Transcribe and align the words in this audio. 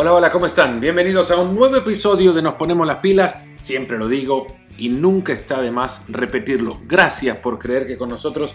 Hola, 0.00 0.12
hola, 0.12 0.30
¿cómo 0.30 0.46
están? 0.46 0.78
Bienvenidos 0.78 1.32
a 1.32 1.38
un 1.38 1.56
nuevo 1.56 1.74
episodio 1.74 2.32
de 2.32 2.40
Nos 2.40 2.54
Ponemos 2.54 2.86
las 2.86 2.98
Pilas. 2.98 3.48
Siempre 3.62 3.98
lo 3.98 4.06
digo 4.06 4.46
y 4.76 4.90
nunca 4.90 5.32
está 5.32 5.60
de 5.60 5.72
más 5.72 6.04
repetirlo. 6.06 6.80
Gracias 6.86 7.38
por 7.38 7.58
creer 7.58 7.84
que 7.84 7.98
con 7.98 8.08
nosotros 8.08 8.54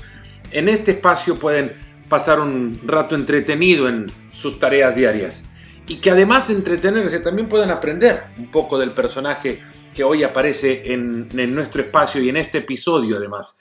en 0.52 0.70
este 0.70 0.92
espacio 0.92 1.38
pueden 1.38 1.76
pasar 2.08 2.40
un 2.40 2.80
rato 2.86 3.16
entretenido 3.16 3.90
en 3.90 4.10
sus 4.32 4.58
tareas 4.58 4.96
diarias. 4.96 5.44
Y 5.86 5.98
que 5.98 6.12
además 6.12 6.48
de 6.48 6.54
entretenerse 6.54 7.20
también 7.20 7.50
puedan 7.50 7.72
aprender 7.72 8.24
un 8.38 8.50
poco 8.50 8.80
del 8.80 8.94
personaje 8.94 9.62
que 9.94 10.06
hoy 10.06 10.24
aparece 10.24 10.94
en, 10.94 11.28
en 11.38 11.54
nuestro 11.54 11.82
espacio 11.82 12.22
y 12.22 12.30
en 12.30 12.38
este 12.38 12.60
episodio 12.60 13.18
además. 13.18 13.58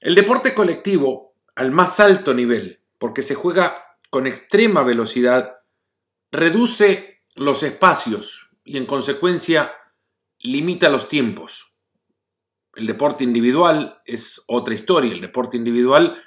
El 0.00 0.16
deporte 0.16 0.52
colectivo 0.52 1.32
al 1.54 1.70
más 1.70 2.00
alto 2.00 2.34
nivel, 2.34 2.80
porque 2.98 3.22
se 3.22 3.36
juega 3.36 3.94
con 4.10 4.26
extrema 4.26 4.82
velocidad 4.82 5.57
reduce 6.30 7.22
los 7.34 7.62
espacios 7.62 8.50
y 8.64 8.76
en 8.76 8.86
consecuencia 8.86 9.72
limita 10.38 10.88
los 10.88 11.08
tiempos. 11.08 11.74
El 12.74 12.86
deporte 12.86 13.24
individual 13.24 14.00
es 14.04 14.44
otra 14.46 14.74
historia. 14.74 15.12
El 15.12 15.20
deporte 15.20 15.56
individual, 15.56 16.22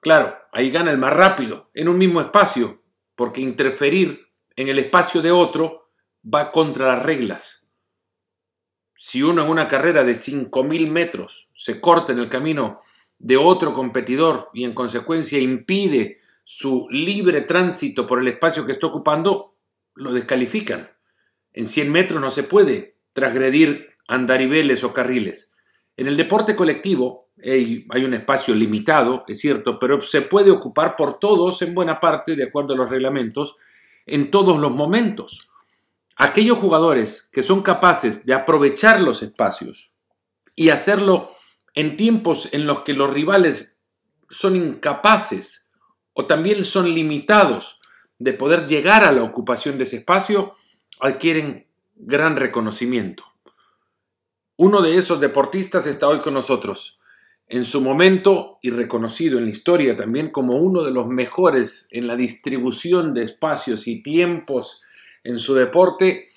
claro, 0.00 0.36
ahí 0.52 0.70
gana 0.70 0.90
el 0.90 0.98
más 0.98 1.12
rápido, 1.12 1.70
en 1.74 1.88
un 1.88 1.98
mismo 1.98 2.20
espacio, 2.20 2.82
porque 3.14 3.40
interferir 3.40 4.28
en 4.54 4.68
el 4.68 4.78
espacio 4.78 5.22
de 5.22 5.32
otro 5.32 5.90
va 6.22 6.52
contra 6.52 6.86
las 6.86 7.02
reglas. 7.02 7.72
Si 8.94 9.22
uno 9.22 9.42
en 9.42 9.48
una 9.48 9.68
carrera 9.68 10.04
de 10.04 10.12
5.000 10.12 10.88
metros 10.90 11.50
se 11.54 11.80
corta 11.80 12.12
en 12.12 12.18
el 12.18 12.28
camino 12.28 12.80
de 13.18 13.36
otro 13.36 13.72
competidor 13.72 14.50
y 14.54 14.64
en 14.64 14.74
consecuencia 14.74 15.38
impide 15.38 16.20
su 16.44 16.86
libre 16.90 17.42
tránsito 17.42 18.06
por 18.06 18.20
el 18.20 18.28
espacio 18.28 18.64
que 18.64 18.72
está 18.72 18.86
ocupando, 18.86 19.55
lo 19.96 20.12
descalifican. 20.12 20.90
En 21.52 21.66
100 21.66 21.90
metros 21.90 22.20
no 22.20 22.30
se 22.30 22.42
puede 22.42 22.96
transgredir 23.12 23.96
andariveles 24.06 24.84
o 24.84 24.92
carriles. 24.92 25.54
En 25.96 26.06
el 26.06 26.16
deporte 26.16 26.54
colectivo 26.54 27.30
hay 27.42 28.04
un 28.04 28.14
espacio 28.14 28.54
limitado, 28.54 29.24
es 29.28 29.40
cierto, 29.40 29.78
pero 29.78 30.00
se 30.00 30.22
puede 30.22 30.50
ocupar 30.50 30.96
por 30.96 31.18
todos 31.18 31.60
en 31.62 31.74
buena 31.74 32.00
parte, 32.00 32.36
de 32.36 32.44
acuerdo 32.44 32.74
a 32.74 32.76
los 32.76 32.90
reglamentos, 32.90 33.56
en 34.06 34.30
todos 34.30 34.58
los 34.58 34.70
momentos. 34.70 35.48
Aquellos 36.16 36.58
jugadores 36.58 37.28
que 37.32 37.42
son 37.42 37.62
capaces 37.62 38.24
de 38.24 38.34
aprovechar 38.34 39.00
los 39.00 39.22
espacios 39.22 39.92
y 40.54 40.70
hacerlo 40.70 41.32
en 41.74 41.96
tiempos 41.96 42.48
en 42.52 42.66
los 42.66 42.80
que 42.80 42.94
los 42.94 43.12
rivales 43.12 43.80
son 44.28 44.56
incapaces 44.56 45.66
o 46.14 46.24
también 46.24 46.64
son 46.64 46.94
limitados 46.94 47.80
de 48.18 48.32
poder 48.32 48.66
llegar 48.66 49.04
a 49.04 49.12
la 49.12 49.22
ocupación 49.22 49.78
de 49.78 49.84
ese 49.84 49.96
espacio, 49.96 50.54
adquieren 51.00 51.66
gran 51.94 52.36
reconocimiento. 52.36 53.24
Uno 54.56 54.80
de 54.80 54.96
esos 54.96 55.20
deportistas 55.20 55.86
está 55.86 56.08
hoy 56.08 56.20
con 56.20 56.34
nosotros. 56.34 56.98
En 57.48 57.64
su 57.64 57.80
momento, 57.80 58.58
y 58.62 58.70
reconocido 58.70 59.38
en 59.38 59.44
la 59.44 59.50
historia 59.50 59.96
también 59.96 60.30
como 60.30 60.56
uno 60.56 60.82
de 60.82 60.90
los 60.90 61.06
mejores 61.06 61.86
en 61.90 62.06
la 62.06 62.16
distribución 62.16 63.14
de 63.14 63.22
espacios 63.22 63.86
y 63.86 64.02
tiempos 64.02 64.82
en 65.22 65.38
su 65.38 65.54
deporte, 65.54 66.28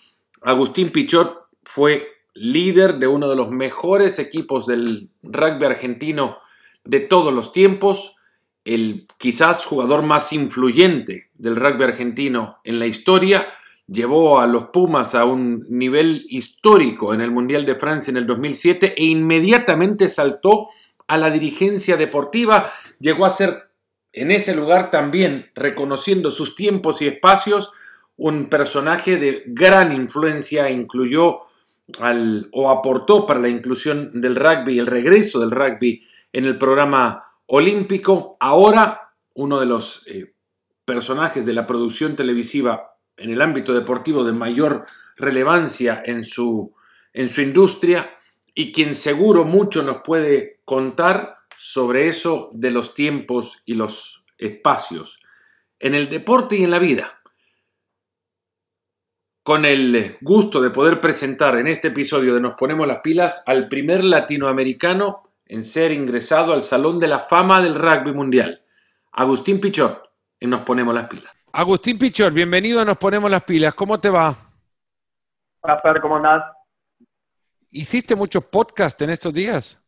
Agustín 0.42 0.92
Pichot 0.92 1.48
fue 1.64 2.08
líder 2.34 3.00
de 3.00 3.08
uno 3.08 3.28
de 3.28 3.36
los 3.36 3.50
mejores 3.50 4.20
equipos 4.20 4.66
del 4.66 5.10
rugby 5.24 5.66
argentino 5.66 6.38
de 6.86 7.00
todos 7.00 7.34
los 7.34 7.52
tiempos, 7.52 8.16
el 8.66 9.08
quizás 9.18 9.66
jugador 9.66 10.04
más 10.04 10.34
influyente 10.34 11.30
del 11.36 11.56
rugby 11.56 11.86
argentino 11.86 12.58
en 12.64 12.80
la 12.80 12.86
historia, 12.86 13.48
llevó 13.88 14.40
a 14.40 14.48
los 14.48 14.66
Pumas 14.66 15.16
a 15.16 15.26
un 15.26 15.66
nivel 15.70 16.26
histórico 16.30 17.14
en 17.14 17.22
el 17.22 17.32
Mundial 17.32 17.66
de 17.66 17.76
Francia 17.76 18.12
en 18.12 18.18
el 18.18 18.28
2007 18.28 18.94
e 18.98 19.06
inmediatamente 19.06 20.10
saltó 20.10 20.70
a 21.08 21.18
la 21.18 21.32
dirigencia 21.32 21.98
deportiva, 21.98 22.72
llegó 23.00 23.26
a 23.26 23.32
ser 23.32 23.70
en 24.14 24.32
ese 24.32 24.56
lugar 24.56 24.92
también, 24.92 25.50
reconociendo 25.56 26.32
sus 26.32 26.56
tiempos 26.56 27.02
y 27.02 27.08
espacios, 27.08 27.72
un 28.18 28.48
personaje 28.50 29.18
de 29.18 29.44
gran 29.48 29.92
influencia, 29.92 30.70
incluyó 30.70 31.40
al, 32.00 32.50
o 32.52 32.70
aportó 32.70 33.26
para 33.26 33.40
la 33.40 33.50
inclusión 33.50 34.10
del 34.22 34.36
rugby 34.36 34.78
el 34.78 34.88
regreso 34.88 35.40
del 35.40 35.52
rugby 35.52 36.04
en 36.34 36.46
el 36.46 36.58
programa 36.58 37.29
olímpico, 37.50 38.38
ahora 38.40 39.14
uno 39.34 39.60
de 39.60 39.66
los 39.66 40.08
eh, 40.08 40.36
personajes 40.86 41.46
de 41.46 41.54
la 41.54 41.66
producción 41.66 42.16
televisiva 42.16 42.96
en 43.18 43.32
el 43.32 43.42
ámbito 43.42 43.74
deportivo 43.74 44.24
de 44.24 44.34
mayor 44.34 44.86
relevancia 45.16 46.02
en 46.06 46.24
su, 46.24 46.74
en 47.12 47.28
su 47.28 47.42
industria 47.42 48.12
y 48.54 48.72
quien 48.72 48.94
seguro 48.94 49.46
mucho 49.46 49.82
nos 49.82 50.02
puede 50.04 50.62
contar 50.64 51.38
sobre 51.56 52.08
eso 52.08 52.52
de 52.54 52.72
los 52.72 52.94
tiempos 52.94 53.64
y 53.66 53.74
los 53.74 54.26
espacios 54.38 55.20
en 55.80 55.96
el 55.96 56.08
deporte 56.08 56.56
y 56.56 56.64
en 56.64 56.72
la 56.72 56.80
vida. 56.80 57.20
Con 59.42 59.66
el 59.66 60.16
gusto 60.22 60.62
de 60.62 60.70
poder 60.70 61.02
presentar 61.02 61.58
en 61.58 61.66
este 61.66 61.88
episodio 61.88 62.36
de 62.36 62.42
Nos 62.42 62.54
Ponemos 62.54 62.86
las 62.86 63.00
Pilas 63.00 63.42
al 63.48 63.68
primer 63.68 64.04
latinoamericano 64.04 65.29
en 65.50 65.64
ser 65.64 65.92
ingresado 65.92 66.54
al 66.54 66.62
Salón 66.62 67.00
de 67.00 67.08
la 67.08 67.20
Fama 67.20 67.60
del 67.60 67.74
Rugby 67.74 68.14
Mundial. 68.14 68.62
Agustín 69.12 69.60
Pichot, 69.60 70.10
y 70.40 70.46
Nos 70.46 70.62
Ponemos 70.62 70.94
las 70.94 71.08
Pilas. 71.08 71.36
Agustín 71.52 71.98
Pichot, 71.98 72.32
bienvenido 72.32 72.80
a 72.80 72.86
Nos 72.86 72.98
Ponemos 72.98 73.30
las 73.30 73.44
Pilas. 73.44 73.74
¿Cómo 73.74 74.00
te 74.00 74.10
va? 74.10 74.36
Hola, 75.62 75.82
¿cómo 76.02 76.18
andás? 76.18 76.44
¿Hiciste 77.72 78.16
muchos 78.16 78.46
podcasts 78.46 79.02
en 79.02 79.10
estos 79.10 79.34
días? 79.34 79.84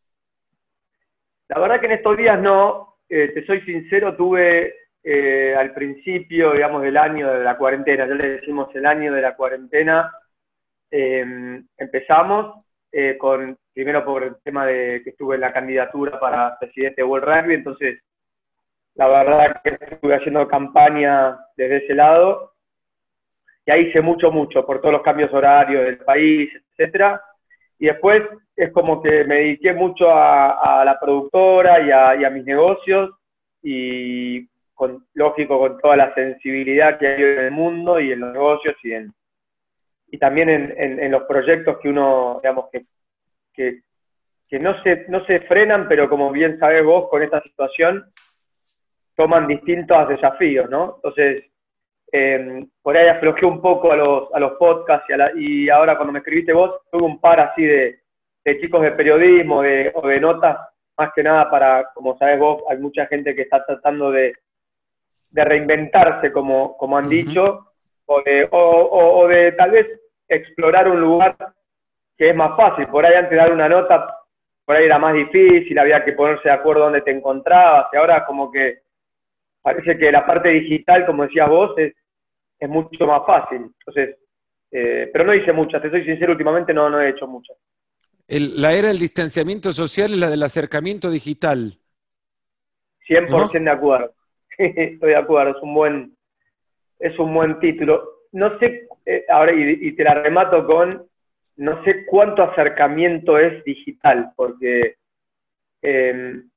La 1.48 1.60
verdad 1.60 1.80
que 1.80 1.86
en 1.86 1.92
estos 1.92 2.16
días 2.16 2.40
no. 2.40 2.98
Eh, 3.08 3.28
te 3.28 3.46
soy 3.46 3.60
sincero, 3.62 4.16
tuve 4.16 4.74
eh, 5.04 5.54
al 5.56 5.72
principio, 5.74 6.52
digamos, 6.52 6.82
del 6.82 6.96
año 6.96 7.32
de 7.32 7.44
la 7.44 7.56
cuarentena, 7.56 8.06
ya 8.06 8.14
le 8.14 8.28
decimos 8.30 8.74
el 8.74 8.86
año 8.86 9.12
de 9.12 9.20
la 9.20 9.36
cuarentena, 9.36 10.10
eh, 10.90 11.62
empezamos 11.76 12.64
con 13.18 13.58
primero 13.72 14.04
por 14.04 14.22
el 14.22 14.36
tema 14.42 14.66
de 14.66 15.02
que 15.02 15.10
estuve 15.10 15.36
en 15.36 15.40
la 15.40 15.52
candidatura 15.52 16.18
para 16.20 16.58
presidente 16.58 17.02
de 17.02 17.08
World 17.08 17.24
Rugby, 17.26 17.54
entonces 17.54 18.00
la 18.94 19.08
verdad 19.08 19.60
que 19.62 19.78
estuve 19.80 20.14
haciendo 20.14 20.46
campaña 20.46 21.38
desde 21.56 21.84
ese 21.84 21.94
lado, 21.94 22.52
y 23.64 23.70
ahí 23.70 23.88
hice 23.88 24.00
mucho, 24.00 24.30
mucho, 24.30 24.66
por 24.66 24.80
todos 24.80 24.92
los 24.92 25.02
cambios 25.02 25.32
horarios 25.32 25.84
del 25.84 25.98
país, 25.98 26.50
etcétera, 26.70 27.22
y 27.78 27.86
después 27.86 28.22
es 28.56 28.70
como 28.72 29.02
que 29.02 29.24
me 29.24 29.36
dediqué 29.36 29.72
mucho 29.72 30.10
a, 30.10 30.82
la 30.84 30.98
productora 31.00 31.80
y 31.80 32.24
a, 32.24 32.30
mis 32.30 32.44
negocios, 32.44 33.10
y 33.62 34.46
con, 34.74 35.06
lógico 35.14 35.58
con 35.58 35.78
toda 35.78 35.96
la 35.96 36.14
sensibilidad 36.14 36.98
que 36.98 37.06
hay 37.06 37.22
en 37.22 37.38
el 37.38 37.50
mundo 37.52 38.00
y 38.00 38.12
en 38.12 38.20
los 38.20 38.32
negocios 38.32 38.74
y 38.82 38.92
en 38.92 39.12
y 40.08 40.18
también 40.18 40.50
en 40.50 41.10
los 41.10 41.22
proyectos 41.22 41.78
que 41.78 41.88
uno, 41.88 42.38
digamos, 42.42 42.66
que 42.70 42.84
que, 43.52 43.82
no, 44.58 44.82
se, 44.82 45.06
no 45.08 45.24
se 45.24 45.40
frenan, 45.40 45.88
pero 45.88 46.08
como 46.08 46.30
bien 46.30 46.58
sabes 46.58 46.84
vos, 46.84 47.08
con 47.08 47.22
esta 47.22 47.40
situación 47.42 48.04
toman 49.16 49.46
distintos 49.46 50.08
desafíos, 50.08 50.68
¿no? 50.70 50.94
Entonces, 50.96 51.44
em, 52.10 52.68
por 52.82 52.96
ahí 52.96 53.08
aflojé 53.08 53.46
un 53.46 53.60
poco 53.60 53.92
a 53.92 53.96
los, 53.96 54.34
a 54.34 54.40
los 54.40 54.52
podcasts 54.52 55.06
y, 55.36 55.68
ahora 55.68 55.96
cuando 55.96 56.12
me 56.12 56.18
escribiste 56.18 56.52
vos, 56.52 56.80
tuve 56.90 57.02
un 57.02 57.20
par 57.20 57.40
así 57.40 57.64
de, 57.64 58.00
chicos 58.60 58.82
de 58.82 58.92
periodismo 58.92 59.62
de, 59.62 59.92
o 59.94 60.06
de 60.06 60.20
notas, 60.20 60.58
más 60.98 61.12
que 61.14 61.22
nada 61.22 61.50
para, 61.50 61.90
como 61.94 62.18
sabes 62.18 62.38
vos, 62.38 62.62
hay 62.68 62.78
mucha 62.78 63.06
gente 63.06 63.34
que 63.34 63.42
está 63.42 63.64
tratando 63.64 64.10
de, 64.10 64.34
reinventarse, 65.34 66.30
como, 66.30 66.76
como 66.76 66.98
han 66.98 67.08
dicho, 67.08 67.72
o 68.04 68.20
de, 68.22 68.46
o 68.50 69.26
de 69.28 69.52
tal 69.52 69.70
vez 69.70 69.86
explorar 70.28 70.88
un 70.88 71.00
lugar 71.00 71.36
que 72.22 72.30
es 72.30 72.36
más 72.36 72.56
fácil. 72.56 72.86
Por 72.86 73.04
ahí 73.04 73.14
antes 73.14 73.32
de 73.32 73.36
dar 73.36 73.52
una 73.52 73.68
nota, 73.68 74.16
por 74.64 74.76
ahí 74.76 74.84
era 74.84 74.96
más 74.96 75.12
difícil, 75.12 75.76
había 75.76 76.04
que 76.04 76.12
ponerse 76.12 76.48
de 76.48 76.54
acuerdo 76.54 76.84
dónde 76.84 77.00
te 77.00 77.10
encontrabas, 77.10 77.88
y 77.92 77.96
ahora 77.96 78.24
como 78.24 78.48
que 78.48 78.82
parece 79.60 79.98
que 79.98 80.12
la 80.12 80.24
parte 80.24 80.50
digital, 80.50 81.04
como 81.04 81.24
decías 81.24 81.48
vos, 81.48 81.76
es, 81.78 81.92
es 82.60 82.68
mucho 82.68 83.08
más 83.08 83.26
fácil. 83.26 83.62
Entonces, 83.76 84.18
eh, 84.70 85.10
pero 85.12 85.24
no 85.24 85.34
hice 85.34 85.52
muchas, 85.52 85.82
te 85.82 85.90
soy 85.90 86.04
sincero, 86.04 86.30
últimamente 86.30 86.72
no, 86.72 86.88
no 86.88 87.00
he 87.00 87.08
hecho 87.08 87.26
muchas. 87.26 87.56
la 88.28 88.72
era 88.72 88.86
del 88.86 89.00
distanciamiento 89.00 89.72
social 89.72 90.12
es 90.12 90.18
la 90.18 90.30
del 90.30 90.44
acercamiento 90.44 91.10
digital. 91.10 91.76
100% 93.08 93.64
de 93.64 93.68
acuerdo. 93.68 94.14
Estoy 94.58 95.10
de 95.10 95.16
acuerdo, 95.16 95.56
es 95.56 95.62
un 95.64 95.74
buen, 95.74 96.16
es 97.00 97.18
un 97.18 97.34
buen 97.34 97.58
título. 97.58 98.28
No 98.30 98.56
sé, 98.60 98.86
eh, 99.06 99.24
ahora, 99.28 99.52
y, 99.52 99.90
te 99.96 100.04
la 100.04 100.14
remato 100.22 100.64
con, 100.64 101.10
no 101.56 101.82
sé 101.84 102.06
cuánto 102.06 102.42
acercamiento 102.42 103.38
es 103.38 103.62
digital, 103.64 104.32
porque 104.36 104.96
em, 105.82 106.48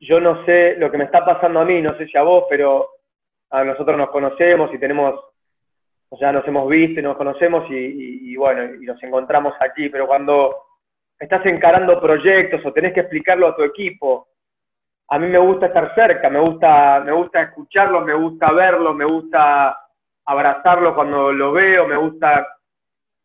yo 0.00 0.20
no 0.20 0.44
sé 0.44 0.76
lo 0.76 0.90
que 0.90 0.98
me 0.98 1.04
está 1.04 1.24
pasando 1.24 1.60
a 1.60 1.64
mí, 1.64 1.80
no 1.82 1.96
sé 1.96 2.06
si 2.06 2.16
a 2.16 2.22
vos, 2.22 2.44
pero 2.48 2.88
a 3.50 3.64
nosotros 3.64 3.96
nos 3.96 4.10
conocemos 4.10 4.72
y 4.72 4.78
tenemos 4.78 5.20
ya 6.18 6.32
nos 6.32 6.46
hemos 6.48 6.68
visto 6.68 6.98
y 6.98 7.02
nos 7.02 7.16
conocemos 7.16 7.66
y, 7.70 8.34
bueno, 8.36 8.74
y 8.74 8.84
nos 8.84 9.00
encontramos 9.02 9.54
aquí, 9.60 9.88
pero 9.88 10.06
cuando 10.06 10.56
estás 11.18 11.44
encarando 11.46 12.00
proyectos 12.00 12.64
o 12.64 12.72
tenés 12.72 12.92
que 12.94 13.00
explicarlo 13.00 13.48
a 13.48 13.54
tu 13.54 13.62
equipo, 13.62 14.28
a 15.08 15.18
mí 15.18 15.28
me 15.28 15.38
gusta 15.38 15.66
estar 15.66 15.94
cerca, 15.94 16.28
me 16.28 16.40
gusta, 16.40 17.00
me 17.04 17.12
gusta 17.12 17.42
escucharlo, 17.42 18.00
me 18.00 18.14
gusta 18.14 18.52
verlo, 18.52 18.94
me 18.94 19.04
gusta 19.04 19.76
abrazarlo 20.24 20.94
cuando 20.94 21.32
lo 21.32 21.52
veo, 21.52 21.86
me 21.86 21.96
gusta, 21.96 22.46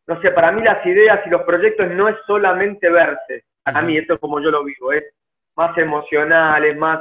no 0.07 0.21
sé, 0.21 0.31
para 0.31 0.51
mí 0.51 0.61
las 0.61 0.85
ideas 0.85 1.21
y 1.25 1.29
los 1.29 1.43
proyectos 1.43 1.89
no 1.91 2.07
es 2.07 2.15
solamente 2.27 2.89
verse, 2.89 3.45
para 3.63 3.81
mí 3.81 3.97
esto 3.97 4.15
es 4.15 4.19
como 4.19 4.39
yo 4.39 4.51
lo 4.51 4.63
vivo, 4.63 4.91
es 4.91 5.03
más 5.55 5.75
emocional, 5.77 6.63
es 6.63 6.77
más, 6.77 6.99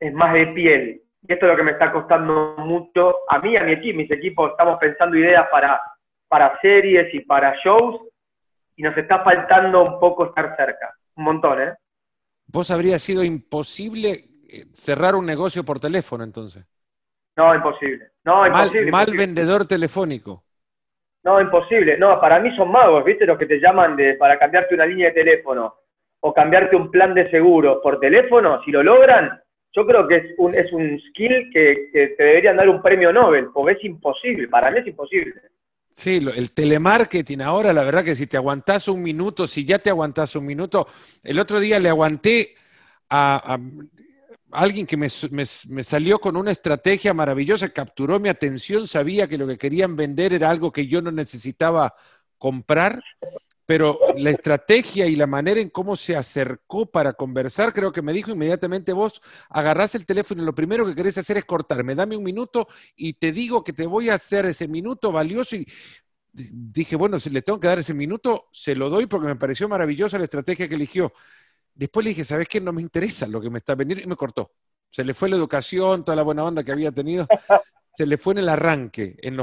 es 0.00 0.12
más 0.12 0.32
de 0.32 0.46
piel. 0.48 1.02
Y 1.26 1.32
esto 1.32 1.46
es 1.46 1.52
lo 1.52 1.56
que 1.56 1.62
me 1.62 1.72
está 1.72 1.92
costando 1.92 2.56
mucho 2.58 3.16
a 3.28 3.38
mí, 3.38 3.56
a 3.56 3.62
mi 3.62 3.72
equipo, 3.72 3.98
mis 3.98 4.10
equipos, 4.10 4.50
estamos 4.50 4.78
pensando 4.78 5.16
ideas 5.16 5.46
para, 5.50 5.80
para 6.28 6.58
series 6.60 7.12
y 7.14 7.20
para 7.20 7.54
shows 7.62 8.00
y 8.76 8.82
nos 8.82 8.96
está 8.96 9.22
faltando 9.22 9.82
un 9.82 10.00
poco 10.00 10.26
estar 10.26 10.56
cerca, 10.56 10.96
un 11.16 11.24
montón, 11.24 11.60
¿eh? 11.60 11.74
¿Vos 12.46 12.70
habría 12.70 12.98
sido 12.98 13.22
imposible 13.22 14.24
eh, 14.48 14.66
cerrar 14.72 15.14
un 15.14 15.26
negocio 15.26 15.64
por 15.64 15.78
teléfono 15.78 16.24
entonces? 16.24 16.66
No, 17.36 17.54
imposible. 17.54 18.10
No, 18.24 18.40
mal, 18.40 18.66
imposible. 18.66 18.90
Mal 18.90 19.16
vendedor 19.16 19.66
telefónico. 19.66 20.44
No, 21.24 21.40
imposible. 21.40 21.96
No, 21.96 22.20
para 22.20 22.40
mí 22.40 22.54
son 22.56 22.70
magos, 22.70 23.04
¿viste? 23.04 23.26
Los 23.26 23.38
que 23.38 23.46
te 23.46 23.60
llaman 23.60 23.96
de, 23.96 24.14
para 24.14 24.38
cambiarte 24.38 24.74
una 24.74 24.86
línea 24.86 25.08
de 25.08 25.14
teléfono 25.14 25.76
o 26.20 26.32
cambiarte 26.32 26.76
un 26.76 26.90
plan 26.90 27.14
de 27.14 27.30
seguro 27.30 27.80
por 27.82 27.98
teléfono, 27.98 28.62
si 28.64 28.70
lo 28.70 28.82
logran, 28.82 29.40
yo 29.74 29.86
creo 29.86 30.06
que 30.06 30.16
es 30.16 30.24
un, 30.38 30.54
es 30.54 30.72
un 30.72 31.00
skill 31.08 31.50
que, 31.52 31.90
te 32.16 32.22
deberían 32.22 32.56
dar 32.56 32.68
un 32.68 32.80
premio 32.80 33.12
Nobel, 33.12 33.48
porque 33.52 33.72
es 33.72 33.84
imposible, 33.84 34.46
para 34.48 34.70
mí 34.70 34.78
es 34.80 34.86
imposible. 34.86 35.34
Sí, 35.94 36.24
el 36.34 36.54
telemarketing 36.54 37.42
ahora, 37.42 37.72
la 37.72 37.82
verdad 37.82 38.04
que 38.04 38.14
si 38.14 38.26
te 38.26 38.36
aguantás 38.36 38.88
un 38.88 39.02
minuto, 39.02 39.46
si 39.46 39.64
ya 39.64 39.78
te 39.78 39.90
aguantás 39.90 40.36
un 40.36 40.46
minuto, 40.46 40.86
el 41.22 41.38
otro 41.38 41.58
día 41.58 41.78
le 41.78 41.88
aguanté 41.88 42.54
a, 43.10 43.58
alguien 44.52 44.86
que 44.86 44.96
me, 44.96 45.08
salió 45.08 46.18
con 46.18 46.36
una 46.36 46.50
estrategia 46.50 47.14
maravillosa, 47.14 47.70
capturó 47.70 48.20
mi 48.20 48.28
atención, 48.28 48.86
sabía 48.86 49.26
que 49.26 49.38
lo 49.38 49.46
que 49.46 49.58
querían 49.58 49.96
vender 49.96 50.32
era 50.32 50.50
algo 50.50 50.72
que 50.72 50.86
yo 50.86 51.02
no 51.02 51.10
necesitaba 51.10 51.94
comprar 52.38 53.02
pero 53.64 53.98
la 54.16 54.30
estrategia 54.30 55.06
y 55.06 55.16
la 55.16 55.26
manera 55.26 55.60
en 55.60 55.70
cómo 55.70 55.96
se 55.96 56.16
acercó 56.16 56.84
para 56.84 57.14
conversar, 57.14 57.72
creo 57.72 57.92
que 57.92 58.02
me 58.02 58.12
dijo 58.12 58.30
inmediatamente 58.32 58.92
vos, 58.92 59.20
agarrás 59.48 59.94
el 59.94 60.04
teléfono 60.04 60.42
y 60.42 60.44
lo 60.44 60.54
primero 60.54 60.84
que 60.84 60.94
querés 60.94 61.16
hacer 61.16 61.38
es 61.38 61.44
cortarme, 61.44 61.94
dame 61.94 62.16
un 62.16 62.24
minuto 62.24 62.68
y 62.96 63.14
te 63.14 63.32
digo 63.32 63.62
que 63.62 63.72
te 63.72 63.86
voy 63.86 64.10
a 64.10 64.14
hacer 64.16 64.46
ese 64.46 64.68
minuto 64.68 65.12
valioso 65.12 65.56
y 65.56 65.66
dije, 66.32 66.96
bueno, 66.96 67.18
si 67.18 67.30
le 67.30 67.42
tengo 67.42 67.60
que 67.60 67.68
dar 67.68 67.78
ese 67.78 67.94
minuto, 67.94 68.48
se 68.52 68.74
lo 68.74 68.90
doy 68.90 69.06
porque 69.06 69.28
me 69.28 69.36
pareció 69.36 69.68
maravillosa 69.68 70.18
la 70.18 70.24
estrategia 70.24 70.68
que 70.68 70.74
eligió. 70.74 71.12
Después 71.74 72.04
le 72.04 72.10
dije, 72.10 72.24
¿sabes 72.24 72.48
qué? 72.48 72.60
No 72.60 72.72
me 72.72 72.82
interesa 72.82 73.26
lo 73.26 73.40
que 73.40 73.50
me 73.50 73.58
está 73.58 73.74
vendiendo 73.74 74.04
y 74.04 74.08
me 74.08 74.16
cortó. 74.16 74.52
Se 74.90 75.04
le 75.04 75.14
fue 75.14 75.28
la 75.28 75.36
educación, 75.36 76.04
toda 76.04 76.16
la 76.16 76.22
buena 76.22 76.44
onda 76.44 76.62
que 76.62 76.72
había 76.72 76.92
tenido, 76.92 77.26
se 77.94 78.06
le 78.06 78.18
fue 78.18 78.34
en 78.34 78.38
el 78.38 78.48
arranque, 78.48 79.16
en, 79.22 79.38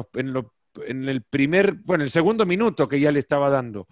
en 0.86 1.10
el 1.10 1.24
primer, 1.24 1.74
bueno, 1.74 2.04
el 2.04 2.12
segundo 2.12 2.46
minuto 2.46 2.88
que 2.88 3.00
ya 3.00 3.12
le 3.12 3.20
estaba 3.20 3.50
dando. 3.50 3.88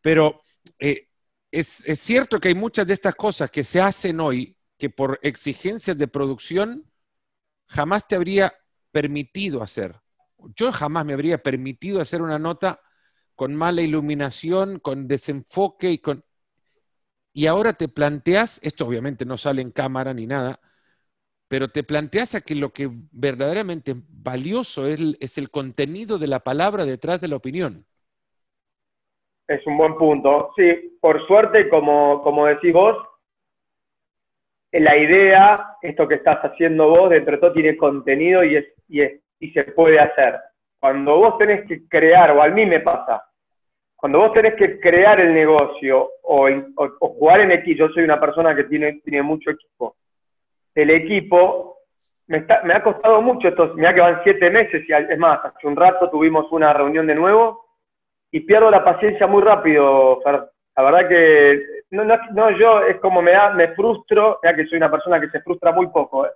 Pero 0.00 0.42
eh, 0.78 1.08
es, 1.52 1.84
cierto 2.00 2.40
que 2.40 2.48
hay 2.48 2.54
muchas 2.54 2.86
de 2.86 2.94
estas 2.94 3.14
cosas 3.14 3.50
que 3.50 3.62
se 3.62 3.80
hacen 3.80 4.20
hoy 4.20 4.56
que 4.78 4.90
por 4.90 5.18
exigencias 5.22 5.96
de 5.96 6.08
producción 6.08 6.90
jamás 7.66 8.06
te 8.06 8.16
habría 8.16 8.54
permitido 8.90 9.62
hacer. 9.62 10.00
Yo 10.56 10.72
jamás 10.72 11.04
me 11.04 11.12
habría 11.12 11.42
permitido 11.42 12.00
hacer 12.00 12.22
una 12.22 12.38
nota 12.38 12.80
con 13.34 13.54
mala 13.54 13.82
iluminación, 13.82 14.78
con 14.80 15.06
desenfoque 15.06 15.90
y 15.92 15.98
con... 15.98 16.24
Y 17.32 17.46
ahora 17.46 17.72
te 17.74 17.88
planteas, 17.88 18.60
esto 18.62 18.86
obviamente 18.86 19.24
no 19.24 19.36
sale 19.38 19.62
en 19.62 19.70
cámara 19.70 20.12
ni 20.14 20.26
nada, 20.26 20.60
pero 21.48 21.68
te 21.68 21.84
planteas 21.84 22.34
a 22.34 22.42
que 22.42 22.54
lo 22.56 22.72
que 22.72 22.90
verdaderamente 23.12 23.94
valioso 24.08 24.86
es 24.88 25.00
es 25.20 25.38
el 25.38 25.50
contenido 25.50 26.18
de 26.18 26.28
la 26.28 26.40
palabra 26.40 26.84
detrás 26.86 27.20
de 27.20 27.28
la 27.28 27.36
opinión. 27.36 27.86
Es 29.46 29.64
un 29.68 29.76
buen 29.76 29.96
punto. 29.96 30.52
Sí, 30.56 30.96
por 31.00 31.24
suerte, 31.28 31.68
como, 31.68 32.22
como 32.22 32.46
decís 32.46 32.72
vos, 32.72 32.96
la 34.72 34.96
idea, 34.96 35.76
esto 35.82 36.08
que 36.08 36.16
estás 36.16 36.40
haciendo 36.40 36.88
vos, 36.88 37.10
dentro 37.10 37.32
de 37.32 37.38
todo 37.38 37.52
tiene 37.52 37.76
contenido 37.76 38.42
y, 38.42 38.56
es, 38.56 38.66
y, 38.88 39.02
es, 39.02 39.20
y 39.38 39.50
se 39.50 39.64
puede 39.64 40.00
hacer. 40.00 40.40
Cuando 40.80 41.16
vos 41.18 41.38
tenés 41.38 41.66
que 41.68 41.86
crear, 41.88 42.30
o 42.32 42.42
a 42.42 42.48
mí 42.48 42.64
me 42.66 42.80
pasa, 42.80 43.22
cuando 44.02 44.18
vos 44.18 44.32
tenés 44.32 44.56
que 44.56 44.80
crear 44.80 45.20
el 45.20 45.32
negocio 45.32 46.10
o, 46.24 46.48
jugar 46.98 47.38
en 47.42 47.52
equipo, 47.52 47.86
yo 47.86 47.88
soy 47.90 48.02
una 48.02 48.18
persona 48.18 48.52
que 48.52 48.64
tiene, 48.64 49.00
tiene 49.04 49.22
mucho 49.22 49.50
equipo, 49.50 49.94
el 50.74 50.90
equipo 50.90 51.76
me, 52.26 52.44
ha 52.74 52.82
costado 52.82 53.22
mucho 53.22 53.46
estos, 53.46 53.76
mira 53.76 53.94
que 53.94 54.00
van 54.00 54.20
siete 54.24 54.50
meses 54.50 54.82
y 54.88 54.92
es 54.92 55.18
más, 55.20 55.44
hace 55.44 55.68
un 55.68 55.76
rato 55.76 56.10
tuvimos 56.10 56.50
una 56.50 56.72
reunión 56.72 57.06
de 57.06 57.14
nuevo 57.14 57.64
y 58.32 58.40
pierdo 58.40 58.72
la 58.72 58.82
paciencia 58.82 59.28
muy 59.28 59.40
rápido, 59.40 60.20
La 60.24 60.82
verdad 60.82 61.08
que 61.08 61.62
no, 61.92 62.02
no, 62.04 62.50
yo 62.58 62.82
es 62.82 62.96
como 62.96 63.22
me 63.22 63.30
da, 63.30 63.50
me 63.50 63.68
frustro, 63.68 64.40
ya 64.42 64.52
que 64.52 64.66
soy 64.66 64.78
una 64.78 64.90
persona 64.90 65.20
que 65.20 65.30
se 65.30 65.42
frustra 65.42 65.70
muy 65.70 65.86
poco, 65.90 66.26
¿eh? 66.26 66.32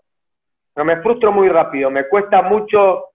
pero 0.72 0.84
me 0.84 1.02
frustro 1.02 1.32
muy 1.32 1.48
rápido, 1.48 1.90
me 1.90 2.06
cuesta 2.06 2.42
mucho 2.42 3.06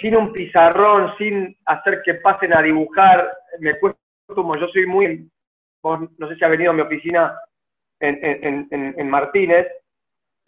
sin 0.00 0.16
un 0.16 0.32
pizarrón, 0.32 1.14
sin 1.18 1.56
hacer 1.66 2.02
que 2.04 2.14
pasen 2.14 2.54
a 2.54 2.62
dibujar, 2.62 3.30
me 3.58 3.78
cuesta 3.78 4.00
como 4.26 4.56
yo 4.56 4.68
soy 4.68 4.86
muy, 4.86 5.28
no 5.82 6.28
sé 6.28 6.36
si 6.36 6.44
ha 6.44 6.48
venido 6.48 6.70
a 6.70 6.74
mi 6.74 6.82
oficina 6.82 7.38
en, 8.00 8.18
en, 8.70 8.94
en 8.96 9.10
Martínez, 9.10 9.66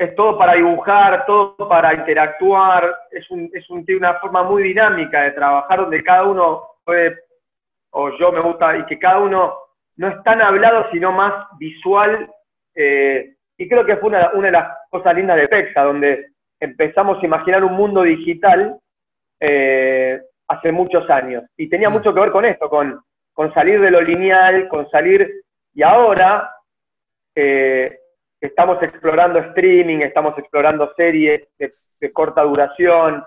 es 0.01 0.15
todo 0.15 0.39
para 0.39 0.55
dibujar, 0.55 1.27
todo 1.27 1.57
para 1.69 1.93
interactuar, 1.93 2.91
es, 3.11 3.31
un, 3.31 3.51
es 3.53 3.69
una 3.69 4.15
forma 4.15 4.43
muy 4.43 4.62
dinámica 4.62 5.25
de 5.25 5.33
trabajar 5.33 5.79
donde 5.79 6.03
cada 6.03 6.25
uno 6.25 6.63
puede, 6.85 7.19
o 7.91 8.11
yo 8.19 8.33
me 8.33 8.41
gusta, 8.41 8.79
y 8.79 8.87
que 8.87 8.99
cada 8.99 9.19
uno 9.19 9.55
no 9.97 10.09
es 10.09 10.23
tan 10.23 10.41
hablado, 10.41 10.87
sino 10.91 11.13
más 11.13 11.47
visual. 11.59 12.31
Eh, 12.75 13.35
y 13.59 13.69
creo 13.69 13.84
que 13.84 13.99
fue 13.99 14.08
una, 14.08 14.31
una, 14.32 14.46
de 14.46 14.53
las 14.53 14.75
cosas 14.89 15.15
lindas 15.15 15.37
de 15.37 15.49
PEXA, 15.49 15.82
donde 15.82 16.29
empezamos 16.61 17.23
a 17.23 17.27
imaginar 17.27 17.63
un 17.63 17.75
mundo 17.75 18.03
digital 18.03 18.81
eh, 19.41 20.20
hace 20.49 20.70
muchos 20.70 21.09
años. 21.11 21.44
Y 21.56 21.69
tenía 21.69 21.91
mm. 21.91 21.93
mucho 21.93 22.15
que 22.15 22.20
ver 22.20 22.31
con 22.31 22.44
esto, 22.44 22.69
con, 22.69 23.01
con 23.32 23.53
salir 23.55 23.81
de 23.81 23.91
lo 23.91 24.01
lineal, 24.01 24.69
con 24.69 24.89
salir, 24.91 25.43
y 25.75 25.82
ahora... 25.82 26.51
Eh, 27.35 27.97
estamos 28.41 28.82
explorando 28.82 29.39
streaming, 29.39 29.99
estamos 29.99 30.37
explorando 30.39 30.93
series 30.97 31.47
de, 31.59 31.73
corta 32.13 32.43
duración 32.43 33.23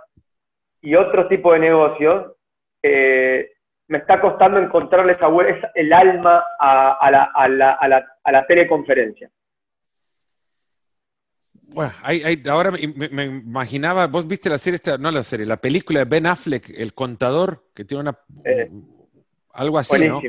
y 0.82 0.96
otro 0.96 1.27
tipo 1.27 1.53
de 1.53 1.60
negocios, 1.60 2.34
eh, 2.82 3.51
me 3.88 4.00
está 4.00 4.20
costando 4.20 4.60
encontrarle 4.60 5.13
esa, 5.13 5.27
el 5.75 5.93
alma 5.93 6.43
a, 6.60 7.12
la, 7.12 7.24
a, 7.36 7.48
la, 7.48 7.72
a, 7.74 7.88
la, 7.88 8.17
a 8.24 8.32
la 8.32 8.46
teleconferencia. 8.48 9.29
Bueno, 11.67 11.91
ahora 12.50 12.72
me, 12.72 13.24
imaginaba, 13.24 14.08
vos 14.08 14.27
viste 14.27 14.50
la 14.50 14.58
serie, 14.58 14.75
esta, 14.75 14.98
no 14.98 15.10
la 15.12 15.24
serie, 15.24 15.46
la 15.46 15.58
película 15.58 16.00
de 16.00 16.05
Ben 16.05 16.27
Affleck, 16.27 16.70
El 16.70 16.93
Contador, 16.93 17.70
que 17.74 17.86
tiene 17.86 18.01
una... 18.01 18.20
Eh, 18.43 18.70
algo 19.53 19.77
así, 19.77 20.00
¿no? 20.05 20.22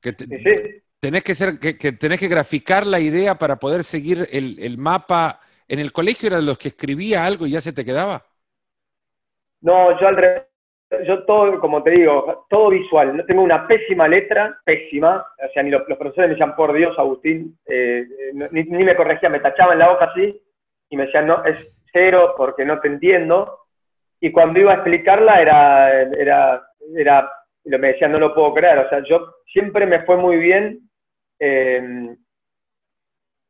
Que 0.00 0.14
sí 0.18 0.82
tenés 1.00 1.22
que, 1.22 1.34
ser, 1.34 1.58
que, 1.58 1.74
tenés 1.92 2.20
que 2.20 2.28
graficar 2.28 2.86
la 2.86 3.00
idea 3.00 3.36
para 3.36 3.56
poder 3.56 3.84
seguir 3.84 4.28
el, 4.30 4.78
mapa. 4.78 5.40
¿En 5.68 5.78
el 5.78 5.92
colegio 5.92 6.28
era 6.28 6.36
de 6.36 6.42
los 6.42 6.58
que 6.58 6.68
escribía 6.68 7.24
algo 7.24 7.46
y 7.46 7.50
ya 7.52 7.60
se 7.60 7.72
te 7.72 7.84
quedaba? 7.84 8.24
No, 9.60 9.98
yo 10.00 10.08
al 10.08 10.16
revés. 10.16 10.42
Yo 11.04 11.24
todo, 11.24 11.60
como 11.60 11.82
te 11.82 11.90
digo, 11.90 12.46
todo 12.48 12.70
visual. 12.70 13.16
No 13.16 13.24
tengo 13.24 13.42
una 13.42 13.66
pésima 13.66 14.08
letra, 14.08 14.58
pésima. 14.64 15.26
O 15.38 15.52
sea, 15.52 15.62
ni 15.62 15.70
los, 15.70 15.82
profesores 15.82 16.28
me 16.28 16.28
decían, 16.28 16.56
por 16.56 16.72
Dios, 16.72 16.98
Agustín, 16.98 17.58
eh, 17.66 18.06
ni, 18.50 18.64
me 18.64 18.96
corregían, 18.96 19.32
me 19.32 19.40
tachaban 19.40 19.78
la 19.78 19.92
hoja 19.92 20.06
así 20.06 20.40
y 20.88 20.96
me 20.96 21.06
decían, 21.06 21.26
no, 21.26 21.44
es 21.44 21.74
cero 21.92 22.34
porque 22.36 22.64
no 22.64 22.80
te 22.80 22.88
entiendo. 22.88 23.58
Y 24.20 24.32
cuando 24.32 24.60
iba 24.60 24.72
a 24.72 24.76
explicarla 24.76 25.40
era, 25.42 26.02
era, 26.02 26.66
era, 26.96 27.30
me 27.64 27.88
decían, 27.88 28.12
no 28.12 28.18
lo 28.18 28.34
puedo 28.34 28.54
creer. 28.54 28.78
O 28.78 28.88
sea, 28.88 29.02
yo 29.04 29.34
siempre 29.52 29.84
me 29.84 30.04
fue 30.04 30.16
muy 30.16 30.38
bien 30.38 30.88
eh, 31.38 32.16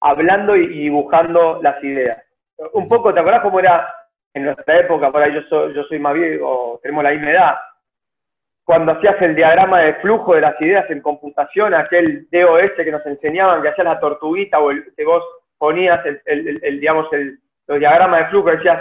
hablando 0.00 0.57
y 0.57 0.66
dibujando 0.66 1.61
las 1.62 1.83
ideas. 1.85 2.21
Un 2.73 2.88
poco, 2.88 3.14
¿te 3.14 3.21
acordás 3.21 3.42
cómo 3.42 3.61
era 3.61 3.88
en 4.38 4.45
nuestra 4.47 4.80
época? 4.80 5.12
Por 5.12 5.23
ahí 5.23 5.35
yo 5.35 5.42
soy, 5.42 5.75
yo 5.75 5.85
soy 5.85 5.99
más 5.99 6.14
viejo, 6.14 6.80
tenemos 6.83 7.04
la 7.04 7.11
misma 7.11 7.30
edad. 7.30 7.54
Cuando 8.64 8.92
hacías 8.92 9.21
el 9.23 9.35
diagrama 9.35 9.80
de 9.80 9.95
flujo 9.95 10.35
de 10.35 10.42
las 10.42 10.61
ideas 10.61 10.90
en 10.90 11.00
computación, 11.00 11.75
aquel 11.75 12.28
DOS 12.30 12.73
que 12.76 12.92
nos 12.92 13.04
enseñaban, 13.07 13.62
que 13.62 13.68
hacías 13.68 13.87
la 13.87 14.00
tortuguita 14.00 14.59
o 14.59 14.71
el, 14.71 14.92
que 14.95 15.04
vos 15.04 15.23
ponías 15.57 16.00
el, 16.04 16.80
digamos, 16.80 17.07
el, 17.12 17.38
los 17.66 17.78
diagramas 17.78 18.21
de 18.21 18.26
flujo, 18.26 18.50
decías, 18.50 18.80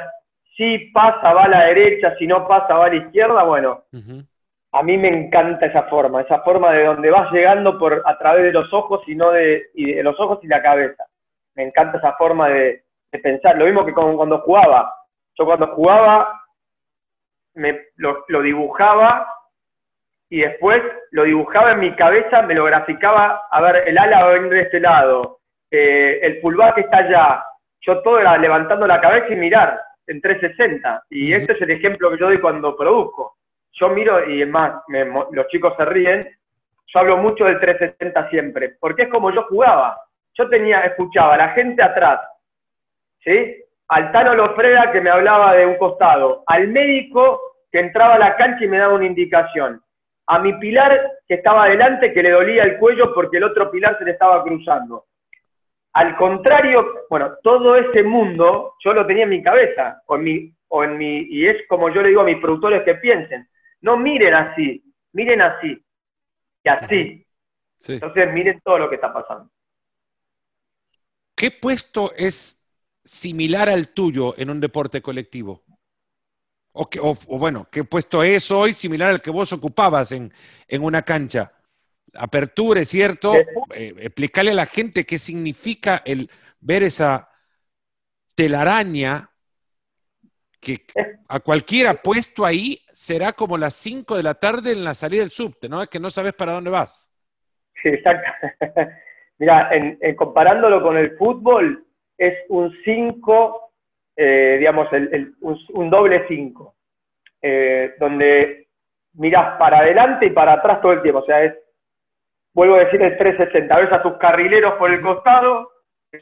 si 0.55 0.89
pasa 0.93 1.33
va 1.33 1.43
a 1.43 1.49
la 1.49 1.65
derecha, 1.65 2.15
si 2.17 2.27
no 2.27 2.47
pasa 2.47 2.75
va 2.75 2.85
a 2.85 2.89
la 2.89 2.95
izquierda, 2.95 3.43
bueno, 3.43 3.83
a 4.71 4.83
mí 4.83 4.97
me 4.97 5.07
encanta 5.07 5.67
esa 5.67 5.83
forma, 5.83 6.21
esa 6.21 6.41
forma 6.41 6.71
de 6.73 6.85
donde 6.85 7.09
vas 7.09 7.31
llegando 7.31 7.77
por 7.79 8.01
a 8.05 8.17
través 8.17 8.43
de 8.43 8.51
los 8.51 8.73
ojos 8.73 9.01
y 9.07 9.15
no 9.15 9.31
de, 9.31 9.67
de 9.73 10.03
los 10.03 10.19
ojos 10.19 10.39
y 10.43 10.47
la 10.47 10.61
cabeza. 10.61 11.05
Me 11.55 11.63
encanta 11.63 11.97
esa 11.97 12.13
forma 12.13 12.49
de, 12.49 12.83
pensar. 13.23 13.57
Lo 13.57 13.65
mismo 13.65 13.85
que 13.85 13.93
cuando 13.93 14.39
jugaba. 14.41 14.93
Yo 15.37 15.45
cuando 15.45 15.67
jugaba 15.67 16.41
me, 17.53 17.87
lo, 17.95 18.41
dibujaba 18.41 19.27
y 20.29 20.41
después 20.41 20.81
lo 21.11 21.23
dibujaba 21.23 21.71
en 21.71 21.79
mi 21.79 21.95
cabeza, 21.95 22.41
me 22.41 22.55
lo 22.55 22.65
graficaba, 22.65 23.43
a 23.49 23.61
ver, 23.61 23.87
el 23.87 23.97
ala 23.97 24.23
va 24.23 24.31
a 24.31 24.33
venir 24.33 24.51
de 24.51 24.61
este 24.61 24.79
lado, 24.79 25.39
eh, 25.71 26.19
el 26.21 26.41
fullback 26.41 26.79
está 26.79 26.97
allá. 26.97 27.43
Yo 27.81 28.01
todo 28.01 28.19
era 28.19 28.37
levantando 28.37 28.87
la 28.87 28.99
cabeza 28.99 29.33
y 29.33 29.35
mirar 29.35 29.79
en 30.07 30.21
360. 30.21 31.05
Y 31.09 31.33
este 31.33 31.53
es 31.53 31.61
el 31.61 31.71
ejemplo 31.71 32.09
que 32.11 32.17
yo 32.17 32.27
doy 32.27 32.39
cuando 32.39 32.75
produzco. 32.75 33.37
Yo 33.73 33.89
miro 33.89 34.27
y 34.29 34.41
es 34.41 34.47
más, 34.47 34.81
los 35.31 35.47
chicos 35.47 35.73
se 35.77 35.85
ríen, 35.85 36.27
yo 36.87 36.99
hablo 36.99 37.17
mucho 37.17 37.45
del 37.45 37.59
360 37.59 38.29
siempre, 38.29 38.75
porque 38.79 39.03
es 39.03 39.09
como 39.09 39.31
yo 39.31 39.43
jugaba. 39.43 39.99
Yo 40.33 40.49
tenía, 40.49 40.81
escuchaba 40.81 41.35
a 41.35 41.37
la 41.37 41.49
gente 41.49 41.83
atrás, 41.83 42.21
¿sí? 43.23 43.63
Al 43.89 44.11
Tano 44.11 44.35
Lofreda 44.35 44.91
que 44.91 45.01
me 45.01 45.09
hablaba 45.09 45.53
de 45.55 45.65
un 45.65 45.77
costado, 45.77 46.43
al 46.47 46.67
médico 46.67 47.41
que 47.71 47.79
entraba 47.79 48.15
a 48.15 48.19
la 48.19 48.35
cancha 48.35 48.65
y 48.65 48.67
me 48.67 48.77
daba 48.77 48.95
una 48.95 49.05
indicación, 49.05 49.81
a 50.27 50.39
mi 50.39 50.53
pilar 50.59 51.19
que 51.27 51.35
estaba 51.35 51.63
adelante 51.63 52.13
que 52.13 52.21
le 52.21 52.31
dolía 52.31 52.63
el 52.63 52.77
cuello 52.77 53.13
porque 53.13 53.37
el 53.37 53.45
otro 53.45 53.71
pilar 53.71 53.97
se 53.97 54.05
le 54.05 54.11
estaba 54.11 54.43
cruzando. 54.43 55.05
Al 55.93 56.15
contrario, 56.17 57.05
bueno, 57.09 57.35
todo 57.41 57.75
ese 57.75 58.03
mundo 58.03 58.75
yo 58.83 58.93
lo 58.93 59.05
tenía 59.05 59.23
en 59.23 59.29
mi 59.29 59.41
cabeza, 59.41 60.01
o 60.05 60.15
en 60.15 60.23
mi, 60.23 60.53
o 60.67 60.83
en 60.83 60.97
mi, 60.97 61.19
y 61.29 61.47
es 61.47 61.65
como 61.67 61.89
yo 61.89 62.01
le 62.01 62.09
digo 62.09 62.21
a 62.21 62.25
mis 62.25 62.39
productores 62.39 62.83
que 62.83 62.95
piensen, 62.95 63.47
no 63.81 63.97
miren 63.97 64.33
así, 64.33 64.83
miren 65.13 65.41
así, 65.41 65.81
y 66.63 66.69
así. 66.69 67.25
Entonces 67.87 68.33
miren 68.33 68.59
todo 68.61 68.79
lo 68.79 68.89
que 68.89 68.95
está 68.95 69.13
pasando. 69.13 69.49
¿Qué 71.35 71.51
puesto 71.51 72.11
es 72.17 72.66
similar 73.07 73.69
al 73.69 73.89
tuyo 73.89 74.35
en 74.37 74.49
un 74.49 74.59
deporte 74.59 75.01
colectivo? 75.01 75.63
O, 76.73 77.15
bueno, 77.39 77.67
¿qué 77.71 77.83
puesto 77.85 78.21
es 78.21 78.51
hoy 78.51 78.73
similar 78.73 79.09
al 79.09 79.21
que 79.21 79.31
vos 79.31 79.51
ocupabas 79.53 80.11
en, 80.11 80.31
una 80.79 81.01
cancha? 81.01 81.51
Apertura, 82.13 82.81
¿es 82.81 82.89
cierto? 82.89 83.33
Eh, 83.73 83.95
explicarle 83.99 84.51
a 84.51 84.55
la 84.55 84.65
gente 84.65 85.05
qué 85.05 85.17
significa 85.17 86.03
el 86.05 86.29
ver 86.59 86.83
esa 86.83 87.29
telaraña 88.35 89.31
que 90.59 90.77
a 91.29 91.39
cualquiera 91.39 91.95
puesto 91.95 92.45
ahí 92.45 92.79
será 92.91 93.33
como 93.33 93.57
las 93.57 93.73
5 93.75 94.15
de 94.15 94.23
la 94.23 94.35
tarde 94.35 94.71
en 94.73 94.83
la 94.83 94.93
salida 94.93 95.21
del 95.21 95.31
subte, 95.31 95.67
¿no? 95.67 95.81
Es 95.81 95.89
que 95.89 95.99
no 95.99 96.09
sabes 96.09 96.33
para 96.33 96.53
dónde 96.53 96.69
vas. 96.69 97.11
Sí, 97.81 97.89
exacto. 97.89 98.29
Mira, 99.39 99.69
en, 99.71 100.15
comparándolo 100.15 100.81
con 100.81 100.97
el 100.97 101.15
fútbol, 101.17 101.86
es 102.17 102.35
un 102.49 102.75
5, 102.83 103.71
eh, 104.15 104.55
digamos, 104.59 104.87
un, 105.41 105.89
doble 105.89 106.25
5, 106.27 106.75
eh, 107.41 107.95
donde 107.99 108.67
miras 109.13 109.57
para 109.57 109.79
adelante 109.79 110.25
y 110.25 110.29
para 110.31 110.53
atrás 110.53 110.81
todo 110.81 110.93
el 110.93 111.01
tiempo. 111.01 111.19
O 111.19 111.25
sea, 111.25 111.43
es, 111.43 111.55
vuelvo 112.53 112.75
a 112.75 112.85
decir, 112.85 113.01
el 113.01 113.17
360. 113.17 113.77
Ves 113.77 113.91
a 113.91 114.01
tus 114.01 114.17
carrileros 114.17 114.73
por 114.75 114.91
el 114.91 115.01
costado, 115.01 115.71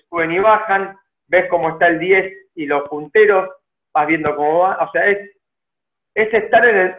suben 0.09 0.31
y 0.31 0.39
bajan, 0.39 0.97
ves 1.27 1.47
cómo 1.49 1.69
está 1.69 1.87
el 1.87 1.99
10 1.99 2.33
y 2.55 2.65
los 2.65 2.87
punteros, 2.89 3.49
vas 3.93 4.07
viendo 4.07 4.35
cómo 4.35 4.59
va. 4.59 4.77
O 4.83 4.91
sea, 4.91 5.07
es, 5.07 5.31
es 6.13 6.33
estar 6.33 6.65
en 6.65 6.77
el, 6.77 6.95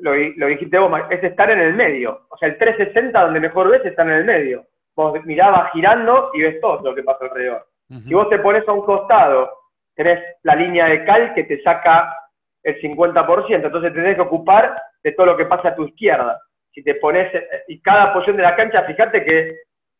lo, 0.00 0.14
lo, 0.14 0.46
dijiste 0.46 0.78
vos, 0.78 0.92
es 1.10 1.22
estar 1.22 1.50
en 1.50 1.60
el 1.60 1.74
medio. 1.74 2.26
O 2.30 2.36
sea, 2.36 2.48
el 2.48 2.58
360 2.58 3.20
donde 3.20 3.40
mejor 3.40 3.70
ves 3.70 3.84
está 3.84 4.02
en 4.02 4.10
el 4.10 4.24
medio 4.24 4.66
vos 4.96 5.24
mirabas 5.24 5.72
girando 5.72 6.30
y 6.34 6.42
ves 6.42 6.60
todo 6.60 6.80
lo 6.82 6.94
que 6.94 7.02
pasa 7.02 7.24
alrededor. 7.24 7.66
Si 7.88 8.14
vos 8.14 8.28
te 8.28 8.38
pones 8.38 8.66
a 8.66 8.72
un 8.72 8.82
costado, 8.82 9.50
tenés 9.94 10.20
la 10.42 10.54
línea 10.54 10.86
de 10.86 11.04
cal 11.04 11.34
que 11.34 11.44
te 11.44 11.62
saca 11.62 12.16
el 12.62 12.80
50%, 12.80 13.66
entonces 13.66 13.92
tenés 13.92 14.16
que 14.16 14.22
ocupar 14.22 14.76
de 15.02 15.12
todo 15.12 15.26
lo 15.26 15.36
que 15.36 15.44
pasa 15.44 15.68
a 15.68 15.74
tu 15.74 15.84
izquierda. 15.84 16.40
Si 16.72 16.82
te 16.82 16.94
pones, 16.96 17.32
eh, 17.34 17.64
y 17.68 17.80
cada 17.80 18.12
posición 18.12 18.36
de 18.36 18.42
la 18.42 18.56
cancha, 18.56 18.82
fíjate 18.84 19.24
que 19.24 19.54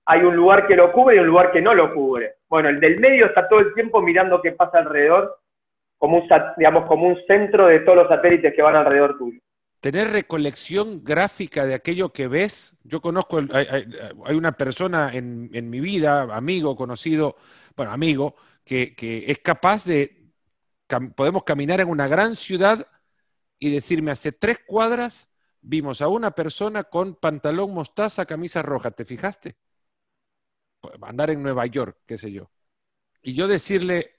hay 0.07 0.21
un 0.23 0.35
lugar 0.35 0.67
que 0.67 0.77
lo 0.77 0.93
cubre 0.93 1.17
y 1.17 1.19
un 1.19 1.27
lugar 1.27 1.53
que 1.53 1.61
no 1.61 1.75
lo 1.75 1.93
cubre. 1.95 2.37
Bueno, 2.49 2.69
el 2.69 2.81
del 2.81 2.99
medio 2.99 3.27
está 3.27 3.49
todo 3.49 3.61
el 3.61 3.75
tiempo 3.75 4.01
mirando 4.01 4.41
qué 4.41 4.53
pasa 4.53 4.79
alrededor, 4.79 5.37
como 5.99 6.19
un, 6.19 6.29
digamos, 6.57 6.87
como 6.87 7.07
un 7.07 7.17
centro 7.27 7.67
de 7.67 7.81
todos 7.81 7.99
los 7.99 8.09
satélites 8.09 8.55
que 8.55 8.63
van 8.63 8.77
alrededor 8.77 9.17
tuyo 9.19 9.41
tener 9.85 10.13
recolección 10.13 11.05
gráfica 11.05 11.67
de 11.67 11.75
aquello 11.75 12.11
que 12.11 12.27
ves. 12.27 12.79
Yo 12.85 13.03
conozco, 13.03 13.39
hay, 13.53 14.35
una 14.35 14.53
persona 14.53 15.11
en, 15.13 15.51
mi 15.69 15.79
vida, 15.81 16.23
amigo, 16.35 16.75
conocido, 16.75 17.37
bueno, 17.77 17.93
amigo, 17.93 18.35
que, 18.65 18.95
es 19.29 19.41
capaz 19.41 19.85
de, 19.85 20.33
podemos 21.15 21.45
caminar 21.45 21.83
en 21.83 21.91
una 21.91 22.09
gran 22.09 22.35
ciudad 22.35 22.87
y 23.59 23.71
decirme, 23.71 24.11
hace 24.11 24.33
tres 24.33 24.61
cuadras 24.67 25.31
vimos 25.61 26.01
a 26.01 26.09
una 26.09 26.31
persona 26.31 26.85
con 26.85 27.17
pantalón 27.17 27.75
mostaza, 27.75 28.25
camisa 28.25 28.63
roja, 28.63 28.91
¿te 28.91 29.05
fijaste? 29.05 29.59
Andar 31.03 31.29
en 31.29 31.43
Nueva 31.43 31.67
York, 31.67 31.99
qué 32.07 32.17
sé 32.17 32.33
yo. 32.33 32.51
Y 33.21 33.35
yo 33.35 33.47
decirle, 33.47 34.17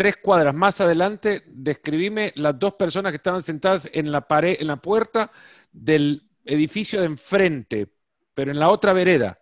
tres 0.00 0.16
cuadras 0.16 0.54
más 0.54 0.80
adelante, 0.80 1.42
describime 1.46 2.32
las 2.36 2.58
dos 2.58 2.72
personas 2.72 3.12
que 3.12 3.16
estaban 3.16 3.42
sentadas 3.42 3.90
en 3.94 4.10
la 4.10 4.22
pared, 4.22 4.56
en 4.58 4.68
la 4.68 4.76
puerta 4.76 5.30
del 5.70 6.22
edificio 6.42 7.00
de 7.00 7.06
enfrente, 7.06 7.86
pero 8.32 8.50
en 8.50 8.58
la 8.58 8.70
otra 8.70 8.94
vereda. 8.94 9.38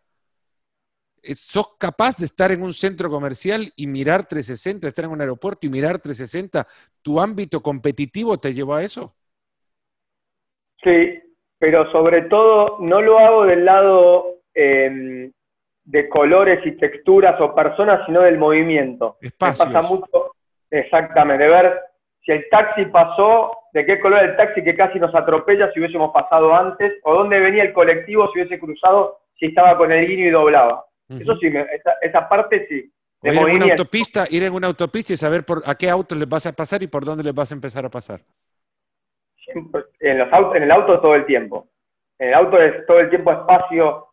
Eh, 1.22 1.36
¿Sos 1.36 1.76
capaz 1.78 2.16
de 2.16 2.24
estar 2.24 2.50
en 2.50 2.64
un 2.64 2.72
centro 2.72 3.08
comercial 3.08 3.72
y 3.76 3.86
mirar 3.86 4.26
360, 4.26 4.88
estar 4.88 5.04
en 5.04 5.12
un 5.12 5.20
aeropuerto 5.20 5.64
y 5.64 5.70
mirar 5.70 6.00
360? 6.00 6.66
¿Tu 7.02 7.20
ámbito 7.20 7.60
competitivo 7.60 8.36
te 8.36 8.52
llevó 8.52 8.74
a 8.74 8.82
eso? 8.82 9.14
Sí, 10.82 11.22
pero 11.56 11.88
sobre 11.92 12.22
todo 12.22 12.78
no 12.80 13.00
lo 13.00 13.20
hago 13.20 13.44
del 13.44 13.64
lado 13.64 14.40
em, 14.54 15.30
de 15.84 16.08
colores 16.08 16.66
y 16.66 16.72
texturas 16.72 17.40
o 17.40 17.54
personas, 17.54 18.04
sino 18.06 18.22
del 18.22 18.38
movimiento. 18.38 19.18
Espacios. 19.20 19.68
pasa 19.68 19.82
mucho, 19.82 20.27
Exactamente, 20.70 21.44
de 21.44 21.50
ver 21.50 21.80
si 22.24 22.32
el 22.32 22.48
taxi 22.50 22.84
pasó, 22.86 23.52
de 23.72 23.86
qué 23.86 24.00
color 24.00 24.22
el 24.22 24.36
taxi 24.36 24.62
que 24.62 24.76
casi 24.76 24.98
nos 24.98 25.14
atropella 25.14 25.72
si 25.72 25.80
hubiésemos 25.80 26.12
pasado 26.12 26.54
antes, 26.54 26.92
o 27.04 27.14
dónde 27.14 27.40
venía 27.40 27.62
el 27.62 27.72
colectivo 27.72 28.30
si 28.32 28.40
hubiese 28.40 28.58
cruzado, 28.58 29.20
si 29.38 29.46
estaba 29.46 29.76
con 29.78 29.90
el 29.92 30.06
guiño 30.06 30.26
y 30.26 30.30
doblaba. 30.30 30.84
Eso 31.08 31.36
sí, 31.36 31.50
esa, 32.02 32.28
parte 32.28 32.66
sí. 32.68 32.92
ir 33.22 33.34
en 33.34 33.38
una 33.38 33.64
autopista, 33.64 34.26
ir 34.28 34.42
en 34.42 34.52
una 34.52 34.66
autopista 34.66 35.14
y 35.14 35.16
saber 35.16 35.42
por, 35.42 35.62
a 35.64 35.74
qué 35.74 35.88
auto 35.88 36.14
les 36.14 36.28
vas 36.28 36.44
a 36.44 36.52
pasar 36.52 36.82
y 36.82 36.86
por 36.86 37.04
dónde 37.04 37.24
les 37.24 37.34
vas 37.34 37.50
a 37.50 37.54
empezar 37.54 37.86
a 37.86 37.88
pasar. 37.88 38.20
en, 40.00 40.18
los 40.18 40.30
autos, 40.30 40.56
en 40.56 40.64
el 40.64 40.70
auto 40.70 41.00
todo 41.00 41.14
el 41.14 41.24
tiempo. 41.24 41.68
En 42.18 42.28
el 42.28 42.34
auto 42.34 42.60
es 42.60 42.84
todo 42.84 43.00
el 43.00 43.08
tiempo 43.08 43.32
espacio. 43.32 44.08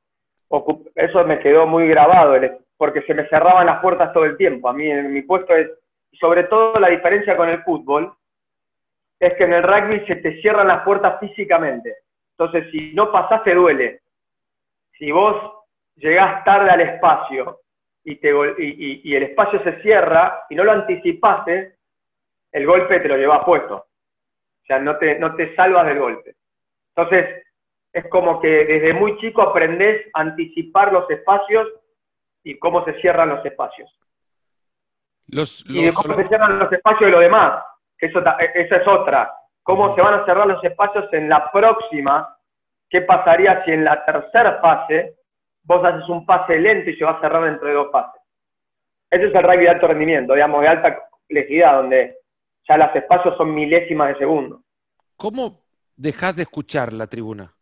Eso 0.95 1.25
me 1.25 1.39
quedó 1.39 1.67
muy 1.67 1.89
grabado, 1.89 2.39
porque 2.77 3.01
se 3.01 3.13
me 3.13 3.27
cerraban 3.27 3.65
las 3.65 3.81
puertas 3.81 4.13
todo 4.13 4.23
el 4.23 4.37
tiempo. 4.37 4.69
A 4.69 4.73
mí 4.73 4.89
en 4.89 5.11
mi 5.11 5.21
puesto 5.23 5.53
es 5.53 5.67
sobre 6.19 6.45
todo 6.45 6.79
la 6.79 6.89
diferencia 6.89 7.35
con 7.35 7.49
el 7.49 7.63
fútbol 7.63 8.13
es 9.19 9.33
que 9.35 9.43
en 9.43 9.53
el 9.53 9.63
rugby 9.63 10.05
se 10.05 10.17
te 10.17 10.41
cierran 10.41 10.67
las 10.67 10.83
puertas 10.83 11.19
físicamente. 11.19 11.97
Entonces, 12.37 12.69
si 12.71 12.93
no 12.93 13.11
pasás, 13.11 13.43
te 13.43 13.55
duele. 13.55 14.01
Si 14.97 15.11
vos 15.11 15.35
llegás 15.95 16.43
tarde 16.43 16.69
al 16.69 16.81
espacio 16.81 17.61
y, 18.03 18.15
te, 18.17 18.31
y, 18.57 19.15
el 19.15 19.23
espacio 19.23 19.63
se 19.63 19.81
cierra 19.81 20.45
y 20.49 20.55
no 20.55 20.63
lo 20.63 20.73
anticipaste, 20.73 21.75
el 22.51 22.65
golpe 22.65 22.99
te 22.99 23.07
lo 23.07 23.17
llevas 23.17 23.43
puesto. 23.45 23.75
O 23.77 24.65
sea, 24.65 24.79
no 24.79 24.97
te, 24.97 25.17
no 25.19 25.35
te 25.35 25.55
salvas 25.55 25.85
del 25.85 25.99
golpe. 25.99 26.35
Entonces, 26.95 27.43
es 27.93 28.07
como 28.09 28.41
que 28.41 28.65
desde 28.65 28.93
muy 28.93 29.17
chico 29.19 29.41
aprendés 29.41 30.07
a 30.13 30.21
anticipar 30.21 30.91
los 30.91 31.09
espacios 31.09 31.69
y 32.43 32.59
cómo 32.59 32.83
se 32.83 32.99
cierran 32.99 33.29
los 33.29 33.45
espacios 33.45 33.89
y 35.27 35.91
cómo 35.91 36.15
se 36.15 36.27
cierran 36.27 36.59
los 36.59 36.71
espacios 36.71 37.07
de 37.07 37.11
lo 37.11 37.19
demás, 37.19 37.63
que 37.97 38.07
eso, 38.07 38.19
esa 38.19 38.75
es 38.75 38.87
otra. 38.87 39.33
Cómo 39.63 39.95
se 39.95 40.01
van 40.01 40.21
a 40.21 40.25
cerrar 40.25 40.47
los 40.47 40.63
espacios 40.63 41.11
en 41.11 41.27
la 41.27 41.51
próxima, 41.51 42.37
qué 42.89 43.01
pasaría 43.01 43.63
si 43.65 43.71
en 43.71 43.83
la 43.83 44.05
tercera 44.05 44.59
fase 44.61 45.15
vos 45.63 45.83
haces 45.83 46.07
un 46.09 46.25
pase 46.25 46.59
lento 46.59 46.89
y 46.89 46.95
se 46.95 47.03
va 47.03 47.11
a 47.11 47.21
cerrar 47.21 47.43
dentro 47.43 47.67
de 47.67 47.73
dos 47.73 47.91
fases. 47.91 48.21
Ese 49.09 49.25
es 49.27 49.35
el 49.35 49.43
rugby 49.43 49.63
de 49.63 49.69
alto 49.69 49.87
rendimiento, 49.87 50.33
digamos, 50.33 50.61
de 50.61 50.67
alta 50.67 50.99
complejidad, 51.09 51.77
donde 51.77 52.17
ya 52.67 52.77
los 52.77 52.95
espacios 52.95 53.35
son 53.37 53.53
milésimas 53.53 54.09
de 54.09 54.19
segundo. 54.19 54.61
¿Cómo 55.15 55.63
dejas 55.95 56.35
de 56.35 56.43
escuchar 56.43 56.93
la 56.93 57.07
tribuna? 57.07 57.53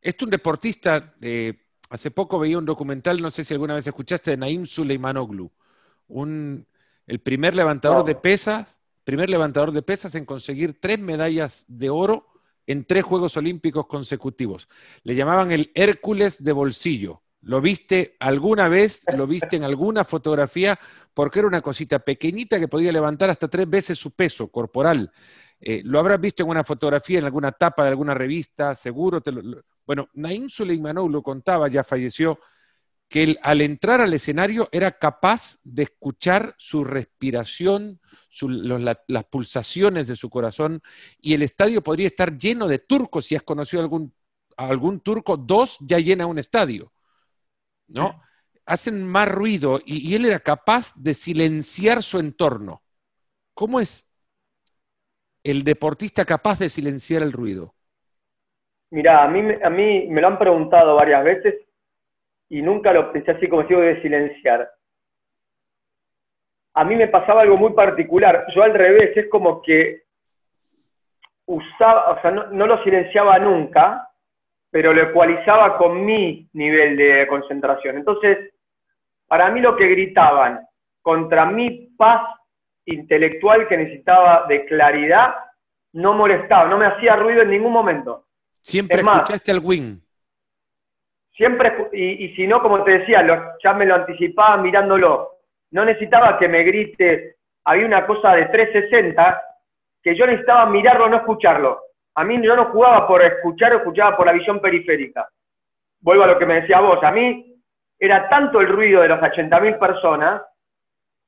Es 0.00 0.20
un 0.22 0.30
deportista, 0.30 1.14
eh, 1.20 1.54
hace 1.90 2.10
poco 2.10 2.38
veía 2.38 2.58
un 2.58 2.66
documental, 2.66 3.20
no 3.20 3.30
sé 3.30 3.44
si 3.44 3.54
alguna 3.54 3.74
vez 3.74 3.86
escuchaste, 3.86 4.32
de 4.32 4.36
Naim 4.36 4.66
Suleimanoglu, 4.66 5.50
un 6.08 6.66
el 7.06 7.20
primer 7.20 7.54
levantador 7.54 8.04
de 8.04 8.14
pesas, 8.14 8.78
primer 9.04 9.28
levantador 9.28 9.72
de 9.72 9.82
pesas 9.82 10.14
en 10.14 10.24
conseguir 10.24 10.80
tres 10.80 10.98
medallas 10.98 11.64
de 11.68 11.90
oro 11.90 12.26
en 12.66 12.84
tres 12.84 13.04
Juegos 13.04 13.36
Olímpicos 13.36 13.86
consecutivos. 13.86 14.68
Le 15.02 15.14
llamaban 15.14 15.50
el 15.50 15.70
Hércules 15.74 16.42
de 16.42 16.52
bolsillo. 16.52 17.22
¿Lo 17.42 17.60
viste 17.60 18.16
alguna 18.20 18.68
vez? 18.68 19.02
¿Lo 19.14 19.26
viste 19.26 19.56
en 19.56 19.64
alguna 19.64 20.02
fotografía? 20.04 20.78
Porque 21.12 21.40
era 21.40 21.48
una 21.48 21.60
cosita 21.60 21.98
pequeñita 21.98 22.58
que 22.58 22.68
podía 22.68 22.90
levantar 22.90 23.28
hasta 23.28 23.48
tres 23.48 23.68
veces 23.68 23.98
su 23.98 24.12
peso 24.12 24.48
corporal. 24.48 25.12
Eh, 25.60 25.82
¿Lo 25.84 25.98
habrás 25.98 26.20
visto 26.20 26.42
en 26.42 26.48
una 26.48 26.64
fotografía, 26.64 27.18
en 27.18 27.26
alguna 27.26 27.52
tapa 27.52 27.84
de 27.84 27.90
alguna 27.90 28.14
revista? 28.14 28.74
Seguro. 28.74 29.20
Te 29.20 29.30
lo, 29.30 29.62
Bueno, 29.86 30.08
Naim 30.14 30.48
Suleimanov 30.48 31.10
lo 31.10 31.22
contaba, 31.22 31.68
ya 31.68 31.84
falleció, 31.84 32.38
que 33.08 33.22
él, 33.22 33.38
al 33.42 33.60
entrar 33.60 34.00
al 34.00 34.14
escenario 34.14 34.68
era 34.72 34.92
capaz 34.92 35.58
de 35.62 35.84
escuchar 35.84 36.54
su 36.58 36.84
respiración, 36.84 38.00
las 39.06 39.24
pulsaciones 39.30 40.08
de 40.08 40.16
su 40.16 40.30
corazón, 40.30 40.82
y 41.20 41.34
el 41.34 41.42
estadio 41.42 41.82
podría 41.82 42.08
estar 42.08 42.36
lleno 42.36 42.66
de 42.66 42.80
turcos. 42.80 43.26
Si 43.26 43.36
has 43.36 43.42
conocido 43.42 43.82
algún, 43.82 44.12
algún 44.56 45.00
turco, 45.00 45.36
dos 45.36 45.78
ya 45.80 45.98
llena 45.98 46.26
un 46.26 46.38
estadio. 46.38 46.92
¿no? 47.88 48.22
Hacen 48.66 49.06
más 49.06 49.28
ruido 49.28 49.80
y, 49.84 50.14
él 50.14 50.24
era 50.24 50.38
capaz 50.38 50.94
de 50.96 51.14
silenciar 51.14 52.02
su 52.02 52.18
entorno. 52.18 52.82
¿Cómo 53.52 53.80
es 53.80 54.10
el 55.42 55.62
deportista 55.62 56.24
capaz 56.24 56.58
de 56.58 56.68
silenciar 56.68 57.22
el 57.22 57.32
ruido? 57.32 57.74
Mira, 58.90 59.24
a 59.24 59.28
mí, 59.28 59.40
a 59.62 59.70
mí 59.70 60.06
me 60.08 60.20
lo 60.20 60.28
han 60.28 60.38
preguntado 60.38 60.94
varias 60.94 61.24
veces 61.24 61.54
y 62.48 62.62
nunca 62.62 62.92
lo 62.92 63.12
pensé 63.12 63.32
así 63.32 63.48
como 63.48 63.66
si 63.66 63.74
de 63.74 64.02
silenciar. 64.02 64.70
A 66.74 66.84
mí 66.84 66.96
me 66.96 67.08
pasaba 67.08 67.42
algo 67.42 67.56
muy 67.56 67.72
particular. 67.72 68.46
Yo 68.54 68.62
al 68.62 68.74
revés, 68.74 69.16
es 69.16 69.28
como 69.28 69.62
que 69.62 70.02
usaba, 71.46 72.10
o 72.10 72.20
sea, 72.20 72.30
no 72.30 72.66
lo 72.66 72.82
silenciaba 72.82 73.38
nunca, 73.38 74.08
pero 74.70 74.92
lo 74.92 75.02
ecualizaba 75.02 75.78
con 75.78 76.04
mi 76.04 76.48
nivel 76.52 76.96
de 76.96 77.26
concentración. 77.28 77.96
Entonces, 77.96 78.52
para 79.28 79.50
mí 79.50 79.60
lo 79.60 79.76
que 79.76 79.86
gritaban 79.86 80.66
contra 81.00 81.46
mi 81.46 81.88
paz 81.96 82.22
intelectual 82.86 83.68
que 83.68 83.76
necesitaba 83.76 84.46
de 84.48 84.64
claridad, 84.66 85.34
no 85.92 86.14
molestaba, 86.14 86.68
no 86.68 86.76
me 86.76 86.86
hacía 86.86 87.16
ruido 87.16 87.42
en 87.42 87.50
ningún 87.50 87.72
momento. 87.72 88.26
Siempre 88.62 89.00
escuchaste 89.00 89.52
al 89.52 89.60
win. 89.62 90.03
Siempre, 91.36 91.88
y, 91.92 92.24
y, 92.24 92.36
si 92.36 92.46
no, 92.46 92.62
como 92.62 92.82
te 92.84 92.98
decía, 92.98 93.24
ya 93.62 93.74
me 93.74 93.86
lo 93.86 93.96
anticipaba 93.96 94.56
mirándolo. 94.58 95.30
No 95.72 95.84
necesitaba 95.84 96.38
que 96.38 96.48
me 96.48 96.62
grite, 96.62 97.36
había 97.64 97.86
una 97.86 98.06
cosa 98.06 98.34
de 98.34 98.46
360 98.46 99.42
que 100.02 100.14
yo 100.14 100.26
necesitaba 100.26 100.66
mirarlo, 100.66 101.08
no 101.08 101.16
escucharlo. 101.16 101.80
A 102.14 102.24
mí 102.24 102.40
yo 102.42 102.54
no 102.54 102.66
jugaba 102.66 103.08
por 103.08 103.22
escuchar 103.22 103.72
escuchaba 103.72 104.16
por 104.16 104.26
la 104.26 104.32
visión 104.32 104.60
periférica. 104.60 105.28
Vuelvo 106.00 106.24
a 106.24 106.28
lo 106.28 106.38
que 106.38 106.46
me 106.46 106.60
decía 106.60 106.80
vos. 106.80 107.02
A 107.02 107.10
mí 107.10 107.56
era 107.98 108.28
tanto 108.28 108.60
el 108.60 108.68
ruido 108.68 109.02
de 109.02 109.08
las 109.08 109.20
80.000 109.20 109.78
personas 109.78 110.42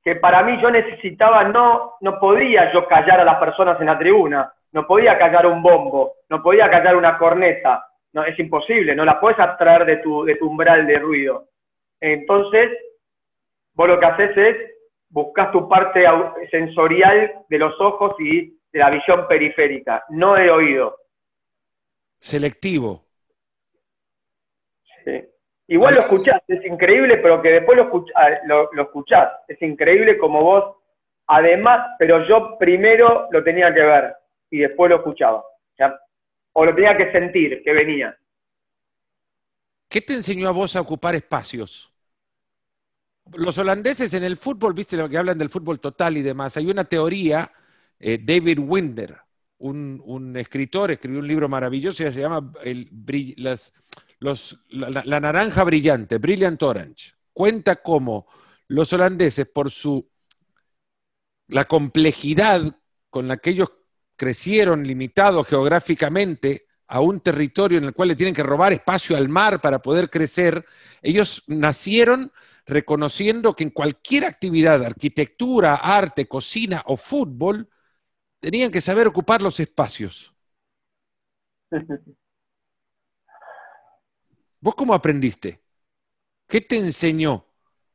que 0.05 0.17
para 0.17 0.45
mí 0.45 0.61
yo 0.61 0.71
necesitaba, 0.71 1.43
no, 1.45 1.95
no 2.01 2.21
podía 2.21 2.73
yo 2.73 2.87
callar 2.87 3.21
a 3.21 3.25
las 3.25 3.39
personas 3.39 3.81
en 3.81 3.87
la 3.87 3.99
tribuna, 3.99 4.53
no 4.71 4.87
podía 4.87 5.19
callar 5.19 5.47
un 5.47 5.61
bombo, 5.61 6.13
no 6.29 6.41
podía 6.43 6.71
callar 6.71 6.95
una 6.95 7.19
corneta, 7.19 7.85
no, 8.17 8.25
es 8.25 8.39
imposible, 8.39 8.97
no 8.97 9.05
la 9.05 9.21
puedes 9.21 9.39
abstraer 9.39 9.85
de 9.85 9.99
tu, 9.99 10.25
de 10.25 10.37
tu 10.37 10.49
umbral 10.49 10.87
de 10.87 10.99
ruido. 10.99 11.51
Entonces, 12.01 12.71
vos 13.75 13.89
lo 13.89 14.01
que 14.01 14.07
haces 14.07 14.37
es 14.39 14.57
buscar 15.11 15.52
tu 15.52 15.69
parte 15.69 16.07
sensorial 16.50 17.45
de 17.47 17.59
los 17.59 17.79
ojos 17.79 18.17
y 18.19 18.59
de 18.73 18.79
la 18.79 18.89
visión 18.89 19.29
periférica, 19.29 20.02
no 20.09 20.33
de 20.33 20.50
oído. 20.50 20.97
Selectivo. 22.19 23.05
Sí. 25.05 25.23
Igual 25.69 25.97
lo 25.97 26.00
escuchás, 26.00 26.41
es 26.49 26.65
increíble, 26.65 27.19
pero 27.19 27.43
que 27.43 27.50
después 27.50 27.76
lo, 27.76 28.07
ah, 28.15 28.31
lo, 28.47 28.83
escuchás. 28.83 29.31
Es 29.47 29.61
increíble 29.61 30.17
como 30.17 30.43
vos, 30.43 30.76
además, 31.26 31.97
pero 31.99 32.26
yo 32.26 32.57
primero 32.59 33.29
lo 33.31 33.45
tenía 33.45 33.75
que 33.75 33.83
ver 33.83 34.17
y 34.49 34.61
después 34.61 34.89
lo 34.89 34.97
escuchaba. 34.97 35.41
O 35.41 36.05
lo 36.64 36.75
tenía 36.75 36.97
que 36.97 37.12
sentir, 37.12 37.62
que 37.62 37.73
venía. 37.73 38.16
¿Qué 39.88 40.00
te 40.00 40.14
enseñó 40.14 40.49
a 40.49 40.52
vos 40.52 40.76
a 40.76 40.80
ocupar 40.80 41.14
espacios? 41.14 41.92
Los 43.34 43.58
holandeses 43.58 44.14
en 44.14 44.25
el 44.25 44.36
fútbol, 44.36 44.73
viste 44.73 44.97
lo 44.97 45.08
que 45.08 45.19
hablan 45.19 45.38
del 45.38 45.50
fútbol 45.50 45.80
total 45.80 46.16
y 46.16 46.23
demás, 46.23 46.56
hay 46.56 46.71
una 46.71 46.84
teoría 46.84 47.52
eh, 47.99 48.19
David 48.23 48.58
Winder, 48.60 49.16
un, 49.58 50.34
escritor, 50.36 50.90
escribió 50.90 51.21
un 51.21 51.28
libro 51.28 51.49
maravilloso, 51.49 52.10
se 52.10 52.21
llama 52.21 52.52
la, 54.21 55.21
naranja 55.21 55.64
brillante, 55.64 56.19
Brilliant 56.19 56.62
Orange. 56.62 57.14
Cuenta 57.32 57.76
cómo 57.76 58.26
los 58.69 58.92
holandeses, 58.92 59.49
por 59.49 59.71
su 59.71 60.08
la 61.49 61.64
complejidad 61.64 62.62
con 63.08 63.28
la 63.28 63.36
que 63.36 63.50
ellos 63.50 63.71
crecieron 64.17 64.85
limitados 64.85 65.47
geográficamente 65.47 66.67
a 66.89 67.00
un 67.00 67.21
territorio 67.21 67.79
en 67.79 67.85
el 67.85 67.93
cual 67.93 68.09
le 68.09 68.17
tienen 68.17 68.35
que 68.35 68.43
robar 68.43 68.73
espacio 68.73 69.17
al 69.17 69.29
mar 69.29 69.61
para 69.61 69.83
poder 69.83 70.09
crecer, 70.09 70.65
ellos 71.02 71.45
nacieron 71.47 72.33
reconociendo 72.65 73.55
que 73.55 73.65
en 73.65 73.71
cualquier 73.71 74.25
actividad, 74.25 74.85
arquitectura, 74.85 75.75
arte, 75.76 76.26
cocina 76.26 76.83
o 76.87 76.97
fútbol, 76.97 77.69
tenían 78.41 78.71
que 78.71 78.81
saber 78.81 79.07
ocupar 79.07 79.43
los 79.43 79.61
espacios. 79.61 80.35
¿Vos 84.61 84.75
cómo 84.75 84.95
aprendiste? 84.95 85.61
¿Qué 86.49 86.61
te 86.61 86.76
enseñó 86.76 87.47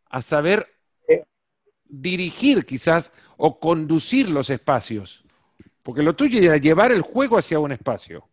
a 0.06 0.22
saber 0.22 0.68
eh. 1.08 1.24
dirigir 1.86 2.66
quizás 2.66 3.14
o 3.38 3.60
conducir 3.60 4.30
los 4.30 4.50
espacios? 4.50 5.26
Porque 5.84 6.04
lo 6.04 6.14
tuyo 6.14 6.40
era 6.42 6.58
llevar 6.58 6.92
el 6.92 7.02
juego 7.02 7.38
hacia 7.38 7.60
un 7.60 7.72
espacio. 7.72 8.24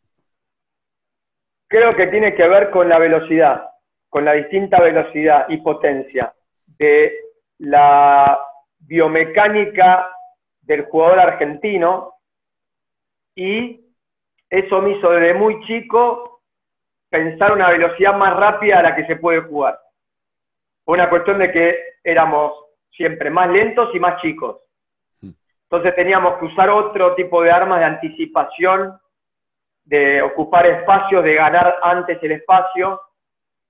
Creo 1.69 1.95
que 1.97 2.07
tiene 2.07 2.35
que 2.35 2.47
ver 2.47 2.71
con 2.71 2.89
la 2.89 2.99
velocidad, 2.99 3.63
con 4.09 4.25
la 4.25 4.33
distinta 4.33 4.81
velocidad 4.81 5.47
y 5.49 5.59
potencia 5.59 6.33
de 6.67 7.13
la 7.59 8.39
biomecánica 8.79 10.11
del 10.63 10.85
jugador 10.85 11.21
argentino 11.21 12.15
y 13.35 13.81
eso 14.51 14.81
me 14.81 14.97
hizo 14.97 15.11
desde 15.11 15.35
muy 15.35 15.63
chico 15.67 16.43
pensar 17.11 17.53
una 17.53 17.71
velocidad 17.71 18.17
más 18.17 18.37
rápida 18.37 18.79
a 18.79 18.83
la 18.83 18.97
que 18.97 19.07
se 19.07 19.17
puede 19.17 19.41
jugar. 19.41 19.79
Una 20.87 21.09
cuestión 21.09 21.39
de 21.39 21.53
que 21.53 21.79
éramos 22.03 22.53
siempre 22.91 23.31
más 23.31 23.51
lentos 23.51 23.95
y 23.95 24.01
más 24.01 24.21
chicos. 24.23 24.59
Entonces 25.71 25.95
teníamos 25.95 26.39
que 26.39 26.47
usar 26.47 26.71
otro 26.71 27.15
tipo 27.15 27.43
de 27.43 27.51
armas 27.51 27.81
de 27.81 27.85
anticipación, 27.85 28.99
de 29.85 30.23
ocupar 30.23 30.67
espacios, 30.67 31.23
de 31.23 31.35
ganar 31.35 31.77
antes 31.83 32.19
el 32.23 32.33
espacio. 32.33 33.01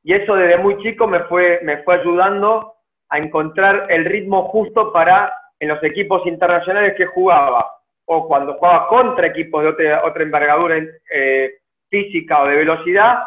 Y 0.03 0.13
eso 0.13 0.37
desde 0.37 0.59
muy 0.59 0.79
chico 0.79 1.07
me 1.07 1.21
fue, 1.25 1.61
me 1.63 1.83
fue 1.83 1.97
ayudando 1.97 2.75
a 3.09 3.19
encontrar 3.19 3.87
el 3.91 4.05
ritmo 4.05 4.45
justo 4.49 4.93
para 4.93 5.33
en 5.59 5.69
los 5.69 5.83
equipos 5.83 6.25
internacionales 6.27 6.95
que 6.97 7.07
jugaba, 7.07 7.69
o 8.05 8.29
cuando 8.29 8.55
jugaba 8.55 8.87
contra 8.87 9.27
equipos 9.27 9.63
de 9.63 9.69
otra, 9.69 10.05
otra 10.05 10.23
envergadura 10.23 10.77
eh, 11.13 11.55
física 11.89 12.43
o 12.43 12.47
de 12.47 12.57
velocidad, 12.57 13.25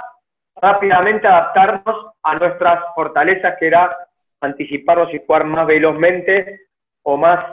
rápidamente 0.55 1.27
adaptarnos 1.27 2.13
a 2.23 2.35
nuestras 2.35 2.85
fortalezas, 2.95 3.55
que 3.59 3.67
era 3.67 3.95
anticiparnos 4.39 5.13
y 5.13 5.21
jugar 5.25 5.43
más 5.45 5.65
velozmente 5.67 6.61
o 7.03 7.17
más, 7.17 7.43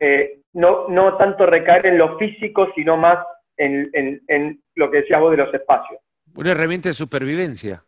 eh, 0.00 0.40
no, 0.54 0.88
no 0.88 1.16
tanto 1.16 1.46
recaer 1.46 1.86
en 1.86 1.98
lo 1.98 2.18
físico, 2.18 2.68
sino 2.74 2.96
más 2.96 3.24
en, 3.56 3.90
en, 3.92 4.20
en 4.28 4.62
lo 4.74 4.90
que 4.90 4.98
decías 4.98 5.20
vos 5.20 5.30
de 5.30 5.38
los 5.38 5.54
espacios. 5.54 6.00
Una 6.34 6.50
herramienta 6.52 6.90
de 6.90 6.94
supervivencia. 6.94 7.84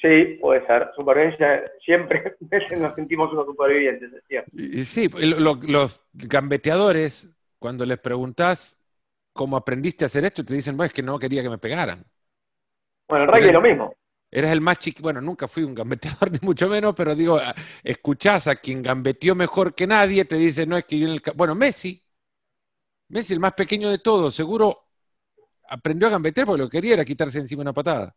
Sí, 0.00 0.36
puede 0.40 0.66
ser. 0.66 0.90
Supervivencia, 0.94 1.64
siempre 1.84 2.36
nos 2.78 2.94
sentimos 2.94 3.32
unos 3.32 3.46
supervivientes, 3.46 4.10
Sí, 4.84 5.08
los 5.08 6.00
gambeteadores, 6.12 7.28
cuando 7.58 7.84
les 7.86 7.98
preguntás 7.98 8.80
cómo 9.32 9.56
aprendiste 9.56 10.04
a 10.04 10.06
hacer 10.06 10.24
esto, 10.24 10.44
te 10.44 10.54
dicen, 10.54 10.76
bueno, 10.76 10.88
es 10.88 10.94
que 10.94 11.02
no 11.02 11.18
quería 11.18 11.42
que 11.42 11.50
me 11.50 11.58
pegaran. 11.58 12.04
Bueno, 13.08 13.24
el 13.24 13.30
rey 13.32 13.46
es 13.46 13.52
lo 13.52 13.60
mismo. 13.60 13.94
Eres 14.36 14.50
el 14.50 14.60
más 14.60 14.80
chiquito, 14.80 15.04
bueno, 15.04 15.20
nunca 15.20 15.46
fui 15.46 15.62
un 15.62 15.76
gambeteador 15.76 16.28
ni 16.32 16.38
mucho 16.42 16.68
menos, 16.68 16.92
pero 16.96 17.14
digo, 17.14 17.38
escuchás 17.84 18.48
a 18.48 18.56
quien 18.56 18.82
gambeteó 18.82 19.36
mejor 19.36 19.76
que 19.76 19.86
nadie, 19.86 20.24
te 20.24 20.34
dice, 20.34 20.66
no 20.66 20.76
es 20.76 20.84
que 20.86 20.98
yo 20.98 21.06
en 21.06 21.12
el... 21.14 21.22
Bueno, 21.36 21.54
Messi, 21.54 22.02
Messi, 23.10 23.32
el 23.32 23.38
más 23.38 23.52
pequeño 23.52 23.90
de 23.90 23.98
todos, 23.98 24.34
seguro 24.34 24.76
aprendió 25.68 26.08
a 26.08 26.10
gambetear 26.10 26.48
porque 26.48 26.62
lo 26.62 26.68
que 26.68 26.78
quería 26.78 26.94
era 26.94 27.04
quitarse 27.04 27.38
encima 27.38 27.62
una 27.62 27.72
patada. 27.72 28.12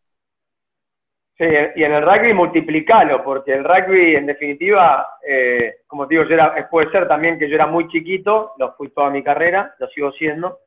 Sí, 1.38 1.46
y 1.76 1.84
en 1.84 1.94
el 1.94 2.02
rugby 2.02 2.34
multiplicalo, 2.34 3.24
porque 3.24 3.54
el 3.54 3.64
rugby, 3.64 4.16
en 4.16 4.26
definitiva, 4.26 5.08
eh, 5.24 5.82
como 5.86 6.08
te 6.08 6.16
digo, 6.16 6.28
yo 6.28 6.34
era, 6.34 6.68
puede 6.68 6.90
ser 6.90 7.08
también 7.08 7.38
que 7.38 7.48
yo 7.48 7.54
era 7.54 7.68
muy 7.68 7.88
chiquito, 7.90 8.54
lo 8.58 8.74
fui 8.74 8.90
toda 8.90 9.12
mi 9.12 9.22
carrera, 9.22 9.76
lo 9.78 9.88
sigo 9.90 10.12
siendo, 10.14 10.62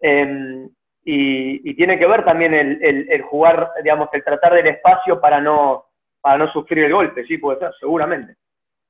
em, 0.00 0.68
y, 1.12 1.74
tiene 1.74 1.98
que 1.98 2.06
ver 2.06 2.24
también 2.24 2.54
el, 2.54 3.22
jugar, 3.22 3.72
digamos, 3.82 4.08
el 4.12 4.22
tratar 4.22 4.54
del 4.54 4.68
espacio 4.68 5.20
para 5.20 5.40
no, 5.40 5.86
para 6.20 6.38
no 6.38 6.52
sufrir 6.52 6.84
el 6.84 6.92
golpe, 6.92 7.26
sí, 7.26 7.38
puede 7.38 7.58
ser, 7.58 7.72
seguramente. 7.80 8.36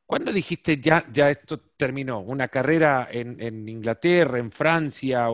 ¿Cuándo 0.04 0.33
dijiste 0.33 0.78
ya, 0.78 1.04
ya 1.11 1.30
esto 1.30 1.61
terminó? 1.76 2.20
¿Una 2.20 2.48
carrera 2.48 3.09
en, 3.11 3.68
Inglaterra, 3.68 4.38
en 4.38 4.50
Francia, 4.50 5.28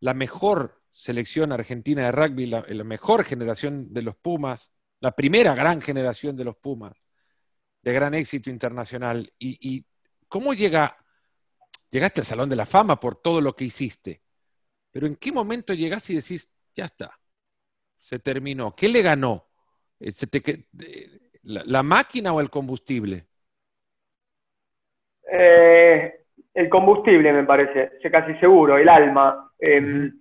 la 0.00 0.14
mejor 0.14 0.82
selección 0.90 1.52
argentina 1.52 2.04
de 2.04 2.12
rugby, 2.12 2.46
la, 2.46 2.62
mejor 2.84 3.24
generación 3.24 3.92
de 3.92 4.02
los 4.02 4.14
Pumas, 4.16 4.72
la 5.00 5.12
primera 5.12 5.54
gran 5.54 5.80
generación 5.80 6.36
de 6.36 6.44
los 6.44 6.56
Pumas, 6.56 6.92
de 7.82 7.92
gran 7.92 8.14
éxito 8.14 8.50
internacional. 8.50 9.32
¿Y, 9.38 9.84
cómo 10.28 10.54
llega, 10.54 10.96
llegaste 11.90 12.20
al 12.20 12.26
Salón 12.26 12.48
de 12.50 12.56
la 12.56 12.66
Fama 12.66 13.00
por 13.00 13.16
todo 13.16 13.40
lo 13.40 13.54
que 13.54 13.64
hiciste? 13.64 14.25
Pero 14.96 15.08
¿en 15.08 15.16
qué 15.16 15.30
momento 15.30 15.74
llegás 15.74 16.08
y 16.08 16.14
decís, 16.14 16.50
ya 16.74 16.86
está, 16.86 17.10
se 17.98 18.18
terminó? 18.18 18.74
¿Qué 18.74 18.88
le 18.88 19.02
ganó? 19.02 19.44
Eh, 20.00 20.10
la, 21.42 21.82
máquina 21.82 22.32
o 22.32 22.40
el 22.40 22.48
combustible? 22.48 23.26
Eh, 25.30 26.24
el 26.54 26.68
combustible, 26.70 27.30
me 27.30 27.44
parece, 27.44 27.98
casi 28.10 28.36
seguro, 28.36 28.78
el 28.78 28.88
alma. 28.88 29.52
Em, 29.58 30.18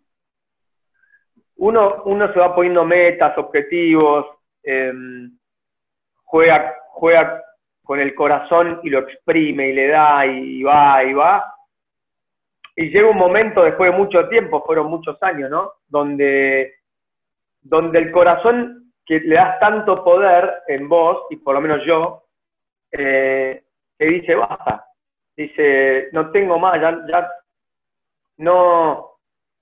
uno, 1.55 2.03
uno 2.03 2.33
se 2.33 2.39
va 2.39 2.53
poniendo 2.53 2.83
metas, 2.83 3.37
objetivos, 3.37 4.25
em, 4.61 5.39
juega, 6.25 6.75
juega 6.89 7.41
con 7.81 8.01
el 8.01 8.13
corazón 8.13 8.81
y 8.83 8.89
lo 8.89 8.99
exprime 8.99 9.69
y 9.69 9.73
le 9.73 9.87
da 9.87 10.25
y 10.25 10.61
va 10.63 11.01
y 11.01 11.13
va. 11.13 11.54
Y 12.75 12.89
llega 12.89 13.09
un 13.09 13.17
momento, 13.17 13.63
después 13.63 13.91
de 13.91 13.97
mucho 13.97 14.27
tiempo, 14.27 14.63
fueron 14.65 14.87
muchos 14.87 15.21
años, 15.23 15.49
¿no? 15.49 15.73
Donde, 15.87 16.75
donde 17.61 17.99
el 17.99 18.11
corazón 18.11 18.93
que 19.05 19.19
le 19.19 19.35
das 19.35 19.59
tanto 19.59 20.03
poder 20.03 20.51
en 20.67 20.89
vos, 20.89 21.25
y 21.29 21.37
por 21.37 21.55
lo 21.55 21.61
menos 21.61 21.85
yo, 21.85 22.23
eh, 22.91 23.63
te 23.97 24.05
dice, 24.05 24.35
basta. 24.35 24.85
Dice, 25.37 26.09
no 26.11 26.31
tengo 26.31 26.57
más, 26.59 26.79
ya, 26.81 26.97
ya 27.07 27.29
no, 28.37 29.19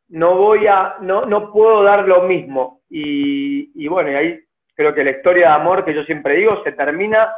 no 0.10 0.36
voy 0.36 0.67
a, 0.67 0.97
no, 1.02 1.26
no 1.26 1.52
puedo 1.52 1.84
dar 1.84 2.08
lo 2.08 2.21
mismo. 2.23 2.82
Y, 2.89 3.71
y 3.84 3.88
bueno, 3.88 4.12
y 4.12 4.15
ahí 4.15 4.39
creo 4.76 4.93
que 4.93 5.04
la 5.04 5.12
historia 5.12 5.49
de 5.49 5.54
amor 5.54 5.86
que 5.86 5.93
yo 5.93 6.04
siempre 6.04 6.36
digo 6.36 6.63
se 6.63 6.71
termina 6.71 7.32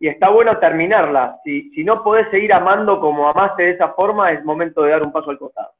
y 0.00 0.08
está 0.08 0.30
bueno 0.30 0.58
terminarla. 0.58 1.38
Si, 1.44 1.70
si 1.70 1.84
no 1.84 2.02
podés 2.02 2.28
seguir 2.30 2.52
amando 2.52 2.98
como 2.98 3.28
amaste 3.28 3.64
de 3.64 3.70
esa 3.72 3.92
forma, 3.92 4.32
es 4.32 4.42
momento 4.44 4.82
de 4.82 4.92
dar 4.92 5.02
un 5.02 5.12
paso 5.12 5.30
al 5.30 5.38
costado. 5.38 5.72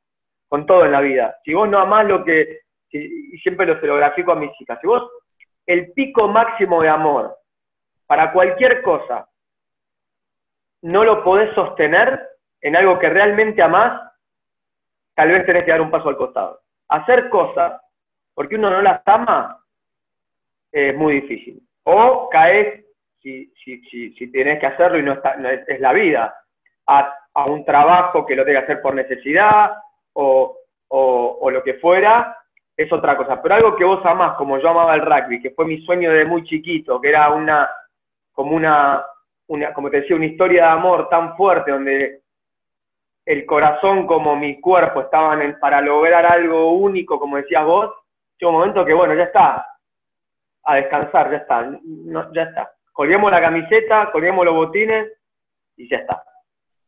Con 0.46 0.66
todo 0.66 0.84
en 0.84 0.92
la 0.92 1.00
vida. 1.00 1.38
Si 1.44 1.54
vos 1.54 1.68
no 1.68 1.78
amás 1.78 2.06
lo 2.06 2.22
que, 2.22 2.60
y 2.90 3.38
siempre 3.38 3.66
lo, 3.66 3.80
se 3.80 3.86
lo 3.86 3.96
grafico 3.96 4.32
a 4.32 4.36
mis 4.36 4.50
hijas, 4.60 4.78
si 4.80 4.86
vos 4.86 5.10
el 5.66 5.92
pico 5.92 6.28
máximo 6.28 6.82
de 6.82 6.88
amor 6.90 7.36
para 8.06 8.32
cualquier 8.32 8.82
cosa 8.82 9.26
no 10.82 11.04
lo 11.04 11.22
podés 11.22 11.54
sostener 11.54 12.20
en 12.60 12.76
algo 12.76 12.98
que 12.98 13.08
realmente 13.08 13.62
amás, 13.62 14.02
tal 15.14 15.30
vez 15.30 15.46
tenés 15.46 15.64
que 15.64 15.70
dar 15.70 15.80
un 15.80 15.90
paso 15.90 16.08
al 16.08 16.16
costado. 16.16 16.60
Hacer 16.88 17.30
cosas 17.30 17.80
porque 18.34 18.56
uno 18.56 18.70
no 18.70 18.82
las 18.82 19.00
ama 19.06 19.64
es 20.72 20.94
muy 20.94 21.20
difícil. 21.20 21.62
O 21.84 22.28
caes, 22.28 22.84
si, 23.22 23.52
si, 23.64 24.12
si, 24.12 24.32
tenés 24.32 24.58
que 24.58 24.66
hacerlo 24.66 24.98
y 24.98 25.02
no, 25.02 25.12
está, 25.12 25.36
es, 25.66 25.80
la 25.80 25.92
vida, 25.92 26.34
a, 26.86 27.16
un 27.46 27.64
trabajo 27.64 28.26
que 28.26 28.34
lo 28.34 28.44
tenga 28.44 28.60
que 28.60 28.64
hacer 28.64 28.82
por 28.82 28.94
necesidad 28.94 29.72
o, 30.14 30.56
o, 30.88 31.50
lo 31.50 31.62
que 31.62 31.74
fuera, 31.74 32.36
es 32.76 32.92
otra 32.92 33.16
cosa. 33.16 33.40
Pero 33.40 33.54
algo 33.54 33.76
que 33.76 33.84
vos 33.84 34.04
amás, 34.04 34.36
como 34.36 34.58
yo 34.58 34.68
amaba 34.68 34.94
el 34.94 35.02
rugby, 35.02 35.40
que 35.40 35.50
fue 35.50 35.64
mi 35.64 35.80
sueño 35.82 36.10
de 36.12 36.24
muy 36.24 36.44
chiquito, 36.44 37.00
que 37.00 37.08
era 37.08 37.30
una, 37.30 37.70
como 38.32 38.56
una, 38.56 39.04
una, 39.48 39.72
como 39.72 39.90
te 39.90 40.00
decía, 40.00 40.16
una 40.16 40.26
historia 40.26 40.64
de 40.64 40.70
amor 40.70 41.08
tan 41.08 41.36
fuerte, 41.36 41.70
donde 41.70 42.22
el 43.26 43.46
corazón 43.46 44.06
como 44.06 44.34
mi 44.34 44.60
cuerpo 44.60 45.02
estaban 45.02 45.58
para 45.60 45.80
lograr 45.80 46.26
algo 46.26 46.72
único, 46.72 47.18
como 47.18 47.36
decías 47.36 47.64
vos, 47.64 47.90
llegó 48.38 48.50
un 48.50 48.58
momento 48.58 48.84
que, 48.84 48.94
bueno, 48.94 49.14
ya 49.14 49.24
está, 49.24 49.66
a 50.64 50.74
descansar, 50.76 51.30
ya 51.30 51.36
está, 51.38 51.70
ya 52.32 52.42
está. 52.42 52.72
Colguemos 53.00 53.30
la 53.30 53.40
camiseta, 53.40 54.10
colguemos 54.12 54.44
los 54.44 54.54
botines 54.54 55.10
y 55.74 55.88
ya 55.88 55.96
está. 55.96 56.22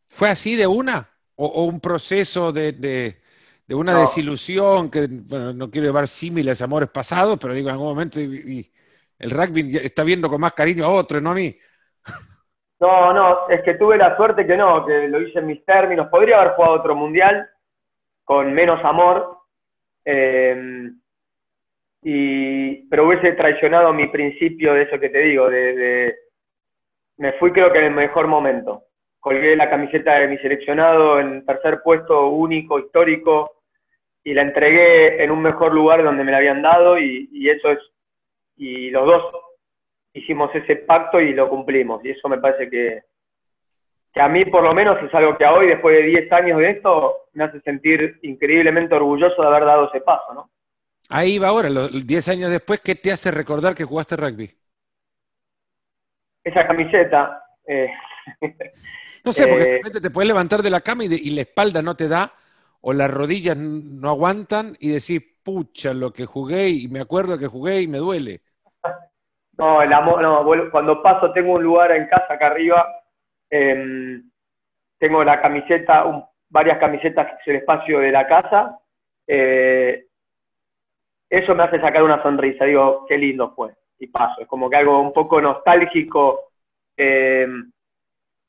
¿Fue 0.06 0.28
así 0.28 0.56
de 0.56 0.66
una? 0.66 1.08
¿O, 1.36 1.64
un 1.64 1.80
proceso 1.80 2.52
de, 2.52 3.16
una 3.70 3.98
desilusión 3.98 4.90
que, 4.90 5.06
bueno, 5.08 5.54
no 5.54 5.70
quiero 5.70 5.86
llevar 5.86 6.06
símiles 6.06 6.60
amores 6.60 6.90
pasados, 6.90 7.38
pero 7.40 7.54
digo, 7.54 7.70
en 7.70 7.72
algún 7.72 7.88
momento 7.88 8.20
y, 8.20 8.70
el 9.18 9.30
rugby 9.30 9.74
está 9.78 10.04
viendo 10.04 10.28
con 10.28 10.38
más 10.38 10.52
cariño 10.52 10.84
a 10.84 10.90
otro, 10.90 11.18
no 11.18 11.30
a 11.30 11.34
mí? 11.34 11.56
No, 12.78 13.14
no, 13.14 13.48
es 13.48 13.62
que 13.62 13.72
tuve 13.76 13.96
la 13.96 14.14
suerte 14.14 14.46
que 14.46 14.58
no, 14.58 14.84
que 14.84 15.08
lo 15.08 15.18
hice 15.18 15.38
en 15.38 15.46
mis 15.46 15.64
términos. 15.64 16.08
Podría 16.10 16.42
haber 16.42 16.52
jugado 16.52 16.74
otro 16.74 16.94
mundial 16.94 17.48
con 18.22 18.52
menos 18.52 18.84
amor, 18.84 19.38
eh, 20.04 20.90
y, 22.02 22.88
pero 22.88 23.06
hubiese 23.06 23.32
traicionado 23.32 23.92
mi 23.92 24.08
principio 24.08 24.74
de 24.74 24.82
eso 24.82 24.98
que 24.98 25.08
te 25.08 25.20
digo, 25.20 25.48
de, 25.48 26.14
me 27.18 27.32
fui 27.34 27.52
creo 27.52 27.72
que 27.72 27.78
en 27.78 27.84
el 27.84 27.92
mejor 27.92 28.26
momento. 28.26 28.84
Colgué 29.20 29.54
la 29.54 29.70
camiseta 29.70 30.18
de 30.18 30.26
mi 30.26 30.36
seleccionado 30.38 31.20
en 31.20 31.46
tercer 31.46 31.80
puesto 31.84 32.26
único, 32.28 32.80
histórico, 32.80 33.62
y 34.24 34.34
la 34.34 34.42
entregué 34.42 35.22
en 35.22 35.30
un 35.30 35.40
mejor 35.42 35.72
lugar 35.72 36.02
donde 36.02 36.24
me 36.24 36.32
la 36.32 36.38
habían 36.38 36.60
dado, 36.60 36.98
y, 36.98 37.28
eso 37.48 37.70
es, 37.70 37.78
y 38.56 38.90
los 38.90 39.06
dos 39.06 39.22
hicimos 40.12 40.52
ese 40.54 40.76
pacto 40.76 41.20
y 41.20 41.32
lo 41.32 41.48
cumplimos. 41.48 42.04
Y 42.04 42.10
eso 42.10 42.28
me 42.28 42.38
parece 42.38 42.68
que, 42.68 43.02
a 44.16 44.28
mí 44.28 44.44
por 44.46 44.64
lo 44.64 44.74
menos 44.74 45.00
es 45.04 45.14
algo 45.14 45.36
que 45.36 45.46
hoy, 45.46 45.68
después 45.68 45.96
de 45.96 46.02
10 46.02 46.32
años 46.32 46.58
de 46.58 46.70
esto, 46.70 47.28
me 47.34 47.44
hace 47.44 47.60
sentir 47.60 48.18
increíblemente 48.22 48.96
orgulloso 48.96 49.40
de 49.40 49.48
haber 49.48 49.64
dado 49.64 49.88
ese 49.88 50.00
paso, 50.00 50.34
¿no? 50.34 50.50
Ahí 51.14 51.38
va 51.38 51.48
ahora, 51.48 51.68
los 51.68 52.06
10 52.06 52.28
años 52.30 52.50
después, 52.50 52.80
¿qué 52.80 52.94
te 52.94 53.12
hace 53.12 53.30
recordar 53.30 53.74
que 53.74 53.84
jugaste 53.84 54.16
rugby? 54.16 54.50
Esa 56.42 56.60
camiseta. 56.60 57.44
Eh, 57.66 57.88
no 59.24 59.32
sé, 59.32 59.46
porque 59.46 59.76
eh, 59.76 60.00
te 60.00 60.10
puedes 60.10 60.28
levantar 60.28 60.62
de 60.62 60.70
la 60.70 60.80
cama 60.80 61.04
y, 61.04 61.30
la 61.34 61.42
espalda 61.42 61.82
no 61.82 61.94
te 61.94 62.08
da, 62.08 62.32
o 62.80 62.94
las 62.94 63.10
rodillas 63.10 63.58
no 63.58 64.08
aguantan 64.08 64.74
y 64.80 64.88
decís, 64.88 65.22
pucha, 65.44 65.92
lo 65.92 66.14
que 66.14 66.24
jugué 66.24 66.70
y 66.70 66.88
me 66.88 67.00
acuerdo 67.00 67.38
que 67.38 67.46
jugué 67.46 67.82
y 67.82 67.88
me 67.88 67.98
duele. 67.98 68.40
No, 69.58 69.82
el 69.82 69.92
amor, 69.92 70.22
no, 70.22 70.70
cuando 70.70 71.02
paso 71.02 71.30
tengo 71.30 71.52
un 71.52 71.62
lugar 71.62 71.92
en 71.92 72.08
casa 72.08 72.32
acá 72.32 72.46
arriba, 72.46 72.88
em, 73.50 74.30
tengo 74.98 75.22
la 75.22 75.42
camiseta, 75.42 76.26
varias 76.48 76.78
camisetas 76.78 77.38
en 77.44 77.56
el 77.56 77.60
espacio 77.60 77.98
de 77.98 78.10
la 78.10 78.26
casa, 78.26 78.78
eh, 79.26 80.06
eso 81.32 81.54
me 81.54 81.62
hace 81.62 81.80
sacar 81.80 82.02
una 82.02 82.22
sonrisa, 82.22 82.66
digo, 82.66 83.06
qué 83.08 83.16
lindo 83.16 83.54
fue, 83.56 83.70
y 83.98 84.06
paso, 84.08 84.42
es 84.42 84.46
como 84.46 84.68
que 84.68 84.76
algo 84.76 85.00
un 85.00 85.14
poco 85.14 85.40
nostálgico, 85.40 86.50
em, 86.94 87.72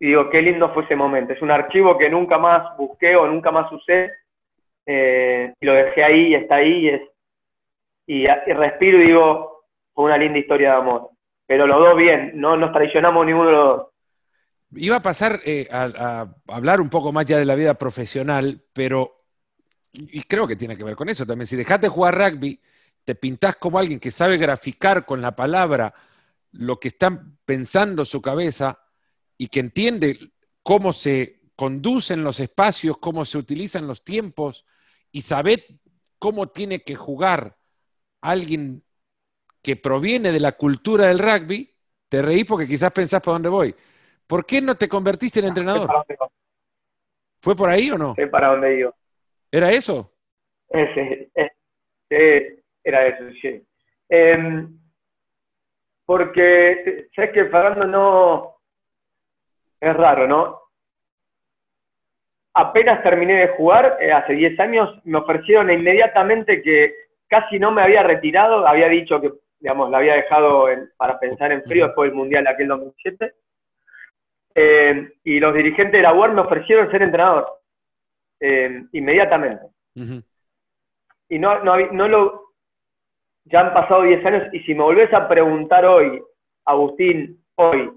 y 0.02 0.08
digo, 0.08 0.30
qué 0.30 0.42
lindo 0.42 0.74
fue 0.74 0.84
ese 0.84 0.96
momento, 0.98 1.32
es 1.32 1.42
un 1.42 1.50
archivo 1.50 1.98
que 1.98 2.10
nunca 2.10 2.38
más 2.38 2.76
busqué 2.76 3.16
o 3.16 3.26
nunca 3.26 3.52
más 3.52 3.72
usé, 3.72 4.12
eh, 4.86 5.54
y 5.62 5.66
lo 5.66 5.74
dejé 5.76 6.04
ahí 6.04 6.28
y 6.28 6.36
está 6.36 6.56
ahí, 6.56 7.02
y, 8.06 8.26
respiro 8.26 9.02
y 9.02 9.08
digo, 9.08 9.64
fue 9.94 10.04
una 10.04 10.18
linda 10.18 10.40
historia 10.40 10.72
de 10.72 10.78
amor. 10.78 11.10
Pero 11.48 11.66
los 11.66 11.80
dos 11.80 11.96
bien, 11.96 12.34
no 12.36 12.58
nos 12.58 12.74
traicionamos 12.74 13.26
ninguno 13.26 13.48
de 13.48 13.56
los 13.56 13.78
dos. 13.78 13.88
Iba 14.76 14.98
a 14.98 15.02
pasar 15.02 15.40
eh, 15.46 15.70
a, 15.72 16.28
hablar 16.50 16.82
un 16.82 16.90
poco 16.90 17.14
más 17.14 17.26
ya 17.26 17.38
de 17.38 17.46
la 17.46 17.56
vida 17.56 17.76
profesional, 17.76 18.62
pero 18.74 19.24
y 19.94 20.24
creo 20.24 20.48
que 20.48 20.56
tiene 20.56 20.76
que 20.76 20.84
ver 20.84 20.96
con 20.96 21.08
eso 21.08 21.26
también. 21.26 21.46
Si 21.46 21.56
dejaste 21.56 21.86
de 21.88 21.92
jugar 21.92 22.18
rugby, 22.18 22.60
te 23.04 23.16
pintás 23.16 23.56
como 23.58 23.80
alguien 23.80 24.00
que 24.00 24.12
sabe 24.12 24.38
graficar 24.38 25.06
con 25.06 25.22
la 25.22 25.36
palabra 25.36 25.94
lo 26.52 26.80
que 26.80 26.90
está 26.90 27.22
pensando 27.46 28.06
su 28.06 28.22
cabeza 28.22 28.80
y 29.38 29.48
que 29.48 29.60
entiende 29.60 30.32
cómo 30.62 30.94
se 30.94 31.42
conducen 31.56 32.24
los 32.24 32.40
espacios, 32.40 32.98
cómo 32.98 33.26
se 33.26 33.38
utilizan 33.38 33.88
los 33.88 34.04
tiempos 34.04 34.66
y 35.12 35.22
sabe 35.22 35.82
cómo 36.20 36.50
tiene 36.50 36.84
que 36.84 36.96
jugar 36.96 37.58
alguien 38.22 38.84
que 39.62 39.76
proviene 39.76 40.32
de 40.32 40.40
la 40.40 40.54
cultura 40.54 41.08
del 41.08 41.20
rugby, 41.20 41.76
te 42.10 42.22
reí 42.22 42.44
porque 42.44 42.68
quizás 42.68 42.92
pensás 42.92 43.22
para 43.22 43.34
dónde 43.34 43.50
voy. 43.50 43.76
¿Por 44.28 44.46
qué 44.46 44.62
no 44.62 44.76
te 44.76 44.88
convertiste 44.88 45.40
en 45.40 45.48
entrenador? 45.48 45.90
¿Fue 47.40 47.56
por 47.56 47.70
ahí 47.70 47.92
o 47.92 47.98
no? 47.98 48.16
Sé 48.16 48.28
para 48.28 48.50
dónde 48.50 48.80
iba. 48.80 48.94
¿Era 49.52 49.72
eso? 49.72 50.14
Ese, 50.70 51.30
era 52.84 53.08
eso, 53.08 53.24
sí. 53.42 53.62
Em, 54.10 54.78
porque, 56.06 57.08
sabes 57.16 57.32
que 57.32 57.46
Fernando 57.46 57.86
no, 57.86 58.56
es 59.80 59.96
raro, 59.96 60.28
¿no? 60.28 60.60
Apenas 62.56 63.02
terminé 63.02 63.40
de 63.40 63.48
jugar, 63.50 63.98
eh, 64.00 64.12
hace 64.12 64.34
10 64.34 64.60
años, 64.60 65.00
me 65.06 65.18
ofrecieron 65.18 65.72
inmediatamente 65.72 66.62
que 66.62 66.94
casi 67.28 67.58
no 67.58 67.72
me 67.72 67.82
había 67.82 68.04
retirado, 68.04 68.68
había 68.68 68.88
dicho 68.88 69.20
que, 69.20 69.32
digamos, 69.60 69.90
la 69.90 69.98
había 69.98 70.16
dejado 70.16 70.68
para 70.98 71.20
pensar 71.20 71.52
en 71.52 71.64
frío 71.64 71.88
después 71.88 72.10
del 72.10 72.18
Mundial 72.18 72.46
aquel 72.46 72.68
2007, 72.68 73.34
eh, 74.56 75.14
y 75.24 75.40
los 75.40 75.54
dirigentes 75.56 75.94
de 75.94 76.02
la 76.04 76.14
UAR 76.14 76.34
me 76.34 76.42
ofrecieron 76.42 76.92
ser 76.92 77.02
entrenador, 77.02 77.48
eh, 78.40 78.84
inmediatamente. 78.92 79.66
Y 81.30 81.40
no, 81.40 81.64
no, 81.64 81.78
no 81.92 82.08
lo, 82.08 82.53
ya 83.46 83.62
han 83.62 83.74
pasado 83.74 84.04
10 84.04 84.26
años 84.26 84.54
y 84.54 84.60
si 84.62 84.74
me 84.74 84.84
volvés 84.84 85.14
a 85.14 85.28
preguntar 85.28 85.86
hoy, 85.86 86.22
Agustín, 86.66 87.44
hoy, 87.56 87.92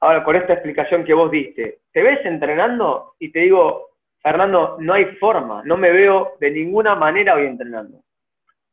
ahora 0.00 0.22
con 0.24 0.36
esta 0.36 0.54
explicación 0.54 1.04
que 1.04 1.14
vos 1.14 1.30
diste, 1.30 1.80
¿te 1.92 2.02
ves 2.02 2.24
entrenando? 2.24 3.14
Y 3.18 3.32
te 3.32 3.40
digo, 3.40 3.88
Fernando, 4.22 4.76
no 4.78 4.92
hay 4.92 5.06
forma, 5.16 5.62
no 5.64 5.76
me 5.76 5.90
veo 5.90 6.36
de 6.40 6.50
ninguna 6.50 6.94
manera 6.94 7.34
hoy 7.34 7.46
entrenando. 7.46 8.00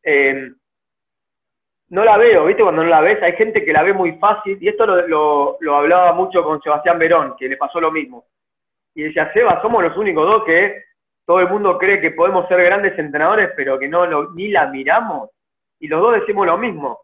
Eh, 0.03 0.51
no 1.89 2.03
la 2.03 2.17
veo, 2.17 2.45
¿viste? 2.45 2.63
Cuando 2.63 2.83
no 2.83 2.89
la 2.89 3.01
ves, 3.01 3.21
hay 3.23 3.33
gente 3.33 3.63
que 3.63 3.73
la 3.73 3.81
ve 3.81 3.93
muy 3.93 4.13
fácil, 4.13 4.57
y 4.61 4.67
esto 4.67 4.85
lo, 4.85 5.57
lo, 5.59 5.75
hablaba 5.75 6.13
mucho 6.13 6.43
con 6.43 6.61
Sebastián 6.61 6.99
Verón, 6.99 7.35
que 7.37 7.47
le 7.47 7.57
pasó 7.57 7.79
lo 7.79 7.91
mismo. 7.91 8.25
Y 8.93 9.03
decía, 9.03 9.31
Seba, 9.33 9.61
somos 9.61 9.81
los 9.83 9.95
únicos 9.95 10.25
dos 10.25 10.43
que 10.43 10.83
todo 11.25 11.39
el 11.39 11.49
mundo 11.49 11.77
cree 11.77 12.01
que 12.01 12.11
podemos 12.11 12.47
ser 12.47 12.61
grandes 12.61 12.97
entrenadores, 12.99 13.51
pero 13.55 13.79
que 13.79 13.87
no 13.87 14.05
lo, 14.05 14.31
ni 14.31 14.49
la 14.49 14.67
miramos 14.67 15.29
y 15.79 15.87
los 15.87 16.01
dos 16.01 16.19
decimos 16.19 16.45
lo 16.45 16.57
mismo. 16.57 16.99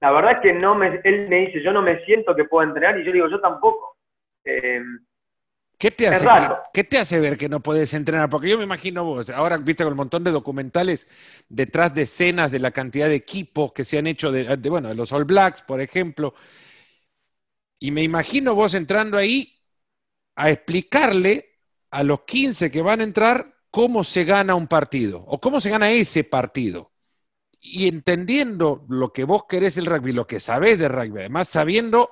La 0.00 0.10
verdad 0.12 0.32
es 0.32 0.38
que 0.40 0.52
no 0.52 0.74
me, 0.74 1.00
él 1.04 1.28
me 1.28 1.46
dice, 1.46 1.62
yo 1.62 1.72
no 1.72 1.82
me 1.82 2.04
siento 2.04 2.34
que 2.34 2.44
puedo 2.44 2.66
entrenar 2.66 2.98
y 2.98 3.04
yo 3.04 3.12
digo, 3.12 3.28
yo 3.28 3.40
tampoco. 3.40 3.96
Eh, 4.44 4.80
¿Qué 5.78 5.90
te, 5.90 6.08
hace, 6.08 6.26
¿qué, 6.74 6.84
te 6.84 6.98
hace 6.98 7.20
ver 7.20 7.38
que 7.38 7.48
no 7.48 7.60
puedes 7.60 7.94
entrenar? 7.94 8.28
Porque 8.28 8.50
yo 8.50 8.58
me 8.58 8.64
imagino 8.64 9.02
vos, 9.02 9.30
ahora 9.30 9.56
viste 9.56 9.82
con 9.82 9.94
un 9.94 9.96
montón 9.96 10.22
de 10.22 10.30
documentales 10.30 11.08
detrás 11.48 11.94
de 11.94 12.02
escenas 12.02 12.50
de 12.50 12.58
la 12.58 12.70
cantidad 12.70 13.08
de 13.08 13.14
equipos 13.14 13.72
que 13.72 13.84
se 13.84 13.96
han 13.96 14.06
hecho, 14.06 14.30
de, 14.30 14.56
bueno, 14.68 14.88
de 14.88 14.94
los 14.94 15.10
All 15.12 15.24
Blacks, 15.24 15.62
por 15.62 15.80
ejemplo, 15.80 16.34
y 17.78 17.92
me 17.92 18.02
imagino 18.02 18.54
vos 18.54 18.74
entrando 18.74 19.16
ahí 19.16 19.54
a 20.36 20.50
explicarle 20.50 21.60
a 21.90 22.02
los 22.02 22.24
15 22.24 22.70
que 22.70 22.82
van 22.82 23.00
a 23.00 23.04
entrar 23.04 23.46
cómo 23.70 24.04
se 24.04 24.24
gana 24.24 24.54
un 24.54 24.66
partido 24.66 25.24
o 25.26 25.40
cómo 25.40 25.62
se 25.62 25.70
gana 25.70 25.90
ese 25.90 26.24
partido 26.24 26.89
y 27.60 27.88
entendiendo 27.88 28.84
lo 28.88 29.12
que 29.12 29.24
vos 29.24 29.44
querés 29.48 29.76
el 29.76 29.86
rugby, 29.86 30.12
lo 30.12 30.26
que 30.26 30.40
sabés 30.40 30.78
de 30.78 30.88
rugby, 30.88 31.20
además 31.20 31.48
sabiendo 31.48 32.10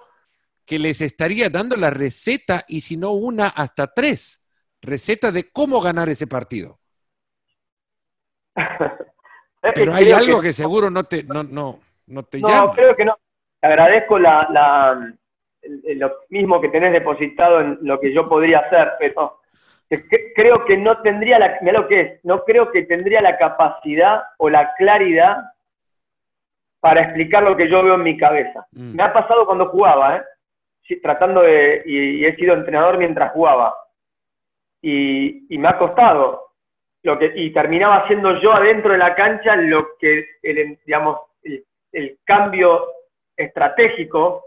que 0.67 0.79
les 0.79 1.01
estaría 1.01 1.49
dando 1.49 1.77
la 1.77 1.91
receta 1.91 2.65
y 2.69 2.83
si 2.83 2.97
no 2.97 3.13
una 3.13 3.49
hasta 3.49 3.93
tres 3.93 4.47
recetas 4.83 5.33
de 5.33 5.51
cómo 5.51 5.81
ganar 5.81 6.09
ese 6.09 6.27
partido. 6.27 6.79
Pero 9.75 9.95
hay 9.95 10.13
algo 10.13 10.41
que... 10.41 10.53
seguro 10.53 10.91
no 10.91 11.05
te, 11.05 11.25
no, 11.25 11.43
no, 11.43 11.81
no 12.07 12.23
te 12.23 12.41
no, 12.41 12.71
creo 12.73 12.95
que 12.95 13.05
no. 13.05 13.17
Te 13.61 13.67
agradezco 13.67 14.19
la, 14.19 14.47
la, 14.51 15.15
lo 15.63 16.13
mismo 16.29 16.61
que 16.61 16.69
tenés 16.69 16.93
depositado 16.93 17.61
en 17.61 17.79
lo 17.83 17.99
que 17.99 18.15
yo 18.15 18.29
podría 18.29 18.61
hacer, 18.61 18.93
pero 19.01 19.38
creo 20.35 20.65
que 20.67 20.77
no 20.77 21.01
tendría 21.01 21.39
la, 21.39 21.59
mira 21.63 21.81
lo 21.81 21.89
que 21.89 22.01
es, 22.01 22.25
no 22.25 22.45
creo 22.45 22.71
que 22.71 22.83
tendría 22.83 23.23
la 23.23 23.39
capacidad 23.39 24.23
o 24.39 24.51
la 24.51 24.75
claridad 24.75 25.39
para 26.81 27.03
explicar 27.03 27.45
lo 27.45 27.57
que 27.57 27.69
yo 27.69 27.83
veo 27.83 27.95
en 27.95 28.03
mi 28.03 28.17
cabeza. 28.17 28.67
Mm. 28.73 28.97
Me 28.97 29.03
ha 29.03 29.13
pasado 29.13 29.47
cuando 29.47 29.69
jugaba, 29.69 30.17
¿eh? 30.17 30.23
tratando 31.03 31.43
de, 31.43 31.83
y, 31.87 32.25
he 32.25 32.37
sido 32.37 32.55
entrenador 32.55 32.99
mientras 32.99 33.33
jugaba, 33.33 33.75
y, 34.81 35.47
me 35.51 35.69
ha 35.69 35.79
costado, 35.79 36.53
lo 37.03 37.19
que, 37.19 37.33
y 37.35 37.53
terminaba 37.53 37.99
haciendo 37.99 38.41
yo 38.41 38.53
adentro 38.53 38.93
de 38.93 38.99
la 38.99 39.15
cancha 39.15 39.57
lo 39.57 39.97
que, 39.99 40.27
el, 40.43 40.79
digamos, 40.85 41.19
el 41.93 42.19
cambio 42.25 42.87
estratégico, 43.37 44.45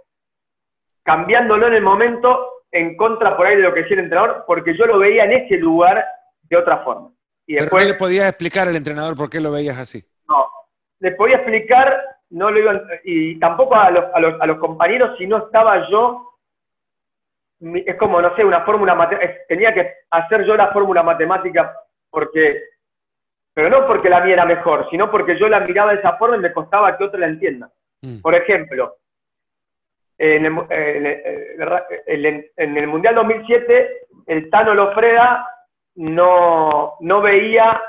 cambiándolo 1.04 1.68
en 1.68 1.74
el 1.74 1.82
momento 1.82 2.61
en 2.72 2.96
contra 2.96 3.36
por 3.36 3.46
ahí 3.46 3.58
de 3.58 3.64
lo 3.64 3.74
que 3.74 3.82
decía 3.82 3.98
el 3.98 4.04
entrenador, 4.04 4.44
porque 4.48 4.76
yo 4.78 4.86
lo 4.86 5.00
veía 5.00 5.26
en 5.26 5.34
ese 5.34 5.58
lugar 5.58 6.06
de 6.44 6.58
otra 6.58 6.80
forma. 6.80 7.12
Y 7.46 7.56
después, 7.56 7.86
le 7.86 7.96
podías 7.96 8.30
explicar 8.30 8.68
al 8.68 8.76
entrenador 8.76 9.16
por 9.16 9.30
qué 9.30 9.40
lo 9.40 9.52
veías 9.52 9.78
así? 9.78 10.04
No, 10.28 10.48
le 11.00 11.12
podía 11.12 11.38
explicar, 11.38 12.02
no 12.30 12.50
lo 12.50 12.60
iba, 12.60 12.82
y 13.04 13.40
tampoco 13.40 13.76
a 13.76 13.92
los, 13.92 14.06
a, 14.14 14.20
los, 14.20 14.42
a 14.42 14.46
los 14.46 14.58
compañeros 14.58 15.18
si 15.18 15.28
no 15.28 15.38
estaba 15.46 15.90
yo, 15.90 16.38
es 17.60 17.96
como, 17.98 18.22
no 18.22 18.36
sé, 18.36 18.44
una 18.44 18.64
fórmula 18.64 18.96
matemática, 18.96 19.34
tenía 19.48 19.74
que 19.74 19.94
hacer 20.10 20.46
yo 20.46 20.56
la 20.56 20.72
fórmula 20.72 21.04
matemática 21.04 21.76
porque, 22.10 22.62
pero 23.54 23.70
no 23.70 23.86
porque 23.86 24.10
la 24.10 24.22
mía 24.22 24.34
era 24.34 24.46
mejor, 24.46 24.88
sino 24.90 25.12
porque 25.12 25.38
yo 25.38 25.48
la 25.48 25.60
miraba 25.60 25.94
de 25.94 26.00
esa 26.00 26.18
forma 26.18 26.38
y 26.38 26.40
me 26.40 26.54
costaba 26.54 26.98
que 26.98 27.04
otro 27.04 27.20
la 27.20 27.28
entienda. 27.28 27.70
Mm. 28.02 28.22
Por 28.22 28.34
ejemplo, 28.34 28.98
en 30.22 30.46
el, 32.76 32.88
Mundial 32.88 33.16
2007, 33.16 34.08
el 34.28 34.52
Tano 34.52 34.76
Lofreda 34.76 35.48
no, 35.96 36.94
no 37.00 37.22
veía, 37.22 37.82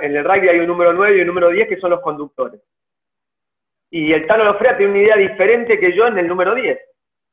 en 0.00 0.14
el 0.14 0.24
rugby 0.24 0.48
hay 0.48 0.60
un 0.60 0.68
número 0.68 0.92
9 0.92 1.18
y 1.18 1.20
un 1.22 1.26
número 1.26 1.50
10 1.50 1.68
que 1.68 1.80
son 1.80 1.90
los 1.90 2.00
conductores. 2.00 2.60
Y 3.90 4.12
el 4.12 4.28
Tano 4.28 4.44
Lofreda 4.44 4.76
tiene 4.76 4.92
una 4.92 5.02
idea 5.02 5.16
diferente 5.16 5.80
que 5.80 5.92
yo 5.92 6.06
en 6.06 6.18
el 6.18 6.28
número 6.28 6.54
10. 6.54 6.78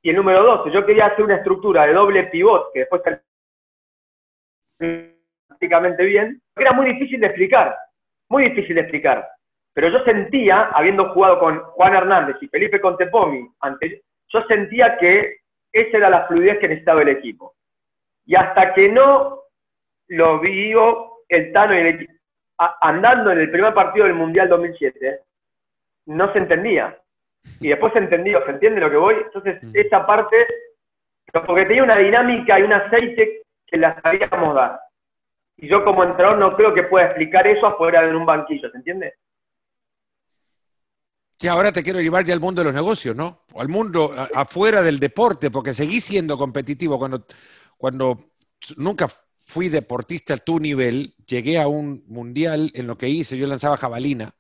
Y 0.02 0.10
el 0.10 0.16
número 0.16 0.44
12, 0.44 0.72
yo 0.72 0.84
quería 0.84 1.06
hacer 1.06 1.26
una 1.26 1.36
estructura 1.36 1.86
de 1.86 1.94
doble 1.94 2.24
pivot, 2.24 2.74
que 2.74 2.80
después 2.80 3.02
prácticamente 5.48 6.04
bien, 6.06 6.42
era 6.56 6.72
muy 6.72 6.88
difícil 6.94 7.20
de 7.20 7.28
explicar, 7.28 7.78
muy 8.30 8.50
difícil 8.50 8.76
de 8.76 8.82
explicar. 8.82 9.30
Pero 9.74 9.90
yo 9.90 10.04
sentía, 10.04 10.70
habiendo 10.74 11.14
jugado 11.14 11.40
con 11.40 11.60
Juan 11.60 11.94
Hernández 11.94 12.38
y 12.42 12.48
Felipe 12.48 12.82
Contepomi, 12.82 13.48
ante, 13.60 14.04
yo 14.30 14.42
sentía 14.48 14.98
que 14.98 15.38
esa 15.72 15.98
era 15.98 16.10
la 16.10 16.28
fluidez 16.28 16.60
que 16.60 16.68
necesitaba 16.68 17.02
el 17.02 17.10
equipo. 17.10 17.56
Y 18.26 18.36
hasta 18.36 18.74
que 18.74 18.90
no 18.90 19.44
lo 20.08 20.40
vio 20.40 21.24
el 21.28 21.52
Tano 21.52 21.76
y 21.76 21.80
el 21.80 21.88
equipo, 21.88 22.14
andando 22.82 23.32
en 23.32 23.40
el 23.40 23.52
primer 23.52 23.74
partido 23.74 24.06
del 24.06 24.16
Mundial 24.16 24.50
2007, 24.50 25.20
no 26.08 26.32
se 26.34 26.40
entendía. 26.40 26.98
Y 27.60 27.70
después 27.70 27.94
se 27.94 28.00
entendió, 28.00 28.44
¿se 28.46 28.52
entiende 28.52 28.82
lo 28.82 28.90
que 28.90 28.98
voy? 28.98 29.16
Entonces, 29.16 29.62
mm. 29.64 29.72
esa 29.74 30.06
parte, 30.06 30.46
porque 31.46 31.66
tenía 31.66 31.84
una 31.84 31.98
dinámica 31.98 32.60
y 32.60 32.64
un 32.64 32.74
aceite 32.74 33.44
que 33.66 33.78
la 33.78 34.00
sabíamos 34.02 34.56
dar. 34.56 34.80
Y 35.58 35.68
yo 35.68 35.84
como 35.84 36.04
entrenador 36.04 36.38
no 36.38 36.56
creo 36.56 36.74
que 36.74 36.84
pueda 36.84 37.08
explicar 37.08 37.46
eso 37.48 37.68
afuera 37.68 38.02
de 38.02 38.16
un 38.16 38.26
banquillo, 38.26 38.70
¿se 38.70 38.78
entiende? 38.78 39.14
Que 41.40 41.48
ahora 41.48 41.72
te 41.72 41.82
quiero 41.82 42.02
llevar 42.02 42.26
ya 42.26 42.34
al 42.34 42.42
mundo 42.42 42.60
de 42.60 42.66
los 42.66 42.74
negocios, 42.74 43.16
¿no? 43.16 43.46
O 43.54 43.62
al 43.62 43.70
mundo 43.70 44.14
afuera 44.36 44.84
del 44.84 45.00
deporte, 45.00 45.50
porque 45.50 45.74
seguí 45.74 46.02
siendo 46.02 46.38
competitivo. 46.38 47.00
Cuando, 47.00 47.26
cuando 47.78 48.32
nunca 48.76 49.08
fui 49.38 49.70
deportista 49.70 50.34
a 50.34 50.38
tu 50.38 50.60
nivel, 50.60 51.16
llegué 51.26 51.58
a 51.58 51.70
un 51.70 52.04
mundial 52.08 52.70
en 52.76 52.88
lo 52.88 52.98
que 52.98 53.08
hice, 53.08 53.38
yo 53.38 53.48
lanzaba 53.48 53.78
jabalina. 53.78 54.36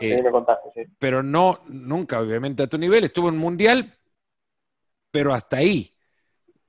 Eh, 0.00 0.20
me 0.20 0.30
contaste, 0.32 0.68
sí. 0.74 0.92
Pero 0.98 1.22
no, 1.22 1.62
nunca, 1.68 2.18
obviamente, 2.18 2.64
a 2.64 2.66
tu 2.66 2.76
nivel. 2.76 3.04
Estuve 3.04 3.28
en 3.28 3.34
un 3.34 3.40
mundial, 3.40 3.94
pero 5.12 5.32
hasta 5.32 5.58
ahí. 5.58 5.92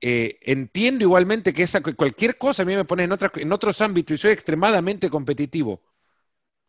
Eh, 0.00 0.38
entiendo 0.42 1.02
igualmente 1.02 1.52
que 1.52 1.64
esa, 1.64 1.82
cualquier 1.82 2.38
cosa 2.38 2.62
a 2.62 2.66
mí 2.66 2.76
me 2.76 2.84
pone 2.84 3.02
en, 3.02 3.18
en 3.34 3.52
otros 3.52 3.80
ámbitos 3.80 4.14
y 4.14 4.18
soy 4.18 4.30
extremadamente 4.30 5.10
competitivo 5.10 5.82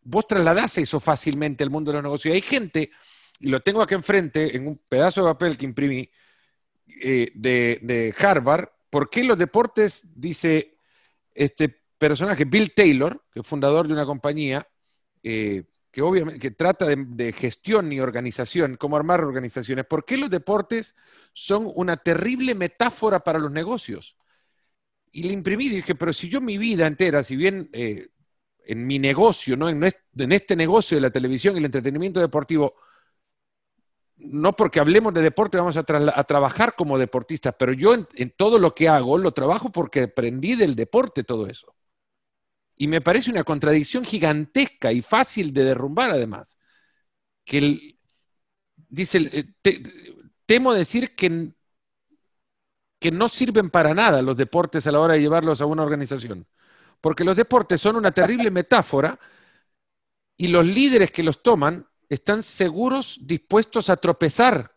vos 0.02 0.26
trasladás 0.26 0.78
eso 0.78 1.00
fácilmente 1.00 1.64
al 1.64 1.70
mundo 1.70 1.90
de 1.90 1.96
los 1.96 2.02
negocios. 2.02 2.34
Hay 2.34 2.40
gente, 2.40 2.90
y 3.38 3.48
lo 3.48 3.60
tengo 3.60 3.82
aquí 3.82 3.94
enfrente, 3.94 4.56
en 4.56 4.66
un 4.66 4.80
pedazo 4.88 5.22
de 5.22 5.32
papel 5.32 5.56
que 5.56 5.66
imprimí 5.66 6.10
eh, 7.02 7.30
de, 7.34 8.14
Harvard, 8.18 8.68
¿por 8.90 9.08
qué 9.08 9.24
los 9.24 9.38
deportes, 9.38 10.08
dice 10.14 10.78
este 11.34 11.68
personaje, 11.98 12.44
Bill 12.44 12.72
Taylor, 12.74 13.24
que 13.32 13.40
es 13.40 13.46
fundador 13.46 13.86
de 13.86 13.92
una 13.92 14.06
compañía, 14.06 14.66
eh, 15.22 15.64
que 15.90 16.02
obviamente 16.02 16.50
trata 16.52 16.86
de, 16.86 16.96
de, 16.96 17.32
gestión 17.32 17.92
y 17.92 18.00
organización, 18.00 18.76
cómo 18.76 18.96
armar 18.96 19.22
organizaciones. 19.24 19.86
¿Por 19.86 20.04
qué 20.04 20.16
los 20.16 20.30
deportes 20.30 20.94
son 21.32 21.70
una 21.74 21.96
terrible 21.96 22.54
metáfora 22.54 23.18
para 23.18 23.38
los 23.38 23.50
negocios? 23.50 24.16
Y 25.12 25.24
le 25.24 25.32
imprimí 25.32 25.66
y 25.66 25.70
dije, 25.70 25.94
pero 25.94 26.12
si 26.12 26.28
yo 26.28 26.40
mi 26.40 26.58
vida 26.58 26.86
entera, 26.86 27.22
si 27.22 27.36
bien 27.36 27.68
eh, 27.72 28.08
en 28.70 28.86
mi 28.86 29.00
negocio, 29.00 29.56
¿no? 29.56 29.68
En, 29.68 29.82
este 29.82 30.54
negocio 30.54 30.96
de 30.96 31.00
la 31.00 31.10
televisión 31.10 31.56
y 31.56 31.58
el 31.58 31.64
entretenimiento 31.64 32.20
deportivo, 32.20 32.76
no 34.16 34.54
porque 34.54 34.78
hablemos 34.78 35.12
de 35.12 35.22
deporte 35.22 35.58
vamos 35.58 35.76
a, 35.76 35.82
trabajar 35.82 36.76
como 36.76 36.96
deportistas, 36.96 37.52
pero 37.58 37.72
yo 37.72 37.94
en, 37.94 38.30
todo 38.30 38.60
lo 38.60 38.72
que 38.72 38.88
hago 38.88 39.18
lo 39.18 39.32
trabajo 39.32 39.72
porque 39.72 40.02
aprendí 40.02 40.54
del 40.54 40.76
deporte 40.76 41.24
todo 41.24 41.48
eso. 41.48 41.74
Y 42.76 42.86
me 42.86 43.00
parece 43.00 43.32
una 43.32 43.42
contradicción 43.42 44.04
gigantesca 44.04 44.92
y 44.92 45.02
fácil 45.02 45.52
de 45.52 45.64
derrumbar 45.64 46.12
además. 46.12 46.56
Que 47.44 47.96
dice, 48.88 49.18
eh, 49.32 49.80
temo 50.46 50.72
decir 50.74 51.16
que, 51.16 51.54
que 53.00 53.10
no 53.10 53.28
sirven 53.28 53.68
para 53.68 53.94
nada 53.94 54.22
los 54.22 54.36
deportes 54.36 54.86
a 54.86 54.92
la 54.92 55.00
hora 55.00 55.14
de 55.14 55.22
llevarlos 55.22 55.60
a 55.60 55.66
una 55.66 55.82
organización. 55.82 56.46
Porque 57.00 57.24
los 57.24 57.36
deportes 57.36 57.80
son 57.80 57.96
una 57.96 58.12
terrible 58.12 58.50
metáfora 58.50 59.18
y 60.36 60.48
los 60.48 60.66
líderes 60.66 61.10
que 61.10 61.22
los 61.22 61.42
toman 61.42 61.86
están 62.08 62.42
seguros, 62.42 63.20
dispuestos 63.22 63.88
a 63.88 63.96
tropezar, 63.96 64.72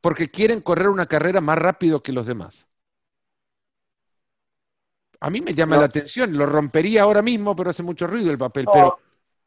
porque 0.00 0.30
quieren 0.30 0.60
correr 0.60 0.88
una 0.88 1.06
carrera 1.06 1.40
más 1.40 1.58
rápido 1.58 2.02
que 2.02 2.12
los 2.12 2.26
demás. 2.26 2.68
A 5.20 5.30
mí 5.30 5.40
me 5.40 5.52
llama 5.52 5.76
la 5.76 5.86
atención, 5.86 6.36
lo 6.36 6.46
rompería 6.46 7.02
ahora 7.02 7.22
mismo, 7.22 7.56
pero 7.56 7.70
hace 7.70 7.82
mucho 7.82 8.06
ruido 8.06 8.30
el 8.30 8.38
papel. 8.38 8.66
Pero 8.72 8.98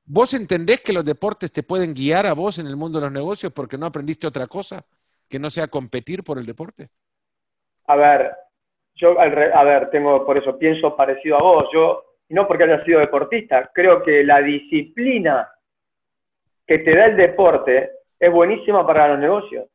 ¿vos 0.06 0.34
entendés 0.34 0.82
que 0.82 0.92
los 0.92 1.06
deportes 1.06 1.52
te 1.52 1.64
pueden 1.64 1.94
guiar 1.94 2.26
a 2.26 2.34
vos 2.34 2.60
en 2.60 2.68
el 2.68 2.76
mundo 2.76 3.00
de 3.00 3.06
los 3.06 3.14
negocios 3.14 3.54
porque 3.54 3.78
no 3.78 3.86
aprendiste 3.86 4.28
otra 4.28 4.48
cosa 4.48 4.86
que 5.30 5.40
no 5.40 5.50
sea 5.50 5.68
competir 5.68 6.24
por 6.24 6.38
el 6.38 6.46
deporte? 6.46 6.90
A 7.88 7.96
ver, 7.96 8.36
yo, 8.96 9.20
a 9.20 9.64
ver, 9.64 9.90
tengo, 9.90 10.26
por 10.26 10.38
eso 10.38 10.58
pienso 10.58 10.96
parecido 10.96 11.38
a 11.38 11.42
vos. 11.42 11.70
Yo, 11.74 12.04
no 12.30 12.48
porque 12.48 12.64
haya 12.64 12.84
sido 12.84 13.00
deportista, 13.00 13.70
creo 13.74 14.02
que 14.04 14.24
la 14.24 14.42
disciplina 14.42 15.50
que 16.66 16.80
te 16.80 16.96
da 16.96 17.06
el 17.06 17.18
deporte 17.18 17.92
es 18.20 18.32
buenísima 18.32 18.86
para 18.86 19.10
los 19.10 19.20
negocios. 19.20 19.68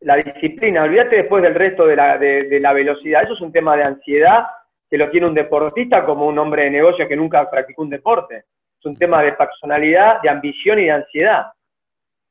La 0.00 0.16
disciplina, 0.16 0.84
olvídate 0.84 1.16
después 1.16 1.42
del 1.42 1.54
resto 1.54 1.86
de 1.86 1.96
la, 1.96 2.18
de 2.18 2.60
la 2.60 2.72
velocidad, 2.72 3.24
eso 3.24 3.34
es 3.34 3.40
un 3.40 3.52
tema 3.52 3.76
de 3.76 3.84
ansiedad 3.84 4.46
que 4.88 4.98
lo 4.98 5.10
tiene 5.10 5.26
un 5.26 5.34
deportista 5.34 6.04
como 6.04 6.26
un 6.26 6.38
hombre 6.38 6.64
de 6.64 6.70
negocio 6.70 7.08
que 7.08 7.16
nunca 7.16 7.50
practicó 7.50 7.82
un 7.82 7.90
deporte. 7.90 8.44
Es 8.78 8.86
un 8.86 8.96
tema 8.96 9.22
de 9.22 9.32
personalidad, 9.32 10.20
de 10.22 10.28
ambición 10.28 10.78
y 10.78 10.84
de 10.84 10.92
ansiedad. 10.92 11.46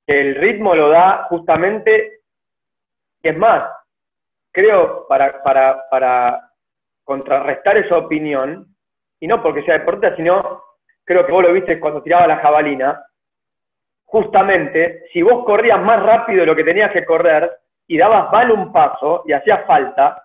El 0.06 0.36
ritmo 0.36 0.76
lo 0.76 0.90
da 0.90 1.26
justamente, 1.30 2.20
y 3.22 3.28
es 3.28 3.38
más, 3.38 3.64
creo, 4.54 5.08
para, 5.08 5.44
para, 5.44 5.90
para 5.90 6.52
contrarrestar 7.04 7.78
esa 7.78 7.98
opinión, 7.98 8.68
y 9.20 9.28
no 9.28 9.42
porque 9.42 9.64
sea 9.64 9.80
deportista, 9.80 10.16
sino 10.16 10.64
creo 11.04 11.26
que 11.26 11.32
vos 11.34 11.44
lo 11.44 11.52
viste 11.52 11.80
cuando 11.80 12.02
tiraba 12.02 12.28
la 12.28 12.38
jabalina, 12.38 13.04
justamente, 14.06 15.06
si 15.12 15.22
vos 15.22 15.44
corrías 15.44 15.82
más 15.82 16.02
rápido 16.02 16.42
de 16.42 16.46
lo 16.46 16.56
que 16.56 16.64
tenías 16.64 16.92
que 16.92 17.04
correr 17.04 17.52
y 17.88 17.98
dabas 17.98 18.32
mal 18.32 18.52
un 18.52 18.72
paso 18.72 19.24
y 19.26 19.34
hacías 19.34 19.66
falta, 19.66 20.24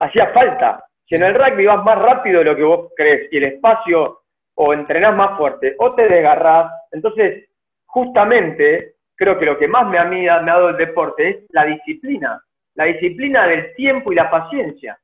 hacía 0.00 0.28
falta. 0.28 0.84
Si 1.06 1.14
en 1.14 1.22
el 1.22 1.34
rugby 1.34 1.64
vas 1.64 1.82
más 1.82 1.98
rápido 1.98 2.40
de 2.40 2.44
lo 2.44 2.56
que 2.56 2.62
vos 2.62 2.92
crees 2.94 3.32
y 3.32 3.38
el 3.38 3.44
espacio 3.44 4.20
o 4.54 4.74
entrenás 4.74 5.16
más 5.16 5.38
fuerte 5.38 5.74
o 5.78 5.94
te 5.94 6.06
desgarrás, 6.06 6.70
entonces 6.92 7.48
justamente 7.86 8.96
creo 9.16 9.38
que 9.38 9.46
lo 9.46 9.58
que 9.58 9.66
más 9.66 9.86
me 9.86 10.04
me 10.04 10.28
ha 10.28 10.42
dado 10.42 10.68
el 10.68 10.76
deporte 10.76 11.28
es 11.28 11.36
la 11.50 11.64
disciplina, 11.64 12.42
la 12.78 12.84
disciplina 12.84 13.44
del 13.48 13.74
tiempo 13.74 14.12
y 14.12 14.14
la 14.14 14.30
paciencia. 14.30 14.96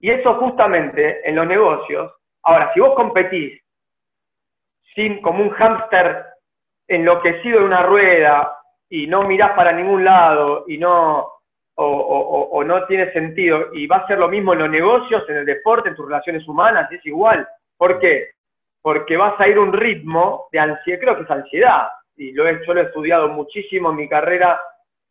Y 0.00 0.10
eso 0.10 0.34
justamente 0.36 1.20
en 1.28 1.36
los 1.36 1.46
negocios, 1.46 2.10
ahora, 2.42 2.72
si 2.72 2.80
vos 2.80 2.94
competís 2.94 3.60
sin, 4.94 5.20
como 5.20 5.42
un 5.42 5.50
hámster 5.50 6.24
enloquecido 6.86 7.60
de 7.60 7.66
una 7.66 7.82
rueda 7.82 8.56
y 8.88 9.06
no 9.06 9.24
mirás 9.24 9.52
para 9.52 9.72
ningún 9.72 10.06
lado 10.06 10.64
y 10.66 10.78
no, 10.78 11.28
o, 11.74 12.64
no 12.64 12.86
tiene 12.86 13.12
sentido. 13.12 13.66
Y 13.74 13.86
va 13.86 13.96
a 13.96 14.06
ser 14.06 14.18
lo 14.18 14.28
mismo 14.28 14.54
en 14.54 14.60
los 14.60 14.70
negocios, 14.70 15.28
en 15.28 15.36
el 15.36 15.44
deporte, 15.44 15.90
en 15.90 15.96
tus 15.96 16.06
relaciones 16.06 16.48
humanas, 16.48 16.90
es 16.90 17.04
igual. 17.04 17.46
¿Por 17.76 18.00
qué? 18.00 18.30
Porque 18.80 19.18
vas 19.18 19.38
a 19.38 19.46
ir 19.48 19.58
a 19.58 19.60
un 19.60 19.74
ritmo 19.74 20.48
de 20.50 20.60
ansiedad, 20.60 20.98
creo 20.98 21.16
que 21.16 21.24
es 21.24 21.30
ansiedad. 21.30 21.88
Y 22.16 22.32
lo 22.32 22.48
he, 22.48 22.66
yo 22.66 22.72
lo 22.72 22.80
he 22.80 22.84
estudiado 22.84 23.28
muchísimo 23.28 23.90
en 23.90 23.96
mi 23.96 24.08
carrera. 24.08 24.58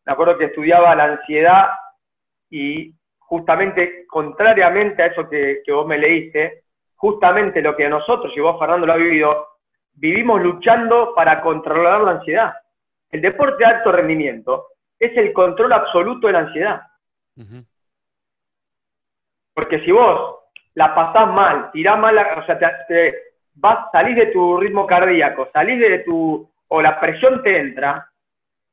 Me 0.08 0.14
acuerdo 0.14 0.38
que 0.38 0.46
estudiaba 0.46 0.96
la 0.96 1.04
ansiedad 1.04 1.68
y 2.50 2.96
justamente 3.20 4.08
contrariamente 4.08 5.04
a 5.04 5.08
eso 5.08 5.28
que, 5.28 5.62
que 5.66 5.72
vos 5.74 5.86
me 5.86 5.98
leíste, 5.98 6.64
justamente 6.96 7.62
lo 7.62 7.76
que 7.76 7.90
nosotros, 7.90 8.32
y 8.34 8.40
vos 8.40 8.58
Fernando 8.58 8.88
lo 8.88 8.94
ha 8.94 8.96
vivido, 8.96 9.48
vivimos 9.96 10.42
luchando 10.42 11.14
para 11.14 11.42
controlar 11.42 12.00
la 12.02 12.12
ansiedad. 12.12 12.54
El 13.10 13.20
deporte 13.20 13.58
de 13.58 13.66
alto 13.66 13.92
rendimiento 13.92 14.68
es 14.98 15.16
el 15.18 15.34
control 15.34 15.74
absoluto 15.74 16.28
de 16.28 16.34
la 16.34 16.40
ansiedad. 16.40 16.82
Porque 19.54 19.82
si 19.84 19.92
vos 19.92 20.38
la 20.76 20.96
pasás 20.96 21.28
mal, 21.28 21.70
tirás 21.72 22.00
mal, 22.00 22.18
o 22.18 22.46
sea, 22.46 22.58
te, 22.58 23.14
vas, 23.56 23.92
salís 23.92 24.16
de 24.16 24.28
tu 24.28 24.56
ritmo 24.58 24.88
cardíaco, 24.88 25.50
salís 25.52 25.82
de 25.82 26.00
tu, 26.00 26.50
o 26.70 26.82
la 26.82 26.98
presión 26.98 27.44
te 27.44 27.60
entra, 27.60 28.10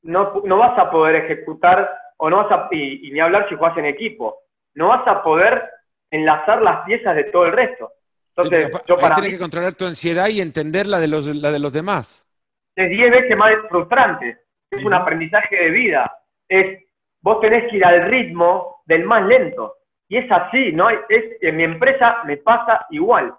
no, 0.05 0.43
no 0.45 0.59
vas 0.59 0.79
a 0.79 0.91
poder 0.91 1.17
ejecutar, 1.17 1.91
o 2.17 2.31
no 2.31 2.37
vas 2.37 2.53
a, 2.53 2.69
y, 2.71 3.11
ni 3.11 3.21
hablar 3.21 3.49
si 3.49 3.57
jugás 3.57 3.77
en 3.77 3.87
equipo, 3.87 4.43
no 4.75 4.89
vas 4.89 5.07
a 5.07 5.23
poder 5.23 5.71
enlazar 6.11 6.63
las 6.63 6.85
piezas 6.85 7.17
de 7.17 7.25
todo 7.25 7.47
el 7.47 7.53
resto. 7.53 7.91
Entonces, 8.37 8.71
yo 8.87 8.97
para 8.97 9.15
tienes 9.15 9.33
que 9.33 9.39
controlar 9.39 9.75
tu 9.75 9.85
ansiedad 9.85 10.29
y 10.29 10.41
entender 10.41 10.87
la 10.87 10.99
de 10.99 11.09
los, 11.09 11.27
la 11.27 11.51
de 11.51 11.59
los 11.59 11.73
demás. 11.73 12.29
Es 12.75 12.91
diez 12.91 13.11
veces 13.11 13.37
más 13.37 13.53
frustrante 13.69 14.39
es 14.71 14.85
un 14.85 14.95
aprendizaje 14.95 15.57
de 15.57 15.71
vida. 15.71 16.19
Es, 16.49 16.85
vos 17.21 17.41
tenés 17.41 17.71
que 17.71 17.77
ir 17.77 17.85
al 17.85 18.07
ritmo 18.09 18.83
del 18.87 19.05
más 19.05 19.25
lento. 19.27 19.77
Y 20.09 20.19
es 20.19 20.31
así, 20.31 20.73
¿no? 20.73 20.91
Es, 20.91 21.01
en 21.41 21.57
mi 21.57 21.65
empresa 21.65 22.23
me 22.25 22.37
pasa 22.39 22.87
igual. 22.91 23.35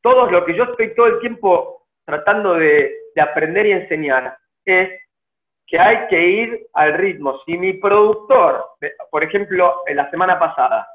Todo 0.00 0.30
lo 0.30 0.44
que 0.44 0.56
yo 0.56 0.64
estoy 0.64 0.94
todo 0.94 1.06
el 1.06 1.20
tiempo 1.20 1.86
tratando 2.04 2.54
de, 2.54 2.92
de 3.14 3.22
aprender 3.22 3.66
y 3.66 3.72
enseñar 3.72 4.36
es 4.64 4.90
que 5.72 5.80
hay 5.80 6.06
que 6.08 6.20
ir 6.20 6.66
al 6.74 6.92
ritmo. 6.92 7.40
Si 7.46 7.56
mi 7.56 7.72
productor, 7.72 8.62
por 9.10 9.24
ejemplo, 9.24 9.82
en 9.86 9.96
la 9.96 10.10
semana 10.10 10.38
pasada, 10.38 10.86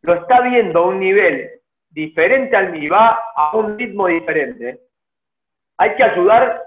lo 0.00 0.14
está 0.14 0.40
viendo 0.40 0.80
a 0.80 0.86
un 0.88 0.98
nivel 0.98 1.48
diferente 1.88 2.56
al 2.56 2.72
mío, 2.72 2.92
va 2.92 3.22
a 3.36 3.56
un 3.56 3.78
ritmo 3.78 4.08
diferente, 4.08 4.80
hay 5.78 5.94
que 5.94 6.02
ayudar 6.02 6.60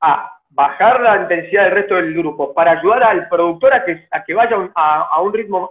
a 0.00 0.36
bajar 0.50 1.00
la 1.02 1.22
intensidad 1.22 1.64
del 1.64 1.72
resto 1.72 1.94
del 1.94 2.12
grupo 2.14 2.52
para 2.52 2.72
ayudar 2.72 3.04
al 3.04 3.28
productor 3.28 3.72
a 3.72 3.84
que, 3.84 4.04
a 4.10 4.24
que 4.24 4.34
vaya 4.34 4.56
a, 4.74 5.20
un 5.22 5.32
ritmo, 5.32 5.70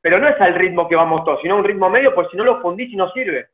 pero 0.00 0.18
no 0.18 0.26
es 0.26 0.40
al 0.40 0.54
ritmo 0.54 0.88
que 0.88 0.96
vamos 0.96 1.22
todos, 1.22 1.42
sino 1.42 1.56
a 1.56 1.58
un 1.58 1.64
ritmo 1.64 1.90
medio, 1.90 2.14
pues 2.14 2.28
si 2.30 2.38
no 2.38 2.44
lo 2.44 2.62
fundís 2.62 2.90
y 2.90 2.96
no 2.96 3.10
sirve. 3.10 3.48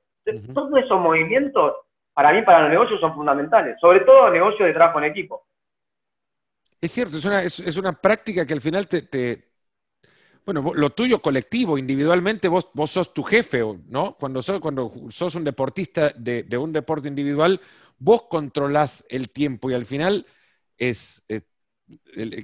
Todos 0.55 0.70
esos 0.85 1.01
movimientos, 1.01 1.74
para 2.14 2.33
mí, 2.33 2.42
para 2.42 2.61
los 2.61 2.70
negocios 2.70 3.01
son 3.01 3.14
fundamentales, 3.14 3.77
sobre 3.81 4.01
todo 4.01 4.31
negocios 4.31 4.68
de 4.68 4.74
trabajo 4.74 4.98
en 4.98 5.07
equipo. 5.07 5.48
Es 6.81 6.93
cierto, 6.93 7.19
es 7.19 7.25
una, 7.25 7.43
es, 7.43 7.77
una 7.77 7.93
práctica 8.01 8.47
que 8.47 8.55
al 8.55 8.61
final 8.61 8.87
te, 8.87 9.03
bueno, 10.45 10.73
lo 10.75 10.91
tuyo 10.91 11.21
colectivo, 11.21 11.77
individualmente, 11.77 12.49
vos, 12.49 12.69
vos 12.75 12.91
sos 12.91 13.12
tu 13.12 13.23
jefe, 13.23 13.62
¿no? 13.88 14.17
Cuando 14.19 14.41
sos, 14.41 14.61
cuando 14.61 14.91
sos 15.11 15.35
un 15.35 15.45
deportista 15.45 16.11
de, 16.17 16.45
de 16.45 16.57
un 16.59 16.73
deporte 16.73 17.09
individual, 17.09 17.61
vos 17.99 18.23
controlás 18.31 19.05
el 19.11 19.29
tiempo 19.31 19.71
y 19.71 19.75
al 19.75 19.85
final 19.85 20.27
es, 20.79 21.25
eh, 21.29 21.43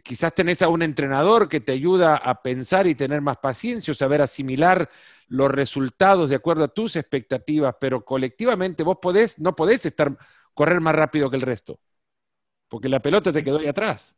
quizás 0.02 0.34
tenés 0.34 0.62
a 0.62 0.68
un 0.68 0.82
entrenador 0.82 1.48
que 1.48 1.60
te 1.60 1.72
ayuda 1.72 2.16
a 2.16 2.42
pensar 2.42 2.86
y 2.86 2.94
tener 2.94 3.20
más 3.22 3.38
paciencia 3.38 3.92
o 3.92 3.94
saber 3.94 4.22
asimilar 4.22 4.90
los 5.28 5.50
resultados 5.50 6.30
de 6.30 6.36
acuerdo 6.36 6.64
a 6.64 6.68
tus 6.68 6.96
expectativas, 6.96 7.76
pero 7.80 8.04
colectivamente 8.04 8.82
vos 8.82 8.98
podés, 9.00 9.38
no 9.38 9.56
podés 9.56 9.86
estar, 9.86 10.16
correr 10.54 10.80
más 10.80 10.94
rápido 10.94 11.30
que 11.30 11.36
el 11.36 11.42
resto, 11.42 11.80
porque 12.68 12.88
la 12.88 13.00
pelota 13.02 13.32
te 13.32 13.44
quedó 13.44 13.58
ahí 13.60 13.68
atrás. 13.68 14.16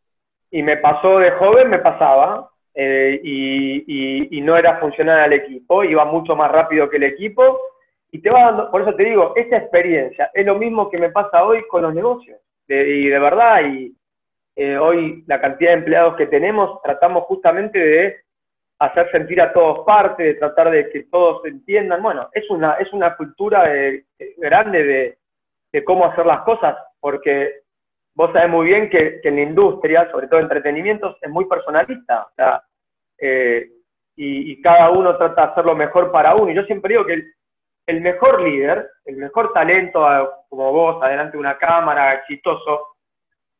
Y 0.50 0.62
me 0.62 0.76
pasó 0.76 1.18
de 1.18 1.32
joven, 1.32 1.70
me 1.70 1.78
pasaba, 1.78 2.50
eh, 2.74 3.20
y, 3.22 4.36
y, 4.36 4.40
no 4.42 4.56
era 4.56 4.78
funcional 4.78 5.20
al 5.20 5.32
equipo, 5.32 5.82
iba 5.82 6.04
mucho 6.04 6.36
más 6.36 6.50
rápido 6.52 6.88
que 6.88 6.98
el 6.98 7.04
equipo, 7.04 7.58
y 8.10 8.20
te 8.20 8.30
va 8.30 8.42
dando, 8.42 8.70
por 8.70 8.82
eso 8.82 8.94
te 8.94 9.04
digo, 9.04 9.32
esa 9.34 9.56
experiencia 9.56 10.30
es 10.34 10.46
lo 10.46 10.56
mismo 10.56 10.90
que 10.90 10.98
me 10.98 11.10
pasa 11.10 11.44
hoy 11.44 11.66
con 11.68 11.82
los 11.82 11.94
negocios, 11.94 12.38
y 12.68 13.08
de 13.08 13.18
verdad, 13.18 13.62
y, 13.64 13.96
eh, 14.56 14.78
hoy 14.78 15.22
la 15.26 15.38
cantidad 15.38 15.72
de 15.72 15.78
empleados 15.78 16.16
que 16.16 16.26
tenemos, 16.26 16.80
tratamos 16.82 17.24
justamente 17.24 17.78
de 17.78 18.16
hacer 18.78 19.10
sentir 19.10 19.40
a 19.40 19.52
todos 19.52 19.84
parte, 19.84 20.22
de 20.22 20.34
tratar 20.34 20.70
de 20.70 20.88
que 20.88 21.04
todos 21.04 21.44
entiendan. 21.44 22.02
Bueno, 22.02 22.28
es 22.32 22.48
una, 22.50 22.74
es 22.74 22.90
una 22.92 23.16
cultura 23.16 23.70
grande 24.38 25.18
de, 25.72 25.84
cómo 25.84 26.06
hacer 26.06 26.24
las 26.24 26.40
cosas, 26.40 26.74
porque 27.00 27.60
vos 28.16 28.32
sabés 28.32 28.50
muy 28.50 28.66
bien 28.66 28.90
que, 28.90 29.20
en 29.22 29.36
la 29.36 29.42
industria, 29.42 30.10
sobre 30.10 30.26
todo 30.26 30.40
entretenimientos, 30.40 31.16
es 31.20 31.30
muy 31.30 31.44
personalista. 31.44 32.28
Eh, 33.18 33.68
y, 34.16 34.60
cada 34.62 34.90
uno 34.90 35.16
trata 35.16 35.46
de 35.46 35.52
hacer 35.52 35.64
lo 35.64 35.76
mejor 35.76 36.10
para 36.10 36.34
uno. 36.34 36.50
Y 36.50 36.54
yo 36.54 36.64
siempre 36.64 36.94
digo 36.94 37.04
que 37.04 37.12
el, 37.12 37.34
el 37.86 38.00
mejor 38.00 38.42
líder, 38.42 38.88
el 39.04 39.16
mejor 39.16 39.52
talento, 39.52 40.04
como 40.48 40.72
vos, 40.72 41.02
adelante 41.02 41.32
de 41.32 41.38
una 41.40 41.58
cámara, 41.58 42.14
exitoso, 42.14 42.96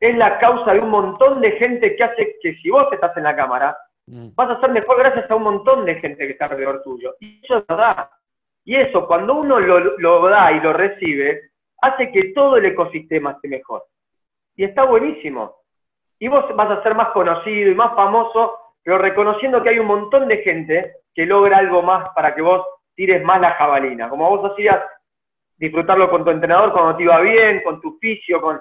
es 0.01 0.17
la 0.17 0.39
causa 0.39 0.73
de 0.73 0.81
un 0.81 0.91
montón 0.91 1.41
de 1.41 1.53
gente 1.53 1.95
que 1.95 2.05
hace 2.05 2.37
que 2.43 2.55
si 2.57 2.71
vos 2.71 2.87
estás 2.93 3.17
en 3.17 3.25
la 3.25 3.37
cámara, 3.37 3.77
mm. 4.07 4.29
vas 4.35 4.51
a 4.51 4.61
ser 4.61 4.71
mejor 4.71 4.99
gracias 4.99 5.31
a 5.31 5.35
un 5.37 5.43
montón 5.43 5.85
de 5.85 5.97
gente 5.97 6.27
que 6.27 6.33
está 6.33 6.47
alrededor 6.47 6.83
tuyo. 6.83 7.15
Y 7.21 7.41
eso 7.45 7.59
es 7.59 7.67
verdad. 7.67 8.11
Y 8.65 8.75
eso, 8.75 9.07
cuando 9.07 9.35
uno 9.35 9.61
lo, 9.61 10.29
da 10.29 10.51
y 10.53 10.61
lo 10.61 10.73
recibe, 10.73 11.51
hace 11.81 12.11
que 12.11 12.33
todo 12.35 12.57
el 12.57 12.65
ecosistema 12.65 13.33
esté 13.33 13.49
mejor. 13.49 13.85
Y 14.57 14.65
está 14.65 14.85
buenísimo. 14.85 15.57
y 16.19 16.29
vos 16.29 16.45
vas 16.57 16.71
a 16.71 16.83
ser 16.83 16.95
más 16.95 17.09
conocido 17.11 17.71
y 17.71 17.75
más 17.75 17.95
famoso, 17.95 18.59
pero 18.83 18.97
reconociendo 18.97 19.63
que 19.63 19.69
hay 19.69 19.79
un 19.79 19.87
montón 19.87 20.29
de 20.29 20.39
gente 20.39 20.95
que 21.15 21.27
logra 21.27 21.59
algo 21.59 21.83
más 21.83 22.09
para 22.15 22.35
que 22.35 22.41
vos 22.41 22.65
tires 22.95 23.23
más 23.23 23.41
la 23.41 23.53
jabalina. 23.53 24.09
Como 24.09 24.29
vos 24.29 24.51
hacías 24.51 24.81
disfrutarlo 25.57 26.11
con 26.11 26.25
tu 26.25 26.31
entrenador 26.31 26.73
cuando 26.73 26.97
te 26.97 27.03
iba 27.03 27.21
bien, 27.21 27.63
con 27.63 27.81
tu 27.81 27.97
oficio, 27.97 28.41
con... 28.41 28.61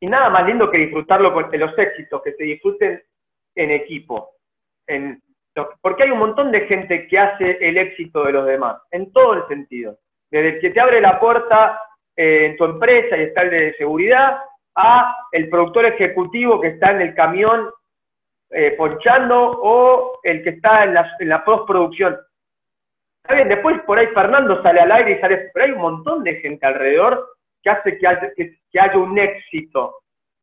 Y 0.00 0.06
nada 0.06 0.30
más 0.30 0.46
lindo 0.46 0.70
que 0.70 0.78
disfrutarlo 0.78 1.32
con 1.32 1.48
los 1.52 1.78
éxitos, 1.78 2.22
que 2.22 2.32
se 2.32 2.44
disfruten 2.44 3.02
en 3.54 3.70
equipo. 3.70 4.30
En... 4.86 5.22
Porque 5.80 6.04
hay 6.04 6.10
un 6.10 6.18
montón 6.18 6.50
de 6.50 6.66
gente 6.66 7.06
que 7.06 7.18
hace 7.18 7.58
el 7.60 7.78
éxito 7.78 8.24
de 8.24 8.32
los 8.32 8.46
demás, 8.46 8.80
en 8.90 9.12
todo 9.12 9.34
el 9.34 9.46
sentido. 9.48 9.98
Desde 10.30 10.58
que 10.60 10.70
te 10.70 10.80
abre 10.80 11.00
la 11.00 11.20
puerta 11.20 11.80
eh, 12.16 12.46
en 12.46 12.56
tu 12.56 12.64
empresa 12.64 13.16
y 13.16 13.24
está 13.24 13.42
el 13.42 13.50
de 13.50 13.74
seguridad, 13.74 14.38
a 14.76 15.14
el 15.32 15.48
productor 15.48 15.86
ejecutivo 15.86 16.60
que 16.60 16.68
está 16.68 16.90
en 16.92 17.02
el 17.02 17.14
camión 17.14 17.70
eh, 18.50 18.74
ponchando 18.76 19.50
o 19.62 20.20
el 20.22 20.42
que 20.42 20.50
está 20.50 20.84
en 20.84 20.94
la, 20.94 21.16
en 21.18 21.28
la 21.28 21.44
postproducción. 21.44 22.18
Está 23.24 23.36
bien, 23.36 23.48
después 23.48 23.80
por 23.82 23.98
ahí 23.98 24.08
Fernando 24.08 24.62
sale 24.62 24.80
al 24.80 24.92
aire 24.92 25.12
y 25.12 25.20
sale, 25.20 25.50
pero 25.54 25.66
hay 25.66 25.72
un 25.72 25.80
montón 25.80 26.24
de 26.24 26.36
gente 26.36 26.66
alrededor 26.66 27.36
que 27.62 27.70
hace 27.70 27.98
que 27.98 28.06
haya, 28.80 28.98
un 28.98 29.18
éxito. 29.18 30.00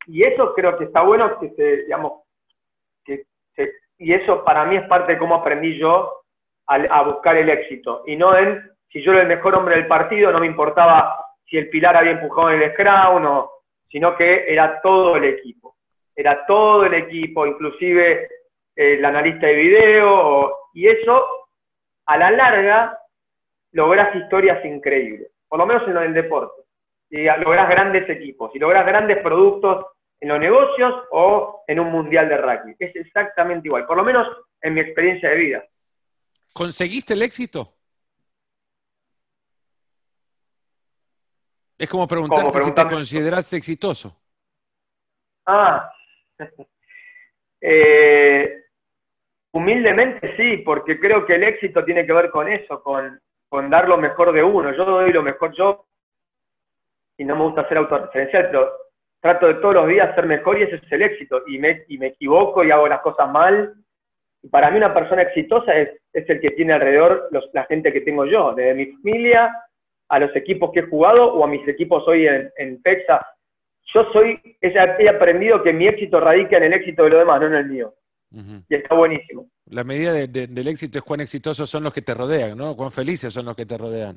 Y 0.08 0.24
eso 0.24 0.54
creo 0.56 0.78
que 0.78 0.86
está 0.86 1.02
bueno 1.02 1.40
que 1.40 1.50
se, 1.50 1.84
digamos, 1.84 2.24
que 3.04 3.26
y 3.98 4.14
eso 4.14 4.44
para 4.46 4.66
mí 4.66 4.78
es 4.78 4.88
parte 4.88 5.14
de 5.14 5.20
cómo 5.20 5.36
aprendí 5.36 5.78
yo 5.78 6.24
a, 6.68 6.76
a, 6.76 7.02
buscar 7.04 7.36
el 7.36 7.50
éxito. 7.50 8.04
Y 8.08 8.16
no 8.16 8.36
en, 8.36 8.72
si 8.92 9.04
yo 9.04 9.12
era 9.12 9.22
el 9.22 9.28
mejor 9.28 9.56
hombre 9.56 9.76
del 9.76 9.88
partido, 9.88 10.32
no 10.32 10.40
me 10.40 10.48
importaba 10.48 11.26
si 11.46 11.58
el 11.58 11.70
Pilar 11.70 11.98
había 11.98 12.12
empujado 12.12 12.52
en 12.52 12.62
el 12.62 12.72
scrum 12.72 13.26
o, 13.26 13.59
sino 13.90 14.16
que 14.16 14.52
era 14.52 14.82
todo 14.82 15.16
el 15.16 15.26
equipo. 15.26 15.78
Era 16.16 16.46
todo 16.46 16.86
el 16.86 16.94
equipo, 16.94 17.46
inclusive 17.46 18.24
eh, 18.76 18.94
el 18.96 19.06
analista 19.06 19.48
de 19.48 19.56
video, 19.56 20.54
y 20.74 20.88
eso 20.88 21.48
a 22.06 22.18
la 22.18 22.32
larga 22.32 22.98
logras 23.72 24.16
historias 24.16 24.64
increíbles, 24.66 25.32
por 25.48 25.60
lo 25.60 25.66
menos 25.66 25.88
en 25.88 25.98
el 25.98 26.14
deporte. 26.14 26.62
Y 27.10 27.24
logras 27.24 27.70
grandes 27.70 28.08
equipos, 28.10 28.52
y 28.54 28.60
logras 28.60 28.86
grandes 28.86 29.18
productos 29.20 29.86
en 30.20 30.30
los 30.30 30.40
negocios 30.40 30.94
o 31.12 31.64
en 31.68 31.80
un 31.80 31.92
mundial 31.92 32.30
de 32.30 32.38
rugby. 32.38 32.76
Es 32.78 32.96
exactamente 32.96 33.68
igual, 33.68 33.86
por 33.86 33.98
lo 33.98 34.04
menos 34.04 34.28
en 34.62 34.74
mi 34.74 34.82
experiencia 34.82 35.30
de 35.30 35.36
vida. 35.36 35.64
¿Conseguiste 36.54 37.14
el 37.14 37.22
éxito? 37.22 37.79
Es 41.80 41.90
como 41.90 42.06
preguntarte 42.06 42.60
si 42.60 42.76
te 42.76 42.86
consideras 42.88 43.54
exitoso. 43.54 44.14
Ah, 45.46 45.90
eh, 47.62 48.66
humildemente 49.54 50.36
sí, 50.36 50.58
porque 50.58 51.00
creo 51.00 51.26
que 51.26 51.36
el 51.36 51.44
éxito 51.44 51.86
tiene 51.86 52.06
que 52.06 52.12
ver 52.12 52.32
con 52.32 52.50
eso, 52.50 52.84
con, 52.84 53.18
con, 53.48 53.70
dar 53.70 53.88
lo 53.88 53.98
mejor 53.98 54.34
de 54.34 54.44
uno. 54.44 54.76
Yo 54.76 54.84
doy 54.84 55.14
lo 55.14 55.24
mejor 55.24 55.56
yo, 55.56 55.86
y 57.18 57.24
no 57.24 57.38
me 57.38 57.44
gusta 57.44 57.66
ser 57.70 57.78
autorreferencial, 57.78 58.50
pero 58.52 58.72
trato 59.22 59.48
de 59.48 59.54
todos 59.56 59.76
los 59.76 59.88
días 59.88 60.14
ser 60.16 60.26
mejor 60.26 60.60
y 60.60 60.64
ese 60.64 60.76
es 60.76 60.92
el 60.92 61.02
éxito. 61.02 61.44
Y 61.48 61.60
me, 61.60 61.86
y 61.88 61.98
me 61.98 62.08
equivoco 62.08 62.62
y 62.62 62.72
hago 62.72 62.90
las 62.90 63.00
cosas 63.00 63.32
mal. 63.32 63.74
Y 64.42 64.50
para 64.50 64.70
mí 64.70 64.78
una 64.78 64.94
persona 64.94 65.22
exitosa 65.22 65.74
es, 65.76 65.90
es 66.12 66.30
el 66.30 66.42
que 66.42 66.52
tiene 66.52 66.74
alrededor 66.74 67.30
los, 67.32 67.50
la 67.54 67.64
gente 67.66 67.94
que 67.94 68.02
tengo 68.02 68.26
yo, 68.26 68.54
desde 68.54 68.74
mi 68.74 68.88
familia 68.88 69.56
a 70.10 70.20
los 70.20 70.36
equipos 70.36 70.72
que 70.74 70.82
he 70.82 70.90
jugado 70.90 71.34
o 71.34 71.44
a 71.44 71.48
mis 71.48 71.66
equipos 71.68 72.04
hoy 72.08 72.28
en, 72.28 72.52
en 72.58 72.82
Texas. 72.82 73.22
Yo 73.94 74.06
soy, 74.12 74.40
he 74.62 75.10
aprendido 75.10 75.64
que 75.64 75.74
mi 75.74 75.88
éxito 75.88 76.20
radica 76.20 76.58
en 76.58 76.64
el 76.64 76.74
éxito 76.74 77.04
de 77.04 77.10
los 77.12 77.20
demás, 77.20 77.40
no 77.42 77.48
en 77.48 77.54
el 77.54 77.66
mío. 77.66 77.96
Y 78.70 78.76
está 78.76 78.96
buenísimo. 78.96 79.50
La 79.66 79.84
medida 79.84 80.14
del 80.14 80.68
éxito 80.68 81.00
es 81.00 81.04
cuán 81.04 81.22
exitosos 81.22 81.68
son 81.68 81.84
los 81.84 81.94
que 81.94 82.04
te 82.04 82.14
rodean, 82.14 82.56
¿no? 82.56 82.76
Cuán 82.76 82.92
felices 82.92 83.34
son 83.34 83.46
los 83.46 83.56
que 83.56 83.66
te 83.66 83.78
rodean. 83.78 84.16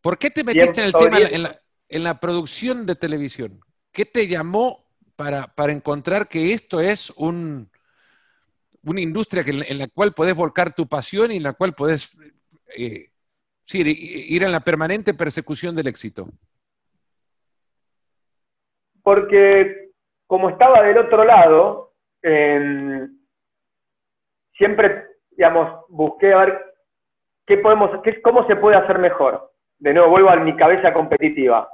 ¿Por 0.00 0.18
qué 0.18 0.30
te 0.30 0.44
metiste 0.44 0.80
en 0.80 0.86
el 0.86 0.92
tema, 0.92 1.18
en 1.18 1.42
la, 1.42 1.60
en 1.88 2.04
la, 2.04 2.20
producción 2.20 2.86
de 2.86 2.94
televisión? 2.94 3.60
¿Qué 3.90 4.04
te 4.04 4.28
llamó 4.28 4.86
para, 5.16 5.48
para 5.48 5.72
encontrar 5.72 6.28
que 6.28 6.52
esto 6.52 6.80
es 6.80 7.10
un, 7.10 7.68
una 8.84 9.00
industria 9.00 9.42
que, 9.42 9.50
en 9.50 9.78
la 9.78 9.88
cual 9.88 10.12
podés 10.12 10.36
volcar 10.36 10.74
tu 10.74 10.86
pasión 10.86 11.32
y 11.32 11.36
en 11.36 11.42
la 11.42 11.54
cual 11.54 11.74
podés 11.74 12.16
eh, 12.76 13.10
Sí, 13.66 13.82
ir 14.28 14.44
en 14.44 14.52
la 14.52 14.60
permanente 14.60 15.12
persecución 15.12 15.74
del 15.74 15.88
éxito. 15.88 16.28
Porque 19.02 19.90
como 20.26 20.50
estaba 20.50 20.82
del 20.82 20.98
otro 20.98 21.24
lado, 21.24 21.92
em, 22.22 23.08
siempre, 24.56 25.04
digamos, 25.30 25.84
busqué 25.88 26.32
a 26.32 26.44
ver 26.44 26.64
qué 27.44 27.58
podemos, 27.58 27.90
qué, 28.02 28.22
cómo 28.22 28.46
se 28.46 28.56
puede 28.56 28.76
hacer 28.76 28.98
mejor. 28.98 29.50
De 29.78 29.92
nuevo, 29.92 30.10
vuelvo 30.10 30.30
a 30.30 30.36
mi 30.36 30.56
cabeza 30.56 30.92
competitiva. 30.92 31.68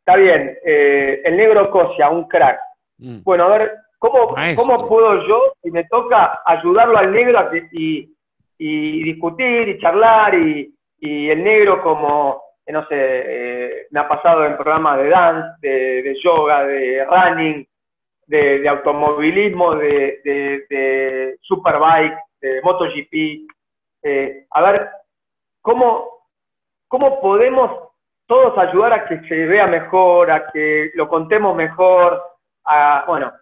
Está 0.00 0.16
bien, 0.16 0.58
eh, 0.64 1.22
el 1.24 1.36
negro 1.36 1.70
Cosia, 1.70 2.10
un 2.10 2.26
crack. 2.26 2.58
Mm. 2.98 3.22
Bueno, 3.22 3.44
a 3.44 3.58
ver, 3.58 3.72
¿cómo, 3.98 4.34
¿cómo 4.56 4.88
puedo 4.88 5.26
yo, 5.26 5.54
si 5.62 5.70
me 5.70 5.84
toca, 5.84 6.42
ayudarlo 6.44 6.98
al 6.98 7.12
negro 7.12 7.38
a 7.38 7.50
y, 7.72 8.12
y 8.58 9.02
discutir 9.04 9.68
y 9.68 9.80
charlar 9.80 10.34
y, 10.34 10.74
y 11.02 11.30
el 11.30 11.42
negro 11.42 11.82
como, 11.82 12.40
eh, 12.64 12.72
no 12.72 12.86
sé, 12.86 12.94
eh, 12.96 13.86
me 13.90 14.00
ha 14.00 14.08
pasado 14.08 14.46
en 14.46 14.56
programas 14.56 14.98
de 14.98 15.08
dance, 15.08 15.58
de, 15.60 16.16
yoga, 16.22 16.64
de 16.64 17.04
running, 17.04 17.66
de, 18.28 18.68
automovilismo, 18.68 19.74
de, 19.74 21.36
superbike, 21.40 22.16
de 22.40 22.62
MotoGP. 22.62 23.50
Eh, 24.04 24.46
a 24.48 24.62
ver, 24.62 24.90
¿cómo, 25.60 26.28
¿cómo 26.86 27.20
podemos 27.20 27.88
todos 28.26 28.56
ayudar 28.56 28.92
a 28.92 29.04
que 29.06 29.22
se 29.26 29.46
vea 29.46 29.66
mejor, 29.66 30.30
a 30.30 30.52
que 30.52 30.92
lo 30.94 31.08
contemos 31.08 31.56
mejor? 31.56 32.22
A, 32.64 33.04
bueno, 33.08 33.32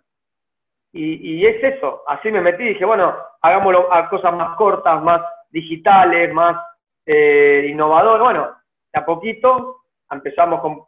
y, 0.92 1.40
y, 1.40 1.46
es 1.46 1.62
eso, 1.62 2.04
así 2.06 2.32
me 2.32 2.40
metí, 2.40 2.64
dije, 2.64 2.86
bueno, 2.86 3.14
hagámoslo 3.42 3.92
a 3.92 4.08
cosas 4.08 4.32
más 4.32 4.56
cortas, 4.56 5.02
más 5.02 5.20
digitales, 5.50 6.32
más 6.32 6.56
eh, 7.12 7.66
innovador. 7.68 8.20
Bueno, 8.20 8.56
a 8.92 9.04
poquito 9.04 9.82
empezamos 10.08 10.60
con 10.60 10.84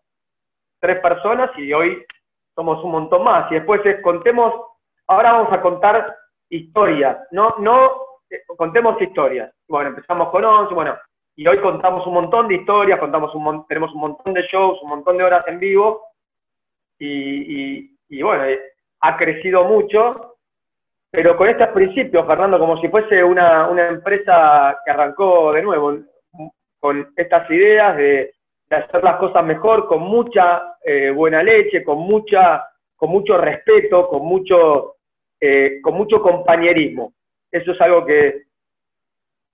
tres 0.78 1.00
personas 1.00 1.50
y 1.58 1.72
hoy 1.72 2.04
somos 2.54 2.82
un 2.84 2.92
montón 2.92 3.24
más. 3.24 3.50
Y 3.50 3.54
después 3.54 3.80
contemos, 4.04 4.54
ahora 5.08 5.32
vamos 5.32 5.52
a 5.52 5.60
contar 5.60 6.16
historias, 6.48 7.18
no, 7.32 7.56
no, 7.58 7.92
eh, 8.30 8.42
contemos 8.56 9.00
historias. 9.02 9.52
Bueno, 9.66 9.90
empezamos 9.90 10.28
con 10.28 10.44
11, 10.44 10.74
bueno, 10.74 10.96
y 11.34 11.48
hoy 11.48 11.56
contamos 11.56 12.06
un 12.06 12.14
montón 12.14 12.46
de 12.46 12.54
historias, 12.54 13.00
contamos 13.00 13.34
un, 13.34 13.66
tenemos 13.66 13.92
un 13.92 14.00
montón 14.02 14.32
de 14.32 14.42
shows, 14.42 14.80
un 14.80 14.90
montón 14.90 15.16
de 15.18 15.24
horas 15.24 15.44
en 15.48 15.58
vivo, 15.58 16.02
y, 17.00 18.22
bueno, 18.22 18.44
eh, 18.44 18.60
ha 19.00 19.16
crecido 19.16 19.64
mucho 19.64 20.32
pero 21.12 21.36
con 21.36 21.46
estos 21.46 21.68
principios, 21.68 22.26
Fernando, 22.26 22.58
como 22.58 22.80
si 22.80 22.88
fuese 22.88 23.22
una, 23.22 23.68
empresa 23.86 24.78
que 24.82 24.90
arrancó 24.90 25.52
de 25.52 25.60
nuevo, 25.60 25.98
con 26.82 27.12
estas 27.16 27.48
ideas 27.48 27.96
de, 27.96 28.34
hacer 28.68 29.04
las 29.04 29.16
cosas 29.18 29.44
mejor, 29.44 29.86
con 29.86 30.02
mucha 30.02 30.78
eh, 30.84 31.10
buena 31.10 31.40
leche, 31.40 31.84
con, 31.84 31.98
mucha, 31.98 32.66
con 32.96 33.10
mucho 33.10 33.38
respeto, 33.38 34.08
con 34.08 34.26
mucho, 34.26 34.96
eh, 35.40 35.78
con 35.80 35.94
mucho 35.94 36.20
compañerismo. 36.20 37.12
Eso 37.52 37.70
es 37.70 37.80
algo 37.80 38.04
que, 38.04 38.46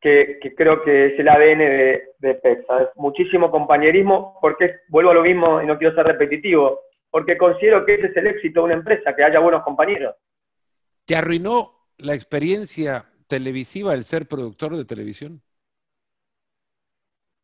que, 0.00 0.38
creo 0.56 0.82
que 0.82 1.08
es 1.08 1.20
el 1.20 1.28
ADN 1.28 1.58
de, 1.58 2.02
de 2.18 2.34
PEXA. 2.36 2.92
muchísimo 2.94 3.50
compañerismo, 3.50 4.38
porque 4.40 4.76
vuelvo 4.88 5.10
a 5.10 5.14
lo 5.14 5.22
mismo 5.22 5.60
y 5.60 5.66
no 5.66 5.76
quiero 5.76 5.94
ser 5.94 6.06
repetitivo, 6.06 6.80
porque 7.10 7.36
considero 7.36 7.84
que 7.84 7.96
ese 7.96 8.06
es 8.06 8.16
el 8.16 8.28
éxito 8.28 8.60
de 8.60 8.64
una 8.64 8.74
empresa, 8.74 9.14
que 9.14 9.24
haya 9.24 9.40
buenos 9.40 9.64
compañeros. 9.64 10.14
¿Te 11.04 11.14
arruinó 11.14 11.88
la 11.98 12.14
experiencia 12.14 13.04
televisiva 13.26 13.92
el 13.92 14.04
ser 14.04 14.26
productor 14.26 14.78
de 14.78 14.86
televisión? 14.86 15.42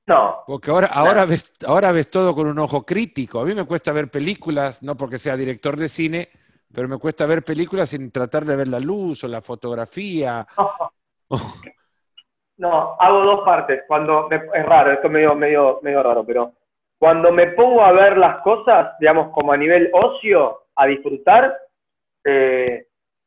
No. 0.06 0.42
Porque 0.46 0.70
ahora, 0.70 0.88
ahora, 0.92 1.24
ves, 1.24 1.52
ahora 1.66 1.92
ves 1.92 2.10
todo 2.10 2.34
con 2.34 2.46
un 2.46 2.58
ojo 2.58 2.84
crítico. 2.84 3.40
A 3.40 3.44
mí 3.44 3.54
me 3.54 3.64
cuesta 3.64 3.92
ver 3.92 4.10
películas, 4.10 4.82
no 4.82 4.96
porque 4.96 5.18
sea 5.18 5.36
director 5.36 5.76
de 5.76 5.88
cine, 5.88 6.28
pero 6.72 6.88
me 6.88 6.98
cuesta 6.98 7.24
ver 7.24 7.42
películas 7.42 7.90
sin 7.90 8.10
tratar 8.10 8.44
de 8.44 8.56
ver 8.56 8.68
la 8.68 8.80
luz 8.80 9.24
o 9.24 9.28
la 9.28 9.40
fotografía. 9.40 10.46
No, 12.56 12.94
hago 13.00 13.24
dos 13.24 13.40
partes. 13.44 13.82
Cuando 13.88 14.28
es 14.30 14.66
raro, 14.66 14.92
esto 14.92 15.08
es 15.08 15.12
medio, 15.12 15.34
medio, 15.34 15.80
medio 15.82 16.04
raro, 16.04 16.24
pero 16.24 16.52
cuando 16.98 17.32
me 17.32 17.48
pongo 17.48 17.82
a 17.82 17.92
ver 17.92 18.16
las 18.16 18.42
cosas, 18.42 18.96
digamos, 19.00 19.30
como 19.32 19.52
a 19.52 19.56
nivel 19.56 19.90
ocio, 19.92 20.66
a 20.76 20.86
disfrutar, 20.86 21.56
eh, 22.24 22.86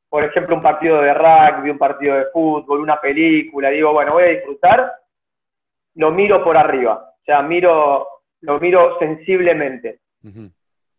por 0.09 0.23
ejemplo, 0.23 0.55
un 0.55 0.61
partido 0.61 1.01
de 1.01 1.13
rugby, 1.13 1.69
un 1.69 1.77
partido 1.77 2.15
de 2.15 2.25
fútbol, 2.31 2.79
una 2.79 2.99
película, 2.99 3.69
digo, 3.69 3.91
bueno, 3.91 4.13
voy 4.13 4.23
a 4.23 4.27
disfrutar, 4.27 4.93
lo 5.97 6.11
miro 6.11 6.43
por 6.43 6.57
arriba, 6.57 7.13
o 7.19 7.23
sea, 7.25 7.41
miro, 7.41 8.07
lo 8.41 8.59
miro 8.59 8.97
sensiblemente. 8.99 9.99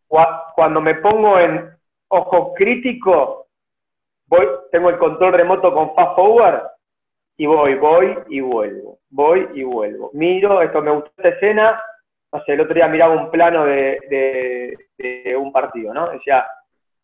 Cuando 0.09 0.81
me 0.81 0.97
pongo 0.97 1.39
en, 1.39 1.71
ojo 2.09 2.53
crítico, 2.55 3.47
voy, 4.27 4.47
tengo 4.71 4.91
el 4.91 4.99
control 4.99 5.33
remoto 5.33 5.73
con 5.73 5.95
fast 5.95 6.17
forward 6.17 6.63
y 7.37 7.47
voy, 7.47 7.75
voy 7.75 8.19
y 8.29 8.41
vuelvo, 8.41 8.99
voy 9.11 9.49
y 9.55 9.63
vuelvo. 9.63 10.11
Miro, 10.15 10.63
esto 10.63 10.83
me 10.83 10.91
gustó 10.91 11.11
esta 11.17 11.29
escena, 11.29 11.81
no 12.33 12.43
sé, 12.45 12.55
el 12.55 12.61
otro 12.61 12.75
día 12.75 12.89
miraba 12.89 13.15
un 13.15 13.31
plano 13.31 13.65
de, 13.65 14.77
un 15.39 15.53
partido, 15.53 15.95
¿no? 15.95 16.11
Decía, 16.11 16.45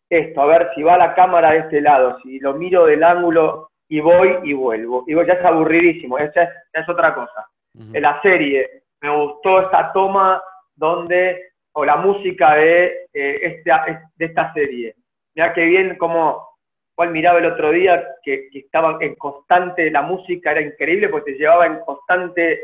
esto, 0.09 0.41
a 0.41 0.45
ver 0.45 0.71
si 0.75 0.83
va 0.83 0.97
la 0.97 1.15
cámara 1.15 1.51
de 1.51 1.59
este 1.59 1.81
lado, 1.81 2.19
si 2.21 2.39
lo 2.39 2.53
miro 2.53 2.85
del 2.85 3.03
ángulo 3.03 3.69
y 3.87 4.01
voy 4.01 4.39
y 4.43 4.53
vuelvo. 4.53 5.05
Y 5.07 5.15
ya 5.15 5.33
es 5.33 5.45
aburridísimo, 5.45 6.17
esa 6.17 6.43
es, 6.43 6.49
es, 6.73 6.89
otra 6.89 7.15
cosa. 7.15 7.47
En 7.77 8.01
la 8.01 8.21
serie 8.21 8.83
me 9.01 9.09
gustó 9.15 9.59
esta 9.59 9.91
toma 9.91 10.41
donde, 10.75 11.51
o 11.73 11.85
la 11.85 11.97
música 11.97 12.55
de, 12.55 13.07
eh, 13.13 13.39
este, 13.41 13.71
de 14.15 14.25
esta 14.25 14.53
serie. 14.53 14.95
Mira 15.35 15.53
qué 15.53 15.65
bien 15.65 15.97
como, 15.97 16.47
cual 16.95 17.11
miraba 17.11 17.39
el 17.39 17.45
otro 17.45 17.71
día, 17.71 18.03
que, 18.23 18.49
estaba 18.53 18.97
en 19.01 19.15
constante, 19.15 19.91
la 19.91 20.01
música 20.01 20.51
era 20.51 20.61
increíble 20.61 21.09
porque 21.09 21.33
te 21.33 21.37
llevaba 21.37 21.65
en 21.65 21.79
constante, 21.81 22.63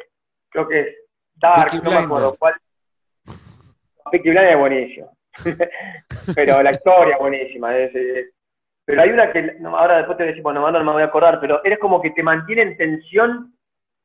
creo 0.49 0.67
que 0.67 0.79
es 0.79 0.87
Dark, 1.35 1.73
no 1.83 1.91
me 1.91 1.97
acuerdo 1.97 2.33
cuál. 2.37 2.53
Peaky 4.11 4.29
Blinders 4.29 4.51
es 4.51 4.59
buenísimo. 4.59 5.17
pero 6.35 6.61
la 6.61 6.71
historia 6.71 7.15
es 7.15 7.19
buenísima. 7.19 7.69
pero 8.85 9.01
hay 9.01 9.09
una 9.09 9.31
que, 9.31 9.57
ahora 9.65 9.97
después 9.97 10.17
te 10.17 10.25
decimos, 10.25 10.53
bueno, 10.53 10.71
no 10.71 10.83
me 10.83 10.91
voy 10.91 11.01
a 11.01 11.05
acordar, 11.05 11.39
pero 11.39 11.63
eres 11.63 11.79
como 11.79 12.01
que 12.01 12.11
te 12.11 12.23
mantiene 12.23 12.63
en 12.63 12.77
tensión. 12.77 13.53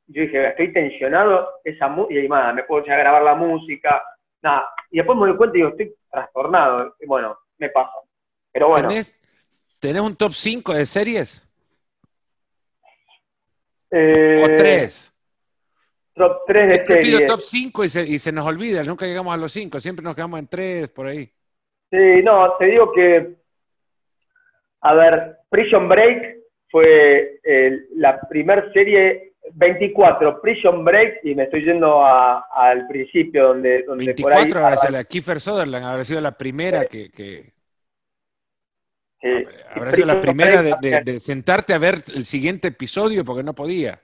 Yo 0.09 0.23
dije, 0.23 0.49
estoy 0.49 0.73
tensionado, 0.73 1.61
esa 1.65 1.95
y 2.09 2.19
ahí 2.19 2.29
nada, 2.29 2.53
me 2.53 2.63
puedo 2.63 2.83
echar 2.83 2.95
a 2.95 3.03
grabar 3.03 3.23
la 3.23 3.35
música, 3.35 4.03
nada. 4.43 4.69
Y 4.91 4.99
después 4.99 5.19
me 5.19 5.27
doy 5.27 5.37
cuenta 5.37 5.57
y 5.57 5.61
digo, 5.61 5.71
estoy 5.71 5.95
trastornado. 6.11 6.95
Y 7.01 7.07
bueno, 7.07 7.37
me 7.59 7.71
pasa. 7.71 7.93
Pero 8.53 8.69
bueno. 8.69 8.89
¿Tenés, 9.79 10.03
un 10.03 10.17
top 10.17 10.33
5 10.33 10.75
de 10.75 10.87
series? 10.87 11.49
Eh, 13.91 14.43
¿O 14.45 14.57
tres? 14.57 15.13
top 16.15 16.43
3 16.47 16.69
de 16.69 16.87
series. 16.87 17.05
pido 17.05 17.27
top 17.27 17.41
5 17.41 17.85
y 17.85 17.89
se, 17.89 18.03
y 18.07 18.19
se 18.19 18.33
nos 18.33 18.47
olvida, 18.47 18.83
nunca 18.83 19.07
llegamos 19.07 19.35
a 19.35 19.37
los 19.37 19.53
5, 19.53 19.79
siempre 19.81 20.03
nos 20.03 20.15
quedamos 20.15 20.41
en 20.41 20.49
3 20.49 20.89
por 20.89 21.07
ahí. 21.07 21.31
Sí, 21.91 22.23
no, 22.25 22.55
te 22.59 22.67
digo 22.67 22.91
que, 22.93 23.37
a 24.81 24.95
ver, 24.95 25.37
Prison 25.51 25.89
Break 25.89 26.39
fue 26.71 27.41
la 27.95 28.21
primera 28.29 28.73
serie 28.73 29.26
24, 29.55 30.41
Prison 30.41 30.85
Break, 30.85 31.21
y 31.25 31.35
me 31.35 31.45
estoy 31.45 31.65
yendo 31.65 32.05
al 32.05 32.87
principio 32.89 33.49
donde, 33.49 33.83
donde 33.85 34.07
24 34.07 34.23
por 34.23 34.33
ahí... 34.33 34.65
habrá 34.65 34.77
sido 34.77 34.93
la 34.93 35.05
Kiefer 35.05 35.41
Sutherland, 35.41 35.85
habrá 35.85 36.05
sido 36.05 36.21
la 36.21 36.33
primera 36.33 36.85
que... 36.87 37.11
que... 37.11 37.55
Sí. 39.21 39.47
Habrá 39.75 39.93
sido 39.93 40.07
la 40.07 40.21
primera 40.21 40.63
de, 40.63 41.01
de, 41.03 41.21
sentarte 41.21 41.73
a 41.73 41.79
ver 41.79 41.95
el 42.15 42.25
siguiente 42.25 42.69
episodio 42.69 43.25
porque 43.25 43.43
no 43.43 43.55
podía 43.55 43.99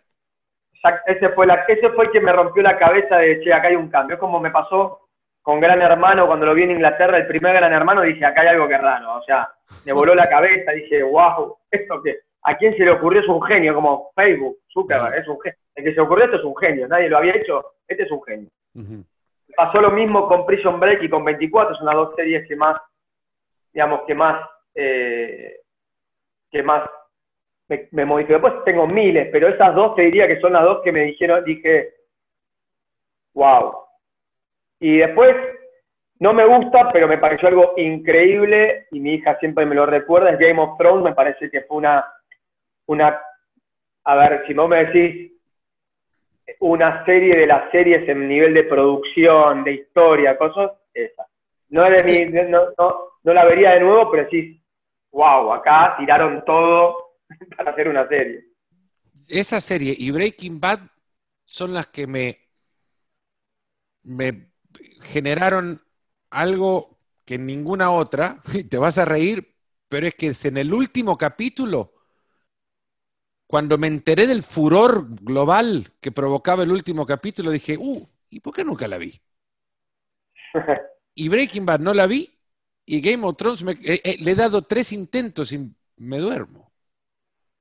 ese 1.06 1.28
fue, 1.30 1.46
la, 1.46 1.64
ese 1.68 1.90
fue 1.90 2.06
el 2.06 2.10
que 2.10 2.20
me 2.20 2.32
rompió 2.32 2.62
la 2.62 2.78
cabeza 2.78 3.18
de, 3.18 3.40
che, 3.40 3.52
acá 3.52 3.68
hay 3.68 3.76
un 3.76 3.88
cambio. 3.88 4.14
Es 4.14 4.20
como 4.20 4.40
me 4.40 4.50
pasó 4.50 5.08
con 5.40 5.60
Gran 5.60 5.80
Hermano 5.80 6.26
cuando 6.26 6.46
lo 6.46 6.54
vi 6.54 6.64
en 6.64 6.72
Inglaterra, 6.72 7.18
el 7.18 7.26
primer 7.26 7.54
Gran 7.54 7.72
Hermano, 7.72 8.02
dije, 8.02 8.24
acá 8.24 8.42
hay 8.42 8.48
algo 8.48 8.68
que 8.68 8.78
raro. 8.78 9.14
O 9.14 9.22
sea, 9.22 9.48
me 9.84 9.92
voló 9.92 10.14
la 10.14 10.28
cabeza, 10.28 10.72
dije, 10.72 11.02
wow, 11.02 11.56
esto 11.70 12.02
que, 12.02 12.20
¿a 12.42 12.56
quién 12.56 12.76
se 12.76 12.84
le 12.84 12.90
ocurrió? 12.90 13.20
Es 13.20 13.28
un 13.28 13.42
genio, 13.42 13.74
como 13.74 14.10
Facebook, 14.14 14.58
Zuckerberg, 14.72 15.14
es 15.14 15.28
un 15.28 15.40
genio. 15.40 15.58
El 15.74 15.84
que 15.84 15.94
se 15.94 16.00
ocurrió 16.00 16.24
esto 16.24 16.36
es 16.36 16.44
un 16.44 16.56
genio, 16.56 16.88
nadie 16.88 17.08
lo 17.08 17.18
había 17.18 17.36
hecho, 17.36 17.64
este 17.86 18.02
es 18.04 18.10
un 18.10 18.22
genio. 18.22 18.50
Pasó 19.56 19.80
lo 19.80 19.90
mismo 19.90 20.26
con 20.28 20.46
Prison 20.46 20.80
Break 20.80 21.02
y 21.02 21.08
con 21.08 21.24
24, 21.24 21.76
son 21.76 21.86
las 21.86 21.94
dos 21.94 22.14
series 22.16 22.46
que 22.48 22.56
más, 22.56 22.80
digamos, 23.72 24.02
que 24.06 24.14
más, 24.14 24.48
eh, 24.74 25.60
que 26.50 26.62
más 26.62 26.88
me, 27.68 27.88
me 27.92 28.04
modificó. 28.04 28.34
Después 28.34 28.64
tengo 28.64 28.86
miles, 28.86 29.28
pero 29.30 29.48
esas 29.48 29.74
dos 29.74 29.94
te 29.94 30.02
diría 30.02 30.26
que 30.26 30.40
son 30.40 30.54
las 30.54 30.64
dos 30.64 30.82
que 30.82 30.92
me 30.92 31.04
dijeron, 31.04 31.44
dije, 31.44 31.94
wow. 33.34 33.74
Y 34.80 34.98
después, 34.98 35.36
no 36.18 36.32
me 36.32 36.46
gusta, 36.46 36.90
pero 36.92 37.08
me 37.08 37.18
pareció 37.18 37.48
algo 37.48 37.74
increíble, 37.76 38.86
y 38.90 39.00
mi 39.00 39.14
hija 39.14 39.38
siempre 39.38 39.66
me 39.66 39.74
lo 39.74 39.86
recuerda, 39.86 40.30
es 40.30 40.38
Game 40.38 40.60
of 40.60 40.78
Thrones, 40.78 41.04
me 41.04 41.14
parece 41.14 41.50
que 41.50 41.62
fue 41.62 41.78
una, 41.78 42.04
una, 42.86 43.20
a 44.04 44.14
ver, 44.16 44.44
si 44.46 44.54
vos 44.54 44.68
me 44.68 44.84
decís, 44.84 45.32
una 46.60 47.04
serie 47.04 47.36
de 47.36 47.46
las 47.46 47.70
series 47.70 48.08
en 48.08 48.28
nivel 48.28 48.54
de 48.54 48.64
producción, 48.64 49.64
de 49.64 49.72
historia, 49.74 50.36
cosas, 50.36 50.72
esa. 50.94 51.26
No, 51.68 51.86
es 51.86 52.04
de 52.04 52.26
mi, 52.26 52.50
no, 52.50 52.66
no, 52.78 52.94
no 53.22 53.34
la 53.34 53.44
vería 53.44 53.72
de 53.72 53.80
nuevo, 53.80 54.10
pero 54.10 54.28
sí, 54.30 54.62
wow, 55.10 55.52
acá 55.52 55.96
tiraron 55.98 56.44
todo 56.44 57.16
para 57.56 57.70
hacer 57.70 57.88
una 57.88 58.06
serie. 58.08 58.44
Esa 59.28 59.60
serie 59.60 59.94
y 59.96 60.10
Breaking 60.10 60.60
Bad 60.60 60.80
son 61.44 61.72
las 61.72 61.86
que 61.86 62.06
me, 62.06 62.38
me 64.02 64.52
generaron 65.02 65.80
algo 66.30 66.98
que 67.24 67.38
ninguna 67.38 67.90
otra, 67.90 68.40
te 68.70 68.78
vas 68.78 68.98
a 68.98 69.04
reír, 69.04 69.54
pero 69.88 70.06
es 70.06 70.14
que 70.14 70.28
es 70.28 70.44
en 70.44 70.56
el 70.56 70.72
último 70.72 71.16
capítulo, 71.16 71.92
cuando 73.52 73.76
me 73.76 73.86
enteré 73.86 74.26
del 74.26 74.42
furor 74.42 75.04
global 75.20 75.84
que 76.00 76.10
provocaba 76.10 76.62
el 76.62 76.72
último 76.72 77.04
capítulo, 77.04 77.50
dije, 77.50 77.76
uh, 77.78 78.08
¿y 78.30 78.40
por 78.40 78.54
qué 78.54 78.64
nunca 78.64 78.88
la 78.88 78.96
vi? 78.96 79.12
y 81.14 81.28
Breaking 81.28 81.66
Bad 81.66 81.80
no 81.80 81.92
la 81.92 82.06
vi, 82.06 82.30
y 82.86 83.02
Game 83.02 83.26
of 83.26 83.36
Thrones 83.36 83.62
eh, 83.84 84.00
eh, 84.04 84.16
le 84.22 84.30
he 84.30 84.34
dado 84.34 84.62
tres 84.62 84.90
intentos 84.94 85.52
y 85.52 85.70
me 85.98 86.16
duermo. 86.16 86.72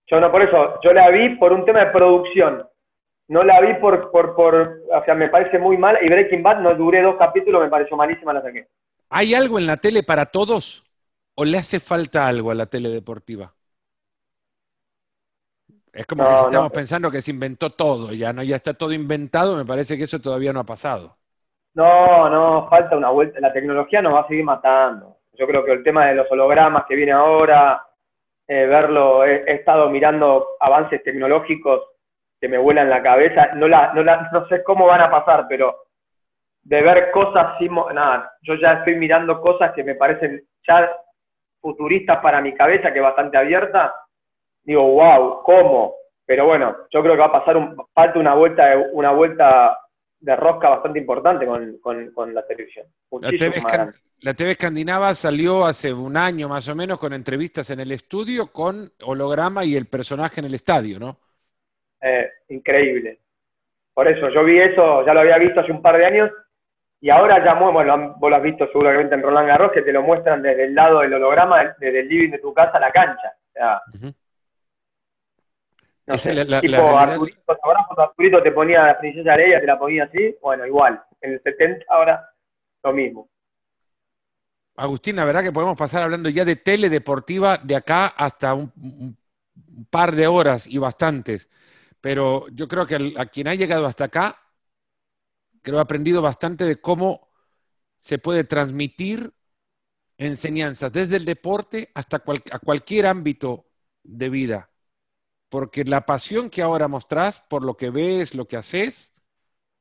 Yo 0.08 0.22
no, 0.22 0.32
por 0.32 0.44
eso, 0.44 0.80
yo 0.82 0.94
la 0.94 1.10
vi 1.10 1.36
por 1.36 1.52
un 1.52 1.66
tema 1.66 1.84
de 1.84 1.92
producción. 1.92 2.66
No 3.28 3.44
la 3.44 3.60
vi 3.60 3.74
por, 3.82 4.12
por, 4.12 4.34
por, 4.34 4.84
o 4.94 5.04
sea, 5.04 5.14
me 5.14 5.28
parece 5.28 5.60
muy 5.60 5.78
mal. 5.78 5.98
Y 6.02 6.08
Breaking 6.08 6.42
Bad 6.42 6.62
no 6.62 6.74
duré 6.74 7.02
dos 7.02 7.18
capítulos, 7.18 7.64
me 7.64 7.70
pareció 7.70 7.98
malísima, 7.98 8.32
la 8.32 8.42
saqué. 8.42 8.66
¿Hay 9.10 9.34
algo 9.34 9.60
en 9.60 9.68
la 9.68 9.76
tele 9.76 10.04
para 10.04 10.28
todos? 10.28 10.86
¿O 11.36 11.44
le 11.44 11.58
hace 11.58 11.82
falta 11.82 12.30
algo 12.30 12.50
a 12.50 12.56
la 12.56 12.68
tele 12.68 12.88
deportiva? 12.88 13.54
Es 15.94 16.06
como 16.06 16.24
que 16.24 16.36
si 16.36 16.44
estamos 16.44 16.72
pensando 16.72 17.12
que 17.12 17.22
se 17.22 17.32
inventó 17.32 17.72
todo, 17.72 18.14
ya 18.14 18.32
no, 18.32 18.44
ya 18.44 18.56
está 18.56 18.74
todo 18.74 18.94
inventado, 18.94 19.58
me 19.58 19.66
parece 19.66 19.98
que 19.98 20.04
eso 20.04 20.22
todavía 20.22 20.54
no 20.54 20.62
ha 20.62 20.66
pasado. 20.66 21.18
No, 21.74 22.30
no, 22.30 22.70
falta 22.70 22.98
una 22.98 23.10
vuelta. 23.10 23.40
La 23.40 23.54
tecnología 23.54 24.02
nos 24.02 24.14
va 24.14 24.22
a 24.22 24.28
seguir 24.28 24.44
matando. 24.44 25.18
Yo 25.34 25.48
creo 25.48 25.64
que 25.64 25.72
el 25.72 25.84
tema 25.84 26.08
de 26.08 26.16
los 26.16 26.32
hologramas 26.32 26.86
que 26.88 26.96
viene 26.96 27.12
ahora, 27.12 27.82
eh, 28.48 28.66
verlo, 28.66 29.24
he, 29.26 29.52
estado 29.54 29.90
mirando 29.90 30.50
avances 30.60 31.04
tecnológicos 31.04 31.82
que 32.40 32.50
me 32.50 32.58
vuelan 32.58 32.90
la 32.90 33.02
cabeza, 33.02 33.50
no, 33.54 33.68
la, 33.68 33.94
no, 33.94 34.04
la, 34.04 34.30
no 34.32 34.48
sé 34.48 34.64
cómo 34.64 34.88
van 34.88 35.02
a 35.02 35.12
pasar, 35.12 35.46
pero 35.48 35.76
de 36.64 36.82
ver 36.82 37.12
cosas, 37.12 37.56
nada, 37.94 38.34
yo 38.42 38.56
ya 38.56 38.74
estoy 38.74 38.96
mirando 38.96 39.40
cosas 39.42 39.72
que 39.74 39.84
me 39.84 39.96
parecen 39.96 40.44
ya 40.68 40.92
futuristas 41.62 42.20
para 42.20 42.42
mi 42.42 42.54
cabeza, 42.54 42.92
que 42.92 43.00
es 43.00 43.04
bastante 43.04 43.38
abierta, 43.38 43.94
digo, 44.64 44.84
wow, 44.84 45.44
¿cómo? 45.44 45.96
Pero 46.26 46.46
bueno, 46.46 46.76
yo 46.92 47.02
creo 47.02 47.14
que 47.14 47.20
va 47.20 47.26
a 47.26 47.32
pasar 47.32 47.58
un, 47.58 47.76
falta 47.94 48.20
una 48.20 48.36
vuelta, 48.36 48.74
una 48.94 49.12
vuelta 49.12 49.78
de 50.20 50.36
rosca 50.36 50.70
bastante 50.70 51.00
importante 51.00 51.46
con, 51.46 51.80
con, 52.14 52.34
la 52.34 52.46
televisión. 52.46 52.86
La 54.20 54.34
TV, 54.36 54.52
Escandinava 54.52 55.14
salió 55.16 55.66
hace 55.66 55.92
un 55.92 56.16
año 56.16 56.48
más 56.48 56.70
o 56.70 56.76
menos 56.76 57.00
con 57.00 57.12
entrevistas 57.12 57.72
en 57.72 57.80
el 57.80 57.92
estudio 57.92 58.48
con 58.52 58.92
holograma 59.04 59.66
y 59.66 59.76
el 59.76 59.88
personaje 59.88 60.40
en 60.40 60.46
el 60.46 60.54
estadio, 60.54 61.00
¿no? 61.00 61.18
Eh, 62.00 62.30
increíble. 62.50 63.20
Por 63.94 64.08
eso, 64.08 64.30
yo 64.30 64.44
vi 64.44 64.60
eso, 64.60 65.06
ya 65.06 65.14
lo 65.14 65.22
había 65.22 65.40
visto 65.40 65.60
hace 65.60 65.72
un 65.72 65.82
par 65.82 65.98
de 65.98 66.06
años 66.06 66.32
y 67.02 67.10
ahora 67.10 67.44
ya, 67.44 67.56
bueno, 67.56 68.16
vos 68.20 68.30
lo 68.30 68.36
has 68.36 68.44
visto 68.44 68.68
seguramente 68.68 69.16
en 69.16 69.24
Roland 69.24 69.48
Garros, 69.48 69.72
que 69.72 69.82
te 69.82 69.92
lo 69.92 70.04
muestran 70.04 70.44
desde 70.44 70.66
el 70.66 70.76
lado 70.76 71.00
del 71.00 71.16
holograma, 71.16 71.76
desde 71.80 72.02
el 72.02 72.08
living 72.08 72.30
de 72.30 72.38
tu 72.38 72.54
casa 72.54 72.78
a 72.78 72.80
la 72.80 72.92
cancha. 72.92 73.34
O 73.50 73.54
sea, 73.54 73.82
no 76.08 76.18
sé, 76.18 76.46
tipo 76.62 76.98
Arturito, 76.98 78.42
te 78.42 78.52
ponía 78.52 78.84
la 78.88 79.00
princesa 79.00 79.36
Leia, 79.36 79.60
te 79.60 79.68
la 79.68 79.78
ponía 79.78 80.06
así, 80.06 80.36
bueno, 80.42 80.66
igual. 80.66 81.02
En 81.22 81.34
el 81.34 81.44
70 81.44 81.86
ahora 81.90 82.28
lo 82.84 82.94
mismo. 82.94 83.30
Agustín, 84.76 85.16
la 85.16 85.26
verdad 85.26 85.44
que 85.44 85.52
podemos 85.52 85.78
pasar 85.78 86.04
hablando 86.04 86.30
ya 86.30 86.44
de 86.44 86.56
tele 86.56 86.90
deportiva 86.90 87.58
de 87.58 87.76
acá 87.76 88.08
hasta 88.08 88.54
un, 88.54 89.16
par 89.90 90.16
de 90.16 90.28
horas 90.28 90.66
y 90.66 90.78
bastantes. 90.78 91.50
Pero 92.00 92.48
yo 92.50 92.68
creo 92.68 92.88
que 92.88 93.14
a 93.18 93.26
quien 93.28 93.48
ha 93.48 93.56
llegado 93.56 93.86
hasta 93.86 94.06
acá, 94.06 94.42
creo 95.62 95.78
ha 95.78 95.84
aprendido 95.84 96.22
bastante 96.22 96.66
de 96.66 96.82
cómo 96.82 97.30
se 97.98 98.18
puede 98.18 98.44
transmitir 98.44 99.32
enseñanzas 100.18 100.92
desde 100.92 101.18
el 101.18 101.26
deporte 101.26 101.90
hasta 101.94 102.18
a 102.18 102.60
cualquier 102.60 103.06
ámbito 103.06 103.68
de 104.04 104.30
vida 104.30 104.71
porque 105.52 105.84
la 105.84 106.06
pasión 106.06 106.50
que 106.50 106.62
ahora 106.62 106.88
mostrás 106.88 107.42
por 107.42 107.66
lo 107.66 107.76
que 107.76 107.90
ves, 107.90 108.34
lo 108.34 108.48
que 108.48 108.56
haces, 108.56 109.14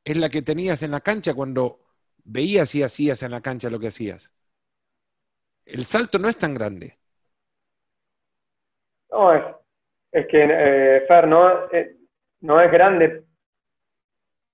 es 0.05 0.17
la 0.17 0.29
que 0.29 0.43
tenías 0.43 0.83
en 0.83 0.91
la 0.91 1.01
cancha 1.01 1.33
cuando 1.33 1.79
veías 2.25 2.75
y 2.75 2.83
hacías 2.83 3.23
en 3.23 3.31
la 3.31 3.41
cancha 3.41 3.71
lo 3.71 3.79
que 3.79 3.87
hacías. 3.87 4.33
el 5.65 5.85
salto 5.85 6.19
no 6.19 6.29
es 6.29 6.37
tan 6.37 6.55
grande. 6.55 6.99
No, 9.13 9.33
es, 9.33 9.45
es 10.11 10.27
que, 10.27 10.43
eh, 10.43 11.05
Fer, 11.07 11.29
no, 11.29 11.71
eh, 11.71 11.97
es 12.41 12.73
grande 12.73 13.23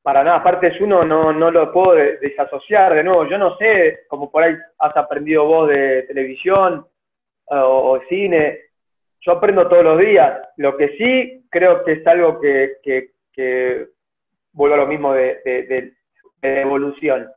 para 0.03 0.23
nada. 0.23 0.37
Aparte, 0.37 0.67
es 0.67 0.81
uno 0.83 1.03
no, 1.03 1.33
no 1.33 1.51
lo 1.51 1.73
puedo 1.73 1.95
desasociar 1.95 2.95
de 2.95 3.05
nuevo. 3.05 3.27
Yo 3.27 3.39
no 3.39 3.57
sé, 3.57 4.01
como 4.09 4.31
por 4.31 4.43
ahí 4.43 4.55
has 4.79 4.97
aprendido 4.97 5.47
vos 5.47 5.69
de 5.69 6.03
televisión 6.03 6.87
eh, 7.51 7.55
o, 7.55 7.99
cine, 8.09 8.66
yo 9.27 9.33
aprendo 9.33 9.69
todos 9.69 9.83
los 9.83 9.99
días. 9.99 10.41
Lo 10.57 10.77
que 10.77 10.97
sí 10.97 11.47
creo 11.51 11.85
que 11.85 11.93
es 11.93 12.07
algo 12.07 12.41
que, 12.41 13.89
vuelvo 14.53 14.75
a 14.75 14.79
lo 14.79 14.87
mismo 14.87 15.13
de, 15.13 15.93
evolución, 16.43 17.29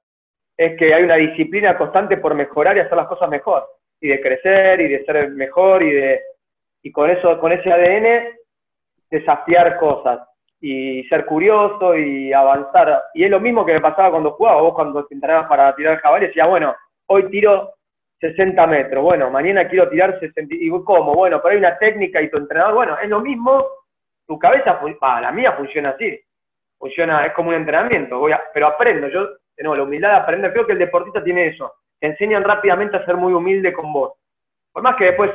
es 0.56 0.78
que 0.78 0.94
hay 0.94 1.04
una 1.04 1.16
disciplina 1.16 1.76
constante 1.78 2.18
por 2.18 2.36
mejorar 2.36 2.78
y 2.78 2.82
hacer 2.82 2.96
las 2.96 3.08
cosas 3.08 3.30
mejor, 3.30 3.66
y 4.00 4.10
de 4.10 4.22
crecer 4.22 4.80
y 4.82 4.88
de 4.88 5.04
ser 5.04 5.30
mejor 5.32 5.82
y 5.82 5.92
de 5.92 6.22
y 6.82 6.92
con 6.92 7.10
eso, 7.10 7.38
con 7.40 7.52
ese 7.52 7.72
ADN, 7.74 8.38
desafiar 9.10 9.78
cosas 9.78 10.22
y 10.62 11.04
ser 11.06 11.26
curioso 11.26 11.98
y 11.98 12.32
avanzar. 12.32 13.04
Y 13.14 13.26
es 13.26 13.32
lo 13.32 13.40
mismo 13.40 13.66
que 13.66 13.74
me 13.74 13.82
pasaba 13.82 14.12
cuando 14.12 14.32
jugaba, 14.32 14.62
vos 14.62 14.76
cuando 14.76 15.06
te 15.06 15.16
entrenabas 15.16 15.50
para 15.50 15.76
tirar 15.76 15.96
el 15.96 16.00
jabalí, 16.00 16.28
decía, 16.28 16.46
bueno, 16.46 16.74
hoy 17.08 17.30
tiro 17.30 17.74
60 18.20 18.68
metros, 18.68 19.04
bueno, 19.04 19.30
mañana 19.30 19.68
quiero 19.68 19.90
tirar 19.90 20.20
60, 20.20 20.56
y 20.56 20.70
¿cómo? 20.84 21.14
Bueno, 21.14 21.40
pero 21.42 21.54
hay 21.54 21.58
una 21.58 21.78
técnica 21.78 22.22
y 22.22 22.30
tu 22.30 22.38
entrenador, 22.38 22.76
bueno, 22.76 22.98
es 23.00 23.10
lo 23.10 23.22
mismo, 23.22 23.66
tu 24.28 24.38
cabeza, 24.38 24.80
la 25.22 25.32
mía 25.32 25.54
funciona 25.54 25.92
así, 25.92 26.20
funciona, 26.78 27.26
es 27.26 27.34
como 27.34 27.50
un 27.50 27.56
entrenamiento, 27.56 28.20
voy 28.20 28.34
pero 28.54 28.68
aprendo, 28.68 29.08
yo, 29.08 29.28
nuevo, 29.58 29.76
la 29.76 29.84
humildad 29.84 30.10
de 30.10 30.18
aprender, 30.18 30.52
creo 30.52 30.66
que 30.66 30.74
el 30.74 30.80
deportista 30.80 31.24
tiene 31.24 31.48
eso, 31.48 31.74
te 32.00 32.08
enseñan 32.08 32.44
rápidamente 32.44 32.98
a 32.98 33.06
ser 33.06 33.16
muy 33.16 33.34
humilde 33.34 33.74
con 33.74 33.92
vos. 33.92 34.14
Por 34.72 34.84
más 34.84 34.96
que 34.96 35.06
después 35.06 35.32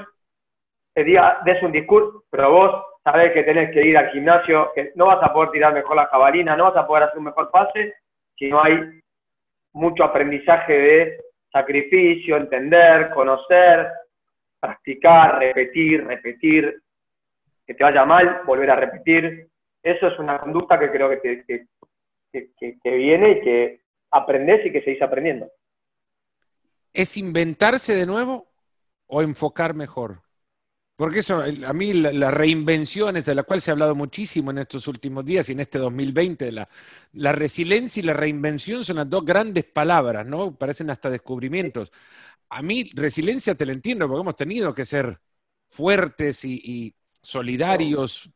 te 0.95 1.05
diga, 1.05 1.41
des 1.45 1.63
un 1.63 1.73
discurso, 1.73 2.25
pero 2.31 2.51
vos 2.51 2.85
sabés 3.03 3.33
que 3.33 3.43
tenés 3.43 3.71
que 3.71 3.83
ir 3.83 3.97
al 3.99 4.11
gimnasio, 4.11 4.73
que 4.75 4.93
no 4.95 5.07
vas 5.07 5.23
a 5.23 5.33
poder 5.33 5.51
tirar 5.51 5.75
mejor 5.75 5.97
la 5.97 6.07
jabalina, 6.07 6.57
no 6.57 6.65
vas 6.65 6.77
a 6.77 6.87
poder 6.87 7.05
hacer 7.05 7.19
un 7.19 7.25
mejor 7.25 7.51
pase 7.51 7.95
si 8.37 8.49
no 8.49 8.63
hay 8.63 9.01
mucho 9.73 10.05
aprendizaje 10.05 10.73
de 10.73 11.21
sacrificio, 11.55 12.37
entender, 12.37 13.11
conocer, 13.15 13.87
practicar, 14.59 15.39
repetir, 15.39 16.05
repetir, 16.05 16.83
que 17.65 17.75
te 17.75 17.85
vaya 17.85 18.05
mal, 18.05 18.43
volver 18.45 18.71
a 18.73 18.77
repetir. 18.77 19.49
Eso 19.81 20.09
es 20.09 20.19
una 20.19 20.39
conducta 20.41 20.79
que 20.79 20.91
creo 20.91 21.09
que, 21.11 21.45
que, 22.33 22.79
que 22.83 22.91
viene 22.91 23.31
y 23.31 23.41
que 23.41 23.81
aprendes 24.11 24.67
y 24.67 24.73
que 24.73 24.83
seguís 24.83 25.01
aprendiendo. 25.01 25.49
¿Es 26.93 27.17
inventarse 27.17 27.95
de 27.95 28.07
nuevo 28.07 28.49
o 29.07 29.23
enfocar 29.23 29.75
mejor? 29.75 30.24
Porque 30.97 31.21
eso, 31.21 31.43
a 31.43 31.73
mí 31.73 31.93
las 31.93 32.33
reinvenciones 32.33 33.25
de 33.25 33.35
la 33.35 33.43
cual 33.43 33.61
se 33.61 33.71
ha 33.71 33.73
hablado 33.73 33.97
muchísimo 33.97 34.53
en 34.53 34.59
estos 34.59 34.87
últimos 34.87 35.25
días 35.25 35.49
y 35.49 35.53
en 35.53 35.61
este 35.61 35.79
2020, 35.79 36.53
la, 36.53 36.69
la 37.15 37.33
resiliencia 37.33 38.01
y 38.01 38.07
la 38.07 38.13
reinvención 38.13 38.85
son 38.85 38.97
las 38.97 39.11
dos 39.11 39.25
grandes 39.25 39.65
palabras, 39.65 40.25
¿no? 40.25 40.55
Parecen 40.55 40.91
hasta 40.91 41.11
descubrimientos. 41.11 41.91
A 42.51 42.63
mí 42.63 42.91
resiliencia 42.95 43.57
te 43.57 43.67
la 43.67 43.73
entiendo 43.73 44.07
porque 44.07 44.21
hemos 44.21 44.37
tenido 44.37 44.73
que 44.73 44.85
ser 44.85 45.19
fuertes 45.67 46.45
y, 46.45 46.95
solidarios, 47.21 48.31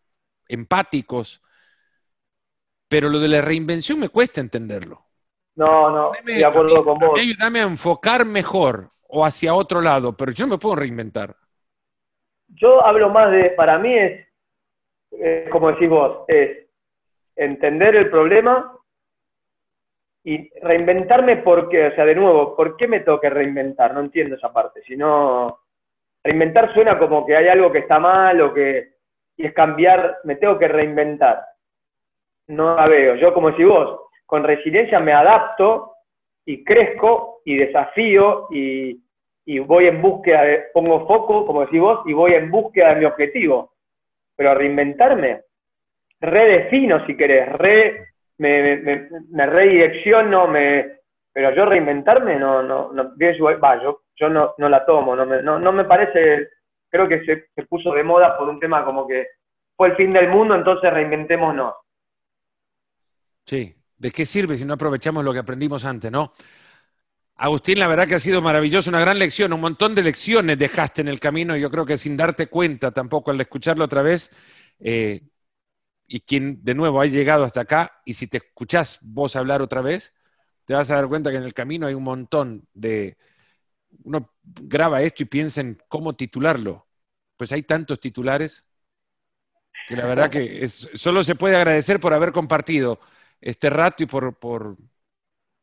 empáticos, 0.49 1.43
pero 2.89 3.09
lo 3.09 3.21
de 3.21 3.29
la 3.29 3.41
reinvención 3.43 4.01
me 4.01 4.09
cuesta 4.09 4.41
entenderlo. 4.41 5.05
No, 5.55 5.91
no, 5.91 6.13
de 6.25 6.45
acuerdo 6.45 6.83
con 6.85 6.99
vos. 6.99 7.21
Ayúdame 7.21 7.61
a 7.61 7.65
enfocar 7.65 8.25
mejor 8.25 8.89
o 9.09 9.25
hacia 9.25 9.55
otro 9.55 9.81
lado, 9.81 10.17
pero 10.17 10.33
yo 10.33 10.47
no 10.47 10.55
me 10.55 10.59
puedo 10.59 10.77
reinventar. 10.77 11.37
Yo 12.49 12.85
hablo 12.85 13.11
más 13.11 13.31
de, 13.31 13.51
para 13.51 13.79
mí 13.79 13.95
es, 13.95 14.27
como 15.51 15.71
decís 15.71 15.89
vos, 15.89 16.25
es 16.29 16.67
entender 17.37 17.97
el 17.97 18.11
problema 18.11 18.75
y 20.25 20.51
reinventarme 20.61 21.39
porque, 21.39 21.87
o 21.87 21.95
sea, 21.95 22.05
de 22.05 22.15
nuevo, 22.15 22.57
¿por 22.57 22.77
qué 22.77 22.89
me 22.89 23.01
tengo 23.01 23.21
que 23.21 23.31
reinventar? 23.31 23.95
No 23.95 24.01
entiendo 24.01 24.37
esa 24.37 24.53
parte. 24.53 24.83
Si 24.83 24.97
no, 24.97 25.61
reinventar 26.23 26.75
suena 26.75 26.99
como 26.99 27.25
que 27.25 27.37
hay 27.37 27.49
algo 27.49 27.71
que 27.73 27.79
está 27.79 27.99
mal 27.99 28.41
o 28.41 28.53
que, 28.53 28.97
y 29.37 29.47
es 29.47 29.55
cambiar, 29.55 30.19
me 30.25 30.37
tengo 30.37 30.59
que 30.59 30.69
reinventar. 30.69 31.45
No 32.49 32.75
la 32.77 32.87
veo. 32.89 33.15
Yo, 33.17 33.33
como 33.33 33.51
decís 33.51 33.67
vos, 33.67 34.01
con 34.27 34.43
resiliencia 34.45 35.01
me 35.01 35.13
adapto 35.13 35.95
y 36.45 36.65
crezco 36.65 37.41
y 37.45 37.57
desafío 37.57 38.49
y, 38.51 39.01
y 39.49 39.61
voy 39.61 39.87
en 39.87 40.03
búsqueda, 40.03 40.43
de, 40.43 40.65
pongo 40.75 41.07
foco, 41.07 41.47
como 41.47 41.63
decís 41.63 41.81
vos, 41.81 42.01
y 42.05 42.13
voy 42.13 42.35
en 42.35 42.51
búsqueda 42.51 42.91
de 42.91 43.01
mi 43.01 43.05
objetivo. 43.07 43.73
Pero 44.37 44.55
reinventarme, 44.55 45.41
redefino 46.21 47.07
si 47.07 47.17
querés, 47.17 47.51
re, 47.55 48.09
me, 48.37 48.77
me, 48.77 49.09
me 49.31 49.47
redirecciono, 49.47 50.49
me, 50.49 50.99
pero 51.33 51.55
yo 51.55 51.65
reinventarme 51.65 52.37
no, 52.37 52.63
no, 52.63 52.93
no 52.93 53.15
va, 53.59 53.83
yo, 53.83 54.03
yo 54.17 54.29
no, 54.29 54.53
no 54.59 54.69
la 54.69 54.85
tomo, 54.85 55.17
no 55.17 55.25
me, 55.25 55.43
no, 55.43 55.59
no 55.59 55.73
me 55.73 55.87
parece, 55.87 56.51
creo 56.91 57.09
que 57.09 57.25
se, 57.25 57.47
se 57.55 57.63
puso 57.63 57.95
de 57.95 58.03
moda 58.03 58.37
por 58.37 58.51
un 58.51 58.61
tema 58.61 58.85
como 58.85 59.07
que 59.07 59.29
fue 59.75 59.89
el 59.89 59.97
fin 59.97 60.13
del 60.13 60.29
mundo, 60.29 60.57
entonces 60.57 60.93
reinventémonos. 60.93 61.73
Sí, 63.47 63.75
¿de 63.97 64.11
qué 64.11 64.27
sirve 64.27 64.59
si 64.59 64.67
no 64.67 64.75
aprovechamos 64.75 65.25
lo 65.25 65.33
que 65.33 65.39
aprendimos 65.39 65.87
antes, 65.87 66.13
no? 66.13 66.35
Agustín, 67.41 67.79
la 67.79 67.87
verdad 67.87 68.09
que 68.09 68.17
ha 68.17 68.21
sido 68.21 68.43
maravilloso, 68.43 68.91
una 68.91 68.99
gran 68.99 69.17
lección, 69.17 69.53
un 69.53 69.61
montón 69.61 69.95
de 69.95 70.03
lecciones 70.03 70.59
dejaste 70.59 71.03
en 71.03 71.09
el 71.09 71.21
camino, 71.21 71.57
yo 71.57 71.71
creo 71.71 71.87
que 71.87 71.97
sin 71.97 72.17
darte 72.17 72.49
cuenta 72.49 72.91
tampoco 72.91 73.31
al 73.31 73.41
escucharlo 73.41 73.85
otra 73.85 74.03
vez, 74.03 74.33
eh, 74.81 75.23
y 76.09 76.21
quien 76.21 76.65
de 76.65 76.75
nuevo 76.75 77.01
ha 77.01 77.07
llegado 77.07 77.45
hasta 77.45 77.61
acá, 77.61 78.01
y 78.05 78.15
si 78.15 78.27
te 78.27 78.39
escuchás 78.39 78.99
vos 79.03 79.37
hablar 79.37 79.63
otra 79.63 79.83
vez, 79.83 80.17
te 80.65 80.75
vas 80.75 80.91
a 80.91 80.97
dar 80.97 81.07
cuenta 81.07 81.31
que 81.31 81.37
en 81.37 81.45
el 81.45 81.55
camino 81.55 81.87
hay 81.87 81.95
un 81.95 82.03
montón 82.03 82.67
de... 82.75 83.17
Uno 84.05 84.35
graba 84.43 85.01
esto 85.03 85.23
y 85.23 85.27
piensa 85.27 85.61
en 85.61 85.81
cómo 85.89 86.15
titularlo. 86.15 86.89
Pues 87.37 87.53
hay 87.53 87.63
tantos 87.63 88.01
titulares 88.01 88.67
que 89.87 89.97
la 89.97 90.07
verdad 90.07 90.29
que 90.29 90.69
solo 90.69 91.25
se 91.25 91.37
puede 91.37 91.57
agradecer 91.57 92.01
por 92.01 92.13
haber 92.13 92.33
compartido 92.33 93.01
este 93.41 93.71
rato 93.71 94.03
y 94.03 94.07
por, 94.07 94.39
por, 94.39 94.77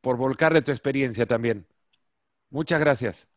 por 0.05 0.17
volcarle 0.17 0.61
tu 0.61 0.69
experiencia 0.69 1.25
también. 1.25 1.65
Muchas 2.51 2.79
gracias. 2.79 3.27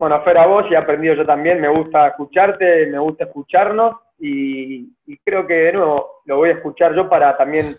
Bueno, 0.00 0.20
Fer, 0.24 0.36
a 0.36 0.46
vos 0.48 0.64
y 0.68 0.74
he 0.74 0.76
aprendido 0.76 1.14
yo 1.14 1.24
también. 1.24 1.60
Me 1.60 1.68
gusta 1.68 2.08
escucharte, 2.08 2.86
me 2.86 2.98
gusta 2.98 3.26
escucharnos 3.26 3.94
y, 4.18 4.92
creo 5.24 5.46
que 5.46 5.54
de 5.54 5.72
nuevo 5.74 6.22
lo 6.24 6.38
voy 6.38 6.48
a 6.48 6.54
escuchar 6.54 6.92
yo 6.92 7.08
para 7.08 7.36
también 7.36 7.76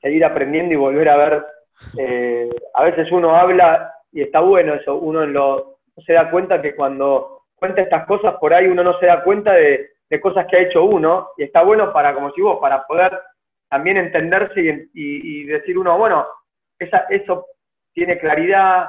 seguir 0.00 0.24
aprendiendo 0.24 0.74
y 0.74 0.76
volver 0.76 1.08
a 1.08 1.16
ver. 1.16 1.46
Eh, 1.98 2.48
a 2.72 2.84
veces 2.84 3.10
uno 3.10 3.34
habla 3.34 3.94
y 4.12 4.22
está 4.22 4.38
bueno 4.38 4.74
eso, 4.74 4.94
uno 4.94 5.76
se 6.06 6.12
da 6.12 6.30
cuenta 6.30 6.62
que 6.62 6.76
cuando 6.76 7.46
cuenta 7.56 7.82
estas 7.82 8.06
cosas 8.06 8.34
por 8.38 8.54
ahí 8.54 8.68
uno 8.68 8.84
no 8.84 8.96
se 9.00 9.06
da 9.06 9.24
cuenta 9.24 9.54
de, 9.54 9.90
cosas 10.22 10.46
que 10.46 10.56
ha 10.56 10.60
hecho 10.60 10.84
uno 10.84 11.30
y 11.36 11.42
está 11.42 11.64
bueno 11.64 11.92
para, 11.92 12.14
como 12.14 12.30
si 12.30 12.42
vos, 12.42 12.60
para 12.60 12.86
poder 12.86 13.20
también 13.68 13.96
entenderse 13.96 14.60
y, 14.60 14.88
y 14.94 15.44
decir 15.46 15.76
uno, 15.76 15.98
bueno, 15.98 16.26
eso 17.10 17.46
tiene 17.92 18.18
claridad, 18.18 18.88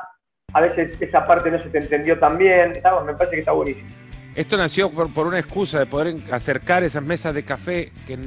a 0.53 0.61
veces 0.61 1.01
esa 1.01 1.25
parte 1.25 1.51
no 1.51 1.61
se 1.61 1.69
te 1.69 1.77
entendió 1.77 2.19
tan 2.19 2.37
bien, 2.37 2.73
me 3.05 3.13
parece 3.13 3.31
que 3.31 3.39
está 3.39 3.51
buenísimo. 3.51 3.89
Esto 4.35 4.55
nació 4.55 4.89
por, 4.89 5.27
una 5.27 5.39
excusa 5.39 5.79
de 5.79 5.85
poder 5.85 6.15
acercar 6.31 6.83
esas 6.83 7.03
mesas 7.03 7.33
de 7.33 7.43
café 7.43 7.91
que 8.07 8.17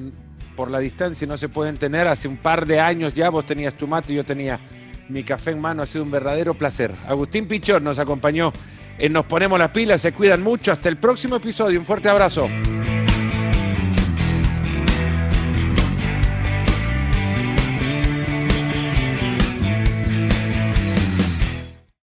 por 0.54 0.70
la 0.70 0.78
distancia 0.78 1.26
no 1.26 1.36
se 1.36 1.48
pueden 1.48 1.78
tener. 1.78 2.06
Hace 2.06 2.28
un 2.28 2.36
par 2.36 2.66
de 2.66 2.78
años 2.78 3.14
ya 3.14 3.30
vos 3.30 3.46
tenías 3.46 3.74
tu 3.74 3.86
mate 3.86 4.12
y 4.12 4.16
yo 4.16 4.24
tenía 4.24 4.60
mi 5.08 5.24
café 5.24 5.52
en 5.52 5.60
mano. 5.60 5.82
Ha 5.82 5.86
sido 5.86 6.04
un 6.04 6.10
verdadero 6.10 6.54
placer. 6.54 6.92
Agustín 7.08 7.48
Pichón 7.48 7.82
nos 7.82 7.98
acompañó 7.98 8.52
en 8.98 9.12
Nos 9.14 9.24
Ponemos 9.24 9.58
las 9.58 9.70
Pilas. 9.70 10.02
Se 10.02 10.12
cuidan 10.12 10.42
mucho. 10.42 10.72
Hasta 10.72 10.90
el 10.90 10.98
próximo 10.98 11.36
episodio. 11.36 11.80
Un 11.80 11.86
fuerte 11.86 12.10
abrazo. 12.10 12.48